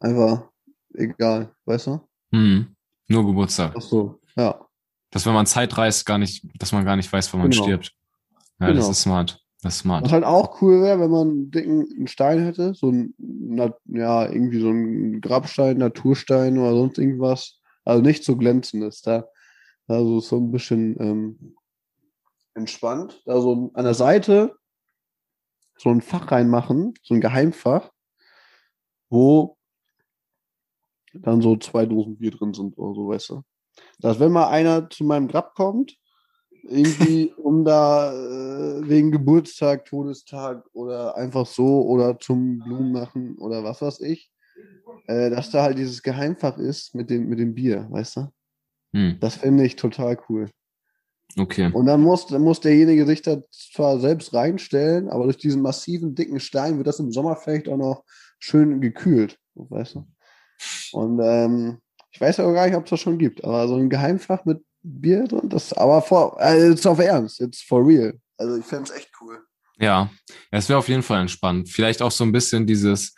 Einfach 0.01 0.49
egal, 0.95 1.55
weißt 1.65 1.89
du? 1.89 2.01
Hm, 2.33 2.77
nur 3.09 3.27
Geburtstag. 3.27 3.75
Ach 3.77 3.83
so, 3.83 4.21
ja. 4.37 4.65
Dass 5.11 5.27
wenn 5.27 5.33
man 5.33 5.47
Zeit 5.47 5.77
reist, 5.77 6.07
gar 6.07 6.19
nicht, 6.19 6.47
dass 6.61 6.73
man 6.73 6.85
gar 6.85 6.97
nicht 6.97 7.13
weiß, 7.13 7.33
wann 7.33 7.41
man 7.41 7.51
genau. 7.51 7.63
stirbt. 7.63 7.95
Ja, 8.61 8.69
genau. 8.69 8.81
das 8.81 8.91
ist 8.91 9.03
smart. 9.03 9.41
Das 9.63 9.75
ist 9.75 9.81
smart. 9.81 10.05
Was 10.05 10.13
halt 10.13 10.25
auch 10.25 10.63
cool 10.63 10.83
wäre, 10.83 11.01
wenn 11.01 11.11
man 11.11 11.29
einen 11.29 11.51
dicken 11.51 12.07
Stein 12.07 12.45
hätte, 12.45 12.75
so 12.75 12.91
ein, 12.91 13.15
ja, 13.87 14.31
irgendwie 14.31 14.61
so 14.61 14.71
ein 14.71 15.21
Grabstein, 15.21 15.79
Naturstein 15.79 16.59
oder 16.59 16.73
sonst 16.73 16.99
irgendwas. 16.99 17.61
Also 17.85 18.03
nicht 18.03 18.23
so 18.23 18.37
glänzendes, 18.37 19.03
da, 19.03 19.27
also 19.89 20.21
so 20.21 20.37
ein 20.37 20.53
bisschen 20.53 20.97
ähm, 21.01 21.57
entspannt. 22.55 23.23
Da 23.25 23.41
so 23.41 23.71
an 23.75 23.85
der 23.85 23.95
Seite 23.95 24.55
so 25.77 25.91
ein 25.91 26.03
Fach 26.03 26.31
reinmachen, 26.31 26.95
so 27.03 27.15
ein 27.15 27.21
Geheimfach, 27.21 27.91
wo 29.11 29.57
dann 31.15 31.41
so 31.41 31.57
zwei 31.57 31.87
Dosen 31.87 32.19
Bier 32.19 32.31
drin 32.31 32.55
sind 32.55 32.77
oder 32.79 32.95
so, 32.95 33.09
weißt 33.09 33.31
du. 33.31 33.43
Dass 33.99 34.21
wenn 34.21 34.33
mal 34.33 34.49
einer 34.49 34.91
zu 34.91 35.05
meinem 35.05 35.29
Grab 35.29 35.55
kommt, 35.55 35.97
irgendwie, 36.63 37.33
um 37.37 37.65
da 37.65 38.13
äh, 38.13 38.89
wegen 38.89 39.11
Geburtstag, 39.11 39.85
Todestag 39.85 40.65
oder 40.73 41.17
einfach 41.17 41.47
so 41.47 41.83
oder 41.87 42.19
zum 42.19 42.59
Blumen 42.59 42.93
machen 42.93 43.37
oder 43.39 43.65
was 43.65 43.83
weiß 43.83 44.01
ich, 44.01 44.31
äh, 45.07 45.31
dass 45.31 45.51
da 45.51 45.63
halt 45.63 45.79
dieses 45.79 46.03
Geheimfach 46.03 46.59
ist 46.59 46.95
mit 46.95 47.11
dem, 47.11 47.29
mit 47.29 47.39
dem 47.39 47.55
Bier, 47.55 47.87
weißt 47.91 48.17
du? 48.17 48.29
Hm. 48.93 49.17
Das 49.21 49.37
finde 49.37 49.65
ich 49.65 49.77
total 49.77 50.19
cool. 50.29 50.49
Okay. 51.37 51.71
Und 51.73 51.87
dann 51.87 52.01
muss, 52.01 52.27
dann 52.27 52.43
muss 52.43 52.61
derjenige 52.61 53.07
sich 53.07 53.23
da 53.23 53.43
zwar 53.51 54.01
selbst 54.01 54.33
reinstellen, 54.33 55.09
aber 55.09 55.25
durch 55.25 55.37
diesen 55.37 55.63
massiven, 55.63 56.15
dicken 56.15 56.41
Stein 56.41 56.79
wird 56.79 56.87
das 56.87 57.01
im 57.01 57.13
Sommer 57.13 57.37
vielleicht 57.37 57.69
auch 57.69 57.77
noch 57.77 58.05
schön 58.39 58.81
gekühlt, 58.81 59.39
weißt 59.55 59.97
du? 59.97 60.07
Und 60.93 61.21
ähm, 61.23 61.79
ich 62.11 62.21
weiß 62.21 62.39
ja 62.39 62.47
auch 62.47 62.55
gar 62.55 62.67
nicht, 62.67 62.77
ob 62.77 62.85
es 62.85 62.91
das 62.91 63.01
schon 63.01 63.19
gibt, 63.19 63.45
aber 63.45 63.69
so 63.69 63.77
ein 63.77 63.91
Geheimfach 63.91 64.45
mit 64.45 64.63
Bier 64.89 65.25
drin. 65.25 65.49
Das 65.49 65.73
aber 65.73 66.03
vor, 66.03 66.37
äh, 66.41 66.71
jetzt 66.71 66.87
auf 66.87 66.99
Ernst, 66.99 67.41
jetzt 67.41 67.63
for 67.65 67.87
real. 67.87 68.19
Also 68.37 68.57
ich 68.57 68.65
fände 68.65 68.85
es 68.85 68.97
echt 68.97 69.11
cool. 69.21 69.39
Ja, 69.79 70.11
es 70.51 70.69
wäre 70.69 70.79
auf 70.79 70.89
jeden 70.89 71.03
Fall 71.03 71.21
entspannt. 71.21 71.69
Vielleicht 71.69 72.03
auch 72.03 72.11
so 72.11 72.25
ein 72.25 72.33
bisschen 72.33 72.67
dieses 72.67 73.15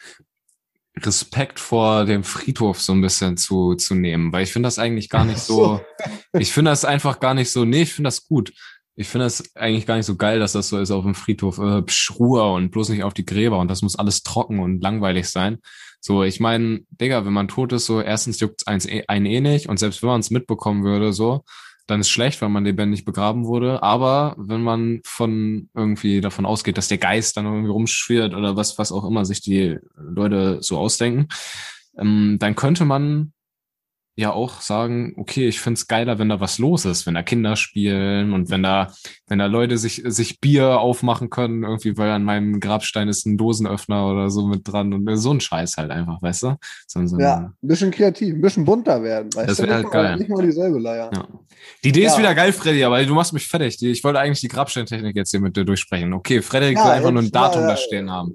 Respekt 0.97 1.59
vor 1.59 2.05
dem 2.05 2.25
Friedhof 2.25 2.81
so 2.81 2.93
ein 2.93 3.01
bisschen 3.01 3.37
zu, 3.37 3.75
zu 3.75 3.95
nehmen, 3.95 4.33
weil 4.33 4.43
ich 4.43 4.53
finde 4.53 4.67
das 4.67 4.79
eigentlich 4.79 5.09
gar 5.09 5.25
nicht 5.25 5.39
so, 5.41 5.81
ich 6.33 6.53
finde 6.53 6.71
das 6.71 6.85
einfach 6.85 7.21
gar 7.21 7.35
nicht 7.35 7.51
so, 7.51 7.65
nee, 7.65 7.83
ich 7.83 7.93
finde 7.93 8.09
das 8.09 8.27
gut. 8.27 8.53
Ich 8.97 9.09
finde 9.09 9.27
das 9.27 9.55
eigentlich 9.57 9.87
gar 9.87 9.97
nicht 9.97 10.07
so 10.07 10.17
geil, 10.17 10.39
dass 10.39 10.53
das 10.53 10.69
so 10.69 10.79
ist 10.79 10.91
auf 10.91 11.05
dem 11.05 11.15
Friedhof, 11.15 11.59
äh, 11.59 11.83
psch, 11.83 12.13
Ruhe 12.19 12.53
und 12.53 12.71
bloß 12.71 12.91
nicht 12.91 13.05
auf 13.05 13.15
die 13.15 13.25
Gräber 13.25 13.59
und 13.59 13.69
das 13.69 13.83
muss 13.83 13.97
alles 13.97 14.23
trocken 14.23 14.59
und 14.59 14.83
langweilig 14.83 15.29
sein. 15.29 15.59
So, 16.01 16.23
ich 16.23 16.41
meine, 16.41 16.81
Digga, 16.91 17.25
wenn 17.25 17.33
man 17.33 17.49
tot 17.49 17.73
ist, 17.73 17.87
so 17.87 18.01
erstens 18.01 18.41
juckt 18.41 18.63
es 18.67 18.87
eh, 18.87 19.05
einen 19.07 19.27
eh 19.27 19.41
nicht 19.41 19.69
und 19.69 19.79
selbst 19.79 20.03
wenn 20.03 20.09
man 20.09 20.21
es 20.21 20.31
mitbekommen 20.31 20.83
würde, 20.83 21.13
so, 21.13 21.45
dann 21.91 22.01
ist 22.01 22.11
schlecht, 22.11 22.41
weil 22.41 22.49
man 22.49 22.65
lebendig 22.65 23.05
begraben 23.05 23.47
wurde. 23.47 23.83
Aber 23.83 24.35
wenn 24.39 24.63
man 24.63 25.01
von 25.05 25.69
irgendwie 25.75 26.21
davon 26.21 26.47
ausgeht, 26.47 26.79
dass 26.79 26.89
der 26.89 26.99
Geist 26.99 27.37
dann 27.37 27.47
irgendwie 27.47 27.71
rumschwirrt 27.71 28.35
oder 28.35 28.57
was, 28.57 28.79
was 28.79 28.93
auch 28.93 29.05
immer 29.05 29.25
sich 29.25 29.41
die 29.41 29.77
Leute 29.97 30.59
so 30.61 30.79
ausdenken, 30.79 31.29
ähm, 31.99 32.37
dann 32.39 32.55
könnte 32.55 32.85
man 32.85 33.33
ja 34.21 34.33
auch 34.33 34.61
sagen, 34.61 35.15
okay, 35.17 35.49
ich 35.49 35.61
find's 35.61 35.89
geiler, 35.89 36.19
wenn 36.19 36.29
da 36.29 36.41
was 36.41 36.59
los 36.59 36.85
ist, 36.85 37.07
wenn 37.07 37.15
da 37.15 37.23
Kinder 37.23 37.57
spielen 37.57 38.33
und 38.33 38.51
wenn 38.51 38.63
da, 38.63 38.93
wenn 39.27 39.39
da 39.39 39.47
Leute 39.47 39.79
sich, 39.79 40.03
sich 40.05 40.41
Bier 40.41 40.79
aufmachen 40.81 41.31
können, 41.31 41.65
irgendwie, 41.65 41.97
weil 41.97 42.11
an 42.11 42.23
meinem 42.23 42.61
Grabstein 42.61 43.09
ist 43.09 43.27
ein 43.27 43.37
Dosenöffner 43.37 44.07
oder 44.07 44.31
so 44.31 44.47
mit 44.47 44.67
dran 44.67 44.93
und 44.93 45.17
so 45.17 45.33
ein 45.33 45.41
Scheiß 45.41 45.77
halt 45.77 45.91
einfach, 45.91 46.23
weißt 46.23 46.45
du? 46.45 46.57
So, 46.87 47.05
so 47.07 47.19
ja, 47.19 47.53
ein 47.63 47.69
bisschen 47.69 47.91
kreativ, 47.91 48.35
ein 48.35 48.41
bisschen 48.41 48.65
bunter 48.65 49.03
werden, 49.03 49.31
weißt 49.35 49.51
das 49.51 49.57
du? 49.57 49.63
Das 49.63 49.71
wäre 49.71 49.83
halt 49.83 49.93
geil. 49.93 50.17
Nicht 50.17 50.31
mal 50.31 50.45
dieselbe 50.45 50.79
Leier. 50.79 51.11
Ja. 51.13 51.29
Die 51.83 51.89
Idee 51.89 52.03
ja. 52.03 52.11
ist 52.11 52.19
wieder 52.19 52.35
geil, 52.35 52.53
Freddy, 52.53 52.85
aber 52.85 53.05
du 53.05 53.15
machst 53.15 53.33
mich 53.33 53.47
fertig. 53.47 53.83
Ich 53.83 54.05
wollte 54.05 54.21
eigentlich 54.21 54.41
die 54.41 54.49
Grabsteintechnik 54.49 55.17
jetzt 55.17 55.31
hier 55.31 55.41
mit 55.41 55.57
dir 55.57 55.65
durchsprechen. 55.65 56.13
Okay, 56.13 56.43
Freddy 56.43 56.75
ja, 56.75 56.85
will 56.85 56.91
einfach 56.93 57.11
nur 57.11 57.23
ein 57.23 57.33
Datum 57.33 57.63
da 57.63 57.77
stehen 57.77 58.11
haben. 58.11 58.35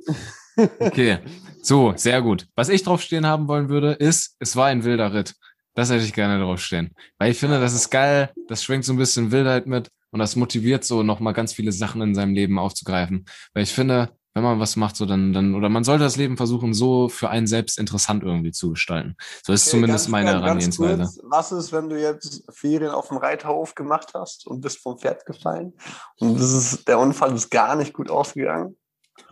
Okay. 0.80 1.20
So, 1.62 1.94
sehr 1.96 2.22
gut. 2.22 2.46
Was 2.56 2.70
ich 2.70 2.84
drauf 2.84 3.02
stehen 3.02 3.26
haben 3.26 3.48
wollen 3.48 3.70
würde, 3.70 3.94
ist, 3.94 4.36
es 4.40 4.56
war 4.56 4.68
ein 4.68 4.84
wilder 4.84 5.14
Ritt. 5.16 5.34
Das 5.76 5.92
hätte 5.92 6.04
ich 6.04 6.14
gerne 6.14 6.40
draufstehen. 6.44 6.92
Weil 7.20 7.32
ich 7.32 7.38
finde, 7.38 7.60
das 7.60 7.74
ist 7.74 7.90
geil, 7.90 8.32
das 8.48 8.64
schwingt 8.64 8.86
so 8.86 8.94
ein 8.94 8.98
bisschen 8.98 9.32
Wildheit 9.32 9.68
mit 9.68 9.90
und 10.12 10.20
das 10.20 10.36
motiviert 10.36 10.84
so 10.84 11.04
nochmal 11.04 11.34
ganz 11.34 11.54
viele 11.54 11.72
Sachen 11.72 12.02
in 12.02 12.16
seinem 12.16 12.34
Leben 12.34 12.58
aufzugreifen. 12.58 13.26
Weil 13.54 13.64
ich 13.64 13.74
finde, 13.74 14.10
wenn 14.34 14.44
man 14.44 14.60
was 14.60 14.76
macht, 14.76 14.98
so 14.98 15.06
dann, 15.06 15.32
dann, 15.32 15.56
oder 15.56 15.70
man 15.70 15.84
sollte 15.86 16.04
das 16.04 16.18
Leben 16.18 16.36
versuchen, 16.38 16.74
so 16.74 17.08
für 17.08 17.30
einen 17.30 17.48
selbst 17.48 17.80
interessant 17.80 18.24
irgendwie 18.24 18.52
zu 18.52 18.72
gestalten. 18.72 19.16
So 19.44 19.54
ist 19.54 19.68
Okay, 19.68 19.72
zumindest 19.72 20.06
ganz 20.06 20.12
meine 20.12 20.32
ganz 20.32 20.44
Herangehensweise. 20.44 21.04
kurz, 21.04 21.20
Was 21.24 21.52
ist, 21.54 21.72
wenn 21.72 21.90
du 21.90 22.00
jetzt 22.00 22.44
Ferien 22.52 22.92
auf 22.92 23.08
dem 23.08 23.18
Reiterhof 23.18 23.76
gemacht 23.76 24.12
hast 24.14 24.46
und 24.46 24.62
bist 24.62 24.80
vom 24.80 24.98
Pferd 24.98 25.26
gefallen 25.26 25.74
und 26.20 26.36
das 26.40 26.52
ist, 26.52 26.88
der 26.88 27.00
Unfall 27.00 27.34
ist 27.34 27.50
gar 27.50 27.76
nicht 27.76 27.94
gut 27.94 28.10
ausgegangen? 28.10 28.76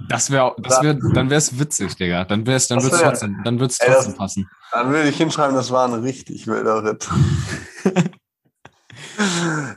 Das 0.10 0.30
wäre, 0.32 0.54
das 0.58 0.82
wär, 0.84 0.94
dann 0.96 1.30
wäre 1.30 1.38
es 1.38 1.58
witzig, 1.60 1.96
Digga. 1.96 2.26
Dann 2.26 2.46
wär's, 2.46 2.68
dann 2.68 2.78
Das 2.80 2.86
wird's 2.86 3.00
wär- 3.00 3.10
trotzdem, 3.10 3.42
dann 3.44 3.60
wird's 3.60 3.80
Ey, 3.80 3.88
das- 3.88 3.98
trotzdem 3.98 4.16
passen. 4.18 4.50
Dann 4.72 4.90
würde 4.92 5.08
ich 5.10 5.18
hinschreiben, 5.18 5.56
das 5.56 5.72
war 5.72 5.88
ein 5.88 5.94
richtig 6.02 6.48
wilder 6.48 6.84
Ritt. 6.84 7.08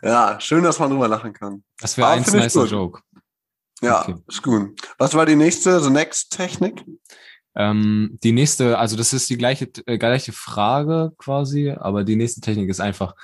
ja, 0.02 0.38
schön, 0.40 0.64
dass 0.64 0.78
man 0.78 0.90
drüber 0.90 1.08
lachen 1.08 1.32
kann. 1.32 1.62
Das 1.80 1.96
wäre 1.96 2.08
ein 2.10 2.22
nicer 2.22 2.62
gut. 2.62 2.70
Joke. 2.70 3.00
Ja, 3.82 4.02
Okay. 4.02 4.14
ist 4.26 4.42
gut. 4.42 4.80
Was 4.98 5.14
war 5.14 5.26
die 5.26 5.36
nächste, 5.36 5.80
the 5.80 5.90
next 5.90 6.32
Technik? 6.32 6.84
Ähm, 7.54 8.18
die 8.22 8.32
nächste, 8.32 8.78
also 8.78 8.96
das 8.96 9.12
ist 9.12 9.28
die 9.30 9.36
gleiche, 9.38 9.70
äh, 9.86 9.98
gleiche 9.98 10.32
Frage 10.32 11.12
quasi, 11.18 11.70
aber 11.70 12.04
die 12.04 12.16
nächste 12.16 12.40
Technik 12.40 12.68
ist 12.70 12.80
einfach, 12.80 13.14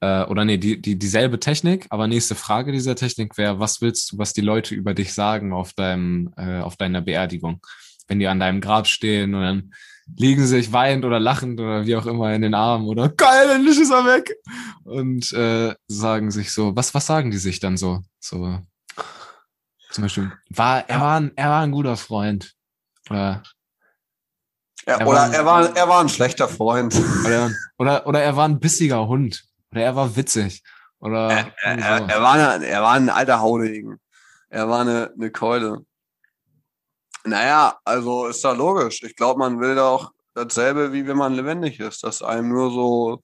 äh, 0.00 0.24
oder 0.24 0.44
nee, 0.44 0.58
die, 0.58 0.80
die, 0.80 0.98
dieselbe 0.98 1.40
Technik, 1.40 1.86
aber 1.90 2.06
nächste 2.06 2.34
Frage 2.34 2.72
dieser 2.72 2.96
Technik 2.96 3.36
wäre, 3.38 3.58
was 3.60 3.80
willst 3.80 4.12
du, 4.12 4.18
was 4.18 4.32
die 4.32 4.40
Leute 4.40 4.74
über 4.74 4.94
dich 4.94 5.12
sagen 5.14 5.52
auf 5.52 5.72
deinem, 5.72 6.32
äh, 6.36 6.60
auf 6.60 6.76
deiner 6.76 7.00
Beerdigung? 7.00 7.60
Wenn 8.06 8.18
die 8.18 8.26
an 8.28 8.40
deinem 8.40 8.60
Grab 8.60 8.86
stehen 8.86 9.34
und 9.34 9.40
dann 9.42 9.74
liegen 10.16 10.42
sie 10.42 10.48
sich 10.48 10.72
weinend 10.72 11.06
oder 11.06 11.18
lachend 11.18 11.58
oder 11.58 11.86
wie 11.86 11.96
auch 11.96 12.04
immer 12.04 12.34
in 12.34 12.42
den 12.42 12.52
Armen 12.54 12.86
oder 12.86 13.08
geil, 13.08 13.48
endlich 13.50 13.80
ist 13.80 13.90
er 13.90 14.04
weg 14.04 14.34
und 14.84 15.32
äh, 15.32 15.74
sagen 15.86 16.30
sich 16.30 16.52
so, 16.52 16.76
was, 16.76 16.92
was 16.92 17.06
sagen 17.06 17.30
die 17.30 17.38
sich 17.38 17.60
dann 17.60 17.78
so? 17.78 18.02
So 18.20 18.58
zum 19.90 20.02
Beispiel, 20.02 20.32
war, 20.50 20.86
er 20.88 21.00
war 21.00 21.20
ein, 21.20 21.32
er 21.36 21.48
war 21.48 21.62
ein 21.62 21.70
guter 21.72 21.96
Freund. 21.96 22.52
Oder 23.08 23.42
Ja, 24.86 24.96
Er 24.98 25.06
oder 25.06 25.16
war- 25.20 25.32
er 25.34 25.44
war, 25.46 25.76
er 25.76 25.88
war 25.88 26.00
ein 26.02 26.08
schlechter 26.10 26.48
Freund. 26.48 26.94
Oder, 27.24 27.50
oder, 27.78 28.06
oder 28.06 28.22
er 28.22 28.36
war 28.36 28.46
ein 28.48 28.60
bissiger 28.60 29.06
Hund. 29.06 29.44
Oder 29.74 29.82
er 29.82 29.96
war 29.96 30.14
witzig. 30.14 30.62
Oder 31.00 31.30
Er, 31.30 31.54
er, 31.62 31.78
er, 31.78 32.08
er, 32.08 32.22
war 32.22 32.32
eine, 32.32 32.64
er 32.64 32.82
war 32.82 32.92
ein 32.92 33.10
alter 33.10 33.40
Haudegen. 33.40 33.98
Er 34.48 34.68
war 34.68 34.82
eine, 34.82 35.12
eine 35.12 35.32
Keule. 35.32 35.84
Naja, 37.24 37.76
also 37.84 38.26
ist 38.26 38.44
da 38.44 38.52
logisch. 38.52 39.02
Ich 39.02 39.16
glaube, 39.16 39.40
man 39.40 39.58
will 39.58 39.74
da 39.74 39.88
auch 39.88 40.12
dasselbe, 40.34 40.92
wie 40.92 41.08
wenn 41.08 41.16
man 41.16 41.34
lebendig 41.34 41.80
ist, 41.80 42.04
dass 42.04 42.22
einem 42.22 42.50
nur 42.50 42.70
so 42.70 43.22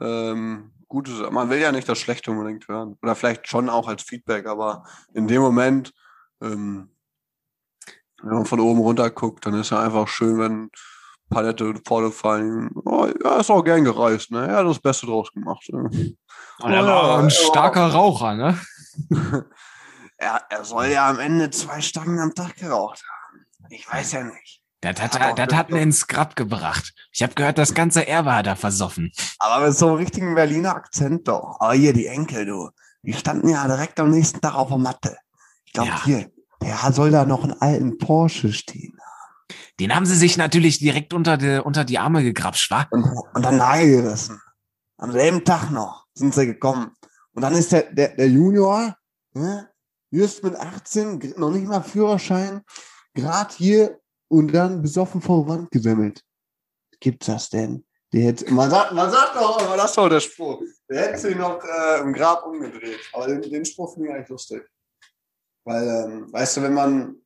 ähm, 0.00 0.72
Gutes. 0.88 1.20
Man 1.30 1.50
will 1.50 1.58
ja 1.58 1.70
nicht 1.70 1.88
das 1.88 1.98
Schlechte 1.98 2.30
unbedingt 2.30 2.66
hören. 2.66 2.96
Oder 3.02 3.14
vielleicht 3.14 3.46
schon 3.46 3.68
auch 3.68 3.86
als 3.86 4.02
Feedback, 4.02 4.46
aber 4.46 4.84
in 5.12 5.28
dem 5.28 5.42
Moment, 5.42 5.92
ähm, 6.40 6.90
wenn 8.22 8.34
man 8.34 8.46
von 8.46 8.60
oben 8.60 8.80
runter 8.80 9.10
guckt, 9.10 9.44
dann 9.44 9.54
ist 9.54 9.70
ja 9.70 9.80
einfach 9.80 10.08
schön, 10.08 10.38
wenn 10.38 10.70
Palette 11.30 11.74
vorgefallen. 11.86 12.70
Oh, 12.84 13.06
ja, 13.24 13.36
ist 13.38 13.50
auch 13.50 13.62
gern 13.62 13.84
gereist, 13.84 14.30
ne? 14.30 14.46
Ja, 14.48 14.62
das 14.62 14.78
Beste 14.78 15.06
draus 15.06 15.32
gemacht. 15.32 15.64
Ne? 15.72 15.82
Und 15.84 16.70
er 16.72 16.82
Oh, 16.82 16.86
war 16.86 17.08
ja, 17.08 17.16
ein 17.18 17.24
ja. 17.24 17.30
starker 17.30 17.86
Raucher, 17.92 18.34
ne? 18.34 18.58
Er, 20.22 20.42
er 20.50 20.64
soll 20.66 20.88
ja 20.88 21.08
am 21.08 21.18
Ende 21.18 21.48
zwei 21.50 21.80
Stangen 21.80 22.18
am 22.18 22.34
Tag 22.34 22.56
geraucht 22.56 23.02
haben. 23.08 23.46
Ich 23.70 23.90
weiß 23.90 24.12
ja 24.12 24.24
nicht. 24.24 24.60
Das 24.82 25.00
hat, 25.00 25.14
Ja, 25.14 25.28
er, 25.28 25.34
das 25.46 25.56
hat 25.56 25.70
ihn 25.70 25.76
ins 25.76 26.06
Grab 26.06 26.36
gebracht. 26.36 26.92
Ich 27.10 27.22
habe 27.22 27.32
gehört, 27.34 27.56
das 27.56 27.72
ganze 27.72 28.06
Erbe 28.06 28.34
hat 28.34 28.46
er 28.46 28.56
versoffen. 28.56 29.10
Aber 29.38 29.66
mit 29.66 29.74
so 29.76 29.86
einem 29.88 29.96
richtigen 29.96 30.34
Berliner 30.34 30.74
Akzent 30.74 31.26
doch. 31.26 31.56
Aber 31.60 31.72
hier, 31.72 31.94
die 31.94 32.06
Enkel, 32.06 32.44
du. 32.44 32.68
Die 33.02 33.14
standen 33.14 33.48
ja 33.48 33.66
direkt 33.66 33.98
am 33.98 34.10
nächsten 34.10 34.42
Tag 34.42 34.54
auf 34.56 34.68
der 34.68 34.76
Matte. 34.76 35.16
Ich 35.64 35.72
glaube, 35.72 35.88
Ja. 35.88 36.04
hier, 36.04 36.30
der 36.60 36.92
soll 36.92 37.10
da 37.10 37.24
noch 37.24 37.42
einen 37.44 37.58
alten 37.58 37.96
Porsche 37.96 38.52
stehen. 38.52 38.98
Den 39.80 39.94
haben 39.94 40.04
sie 40.06 40.16
sich 40.16 40.36
natürlich 40.36 40.78
direkt 40.78 41.14
unter 41.14 41.36
die, 41.38 41.58
unter 41.58 41.84
die 41.84 41.98
Arme 41.98 42.22
gegrapscht, 42.22 42.70
wa? 42.70 42.86
Und, 42.90 43.04
und 43.34 43.42
dann 43.42 43.56
Nagel 43.56 44.02
gerissen. 44.02 44.40
Am 44.98 45.10
selben 45.10 45.42
Tag 45.44 45.70
noch 45.70 46.06
sind 46.14 46.34
sie 46.34 46.46
gekommen. 46.46 46.94
Und 47.32 47.42
dann 47.42 47.54
ist 47.54 47.72
der, 47.72 47.90
der, 47.92 48.14
der 48.14 48.28
Junior, 48.28 48.94
ne, 49.32 49.70
just 50.10 50.44
mit 50.44 50.54
18, 50.54 51.18
g- 51.18 51.34
noch 51.36 51.50
nicht 51.50 51.66
mal 51.66 51.82
Führerschein, 51.82 52.60
grad 53.14 53.52
hier 53.52 53.98
und 54.28 54.52
dann 54.52 54.82
besoffen 54.82 55.22
vor 55.22 55.48
Wand 55.48 55.70
gesemmelt. 55.70 56.22
Gibt's 57.00 57.26
das 57.26 57.48
denn? 57.48 57.84
Der 58.12 58.24
hätte, 58.24 58.52
man 58.52 58.68
sagt, 58.68 58.92
man 58.92 59.10
sagt 59.10 59.36
doch 59.36 59.62
immer, 59.62 59.76
das 59.78 59.94
doch 59.94 60.08
der 60.10 60.20
Spruch. 60.20 60.60
Der 60.90 61.06
hätte 61.06 61.18
sich 61.18 61.36
noch 61.36 61.62
äh, 61.64 62.00
im 62.00 62.12
Grab 62.12 62.44
umgedreht. 62.44 63.00
Aber 63.14 63.28
den, 63.28 63.40
den 63.40 63.64
Spruch 63.64 63.94
finde 63.94 64.08
ich 64.08 64.14
eigentlich 64.14 64.28
lustig. 64.28 64.62
Weil, 65.64 65.88
ähm, 65.88 66.32
weißt 66.32 66.56
du, 66.58 66.62
wenn 66.62 66.74
man 66.74 67.16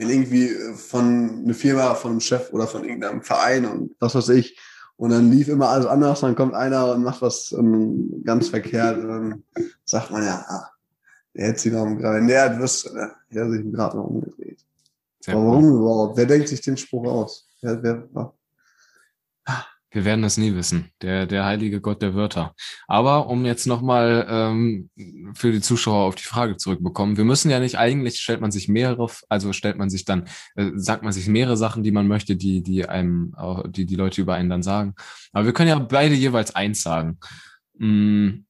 wenn 0.00 0.08
irgendwie 0.08 0.48
äh, 0.48 0.72
von 0.72 1.42
einer 1.44 1.54
Firma, 1.54 1.94
von 1.94 2.12
einem 2.12 2.20
Chef 2.20 2.52
oder 2.52 2.66
von 2.66 2.84
irgendeinem 2.84 3.22
Verein 3.22 3.66
und 3.66 3.94
was 4.00 4.14
weiß 4.14 4.30
ich, 4.30 4.58
und 4.96 5.10
dann 5.10 5.30
lief 5.30 5.48
immer 5.48 5.68
alles 5.68 5.86
anders, 5.86 6.20
dann 6.20 6.34
kommt 6.34 6.54
einer 6.54 6.92
und 6.92 7.02
macht 7.02 7.22
was 7.22 7.52
ähm, 7.52 8.22
ganz 8.24 8.48
verkehrt 8.48 8.98
und 8.98 9.08
dann 9.08 9.44
sagt 9.84 10.10
man 10.10 10.24
ja, 10.24 10.44
ah, 10.48 10.70
der 11.34 11.48
hätte 11.48 11.60
sich 11.60 11.72
noch 11.72 11.84
wenn 11.84 12.26
der 12.26 12.58
wüsste, 12.58 12.94
ne, 12.94 13.12
der 13.30 13.44
hat 13.44 13.52
sich 13.52 13.72
Grab 13.72 13.94
noch 13.94 14.06
umgedreht. 14.06 14.64
Warum 15.26 15.76
überhaupt? 15.76 16.16
Wer 16.16 16.26
denkt 16.26 16.48
sich 16.48 16.62
den 16.62 16.78
Spruch 16.78 17.06
aus? 17.06 17.46
Wer, 17.60 17.82
wer, 17.82 18.32
Wir 19.92 20.04
werden 20.04 20.24
es 20.24 20.36
nie 20.36 20.54
wissen. 20.54 20.90
Der, 21.02 21.26
der 21.26 21.44
heilige 21.44 21.80
Gott 21.80 22.00
der 22.00 22.14
Wörter. 22.14 22.54
Aber 22.86 23.26
um 23.26 23.44
jetzt 23.44 23.66
nochmal 23.66 24.26
ähm, 24.28 24.90
für 25.34 25.50
die 25.50 25.60
Zuschauer 25.60 26.06
auf 26.06 26.14
die 26.14 26.24
Frage 26.24 26.56
zurückbekommen, 26.56 27.16
wir 27.16 27.24
müssen 27.24 27.50
ja 27.50 27.58
nicht, 27.58 27.76
eigentlich 27.76 28.20
stellt 28.20 28.40
man 28.40 28.52
sich 28.52 28.68
mehrere, 28.68 29.08
also 29.28 29.52
stellt 29.52 29.78
man 29.78 29.90
sich 29.90 30.04
dann, 30.04 30.28
äh, 30.54 30.70
sagt 30.76 31.02
man 31.02 31.12
sich 31.12 31.26
mehrere 31.26 31.56
Sachen, 31.56 31.82
die 31.82 31.90
man 31.90 32.06
möchte, 32.06 32.36
die, 32.36 32.62
die 32.62 32.88
einem, 32.88 33.34
die 33.68 33.86
die 33.86 33.96
Leute 33.96 34.20
über 34.20 34.34
einen 34.34 34.50
dann 34.50 34.62
sagen. 34.62 34.94
Aber 35.32 35.46
wir 35.46 35.52
können 35.52 35.68
ja 35.68 35.78
beide 35.78 36.14
jeweils 36.14 36.54
eins 36.54 36.82
sagen. 36.82 37.18
Mm, 37.78 38.44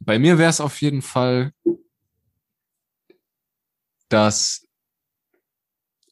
bei 0.00 0.18
mir 0.18 0.38
wäre 0.38 0.50
es 0.50 0.60
auf 0.60 0.80
jeden 0.80 1.02
Fall, 1.02 1.52
dass 4.08 4.63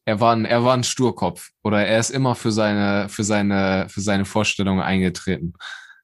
er 0.05 0.21
war 0.21 0.35
ein, 0.35 0.45
er 0.45 0.65
war 0.65 0.75
ein 0.75 0.85
Sturkopf 0.85 1.51
oder 1.63 1.85
er 1.87 1.99
ist 1.99 2.11
immer 2.11 2.35
für 2.35 2.51
seine, 2.53 3.09
für 3.09 3.25
seine, 3.25 3.87
für 3.89 4.01
seine 4.01 4.25
Vorstellungen 4.25 4.81
eingetreten. 4.83 5.55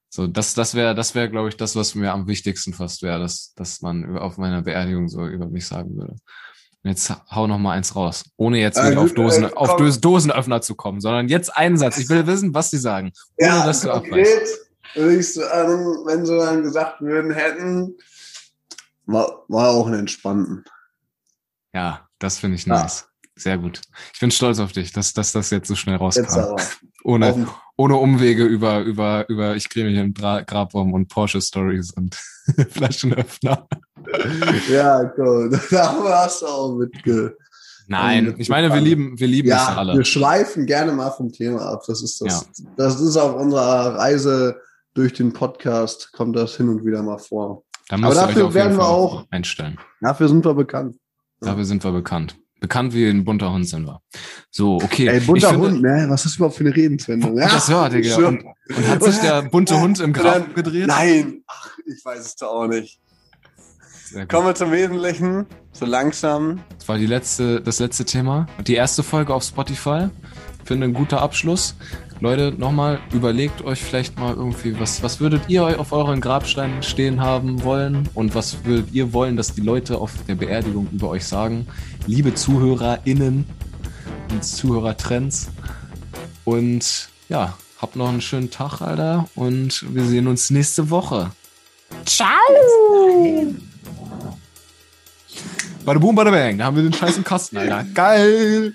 So, 0.09 0.26
das, 0.26 0.55
das 0.55 0.74
wäre, 0.74 0.94
das 0.94 1.14
wäre, 1.14 1.28
glaube 1.28 1.49
ich, 1.49 1.57
das, 1.57 1.76
was 1.76 1.94
mir 1.94 2.12
am 2.12 2.26
wichtigsten 2.26 2.72
fast 2.72 3.03
wäre, 3.03 3.18
dass, 3.18 3.53
dass 3.55 3.82
man 3.82 4.16
auf 4.16 4.38
meiner 4.38 4.62
Beerdigung 4.62 5.09
so 5.09 5.26
über 5.26 5.46
mich 5.49 5.66
sagen 5.66 5.96
würde. 5.96 6.12
Und 6.84 6.90
jetzt 6.90 7.12
hau 7.30 7.46
noch 7.46 7.59
mal 7.59 7.72
eins 7.72 7.94
raus, 7.96 8.24
ohne 8.36 8.59
jetzt 8.59 8.78
Äh, 8.78 8.92
wieder 8.92 9.01
auf 9.03 9.11
äh, 9.11 9.14
Dosen, 9.14 9.53
auf 9.53 9.68
komm. 9.76 9.84
Dos- 9.84 10.01
Dosenöffner 10.01 10.61
zu 10.62 10.76
kommen, 10.76 11.01
sondern 11.01 11.28
jetzt 11.28 11.55
einen 11.57 11.76
Satz. 11.76 11.99
Ich 11.99 12.09
will 12.09 12.26
wissen, 12.26 12.55
was 12.55 12.70
sie 12.70 12.78
sagen, 12.78 13.12
ohne 13.36 13.49
ja, 13.49 13.66
dass 13.66 13.80
du 13.82 13.90
abweichst. 13.90 14.61
sagen, 15.34 16.07
wenn 16.07 16.24
sie 16.24 16.38
dann 16.38 16.62
gesagt 16.62 17.01
würden 17.01 17.32
hätten, 17.32 17.96
war, 19.07 19.44
war 19.49 19.70
auch 19.70 19.86
ein 19.88 19.94
entspannten. 19.94 20.64
Ja, 21.74 22.09
das 22.18 22.38
finde 22.38 22.57
ich 22.57 22.66
nice. 22.66 23.09
Sehr 23.39 23.57
gut. 23.59 23.80
Ich 24.12 24.20
bin 24.20 24.30
stolz 24.30 24.59
auf 24.59 24.72
dich, 24.72 24.93
dass, 24.93 25.12
dass 25.14 25.32
das 25.32 25.51
jetzt 25.51 25.68
so 25.68 25.74
schnell 25.74 25.97
rauskam. 25.97 26.26
aber. 26.39 26.57
Ohne, 27.05 27.47
ohne 27.76 27.97
Umwege 27.97 28.45
über, 28.45 28.80
über, 28.80 29.28
über 29.28 29.55
ich 29.57 29.68
kriege 29.70 29.86
mich 29.89 29.97
im 29.97 30.12
Dra 30.12 30.43
Grabbaum 30.43 30.93
und 30.93 31.09
Porsche-Stories 31.09 31.93
und 31.93 32.14
Flaschenöffner. 32.70 33.66
Ja, 34.70 35.11
cool. 35.16 35.51
Da 35.70 35.97
hast 36.24 36.43
du 36.43 36.47
auch 36.47 36.76
mitge. 36.76 37.36
Nein, 37.86 38.34
ich 38.36 38.49
meine, 38.51 38.72
wir 38.74 38.80
lieben, 38.80 39.18
wir 39.18 39.26
lieben 39.28 39.49
es 39.49 39.55
Ja, 39.55 39.76
alle. 39.76 39.95
wir 39.97 40.05
schweifen 40.05 40.66
gerne 40.66 40.93
mal 40.93 41.11
vom 41.11 41.32
Thema 41.32 41.62
ab. 41.62 41.84
Das 41.86 42.03
ist 42.03 42.20
das. 42.20 42.51
Das 42.76 43.01
ist 43.01 43.16
auf 43.16 43.34
unserer 43.36 43.95
Reise 43.97 44.61
durch 44.95 45.14
den 45.14 45.32
Podcast 45.32 46.12
kommt 46.12 46.36
das 46.36 46.57
hin 46.57 46.68
und 46.68 46.84
wieder 46.84 47.03
mal 47.03 47.18
vor. 47.18 47.62
Ihr 47.91 47.97
dafür 47.99 48.53
werden 48.53 48.76
wir 48.76 48.86
auch- 48.86 49.24
einstellen. 49.30 49.78
Dafür 50.01 50.28
sind 50.28 50.45
wir 50.45 50.53
bekannt. 50.55 50.97
Dafür 51.41 51.64
sind 51.64 51.82
wir 51.84 51.93
bekannt. 51.93 52.36
Bekannt 52.61 52.92
wie 52.92 53.09
ein 53.09 53.24
bunter 53.24 53.52
Hund 53.52 53.68
sind 53.68 53.86
wir. 53.86 54.00
So, 54.50 54.76
okay. 54.76 55.06
Ey, 55.06 55.20
bunter 55.20 55.48
ich 55.48 55.52
finde, 55.52 55.68
Hund, 55.68 55.82
ne? 55.82 56.06
Was 56.09 56.24
ist 56.24 56.36
überhaupt 56.36 56.56
für 56.56 56.64
eine 56.64 56.74
Redenswendung? 56.74 57.36
Das 57.36 57.68
hört, 57.68 57.92
Digga. 57.92 58.16
Und, 58.16 58.44
und 58.44 58.88
hat 58.88 59.02
sich 59.02 59.18
der 59.18 59.42
bunte 59.42 59.80
Hund 59.80 60.00
im 60.00 60.12
Grab 60.12 60.54
gedreht? 60.54 60.88
Nein, 60.88 61.42
ach, 61.46 61.78
ich 61.86 62.04
weiß 62.04 62.20
es 62.20 62.36
doch 62.36 62.48
auch 62.48 62.66
nicht. 62.66 63.00
Kommen 64.28 64.46
wir 64.46 64.54
zum 64.54 64.72
Wesentlichen. 64.72 65.46
So 65.72 65.84
langsam. 65.84 66.61
Das 66.78 66.88
war 66.88 66.98
die 66.98 67.06
letzte, 67.06 67.61
das 67.61 67.78
letzte 67.78 68.04
Thema. 68.04 68.46
Die 68.66 68.74
erste 68.74 69.02
Folge 69.02 69.34
auf 69.34 69.44
Spotify. 69.44 70.09
Finde 70.64 70.86
ein 70.86 70.94
guter 70.94 71.22
Abschluss. 71.22 71.76
Leute, 72.20 72.52
nochmal, 72.56 72.98
überlegt 73.12 73.62
euch 73.62 73.80
vielleicht 73.80 74.18
mal 74.18 74.34
irgendwie, 74.34 74.78
was, 74.80 75.02
was 75.04 75.20
würdet 75.20 75.42
ihr 75.48 75.78
auf 75.78 75.92
euren 75.92 76.20
Grabsteinen 76.20 76.82
stehen 76.82 77.20
haben 77.20 77.62
wollen? 77.62 78.09
Und 78.14 78.34
was 78.34 78.64
würdet 78.64 78.92
ihr 78.92 79.12
wollen, 79.12 79.36
dass 79.36 79.54
die 79.54 79.61
Leute 79.61 79.98
auf 79.98 80.12
der 80.26 80.34
Beerdigung 80.34 80.88
über 80.92 81.11
euch 81.11 81.24
sagen? 81.24 81.68
Liebe 82.09 82.34
ZuhörerInnen 82.34 83.44
und 84.30 84.42
Zuhörertrends. 84.42 85.48
Und 86.44 87.11
ja, 87.28 87.59
habt 87.82 87.96
noch 87.96 88.09
einen 88.09 88.22
schönen 88.22 88.50
Tag, 88.50 88.80
Alter. 88.80 89.28
Und 89.34 89.84
wir 89.94 90.04
sehen 90.04 90.26
uns 90.26 90.48
nächste 90.48 90.88
Woche. 90.88 91.32
Ciao! 92.06 92.30
Bada 95.84 95.98
boom, 95.98 96.14
bada 96.14 96.30
bang. 96.30 96.56
Da 96.56 96.64
haben 96.64 96.76
wir 96.76 96.82
den 96.82 96.94
Scheiß 96.94 97.18
im 97.18 97.24
Kasten, 97.24 97.59
Alter. 97.59 97.84
Geil. 97.92 98.74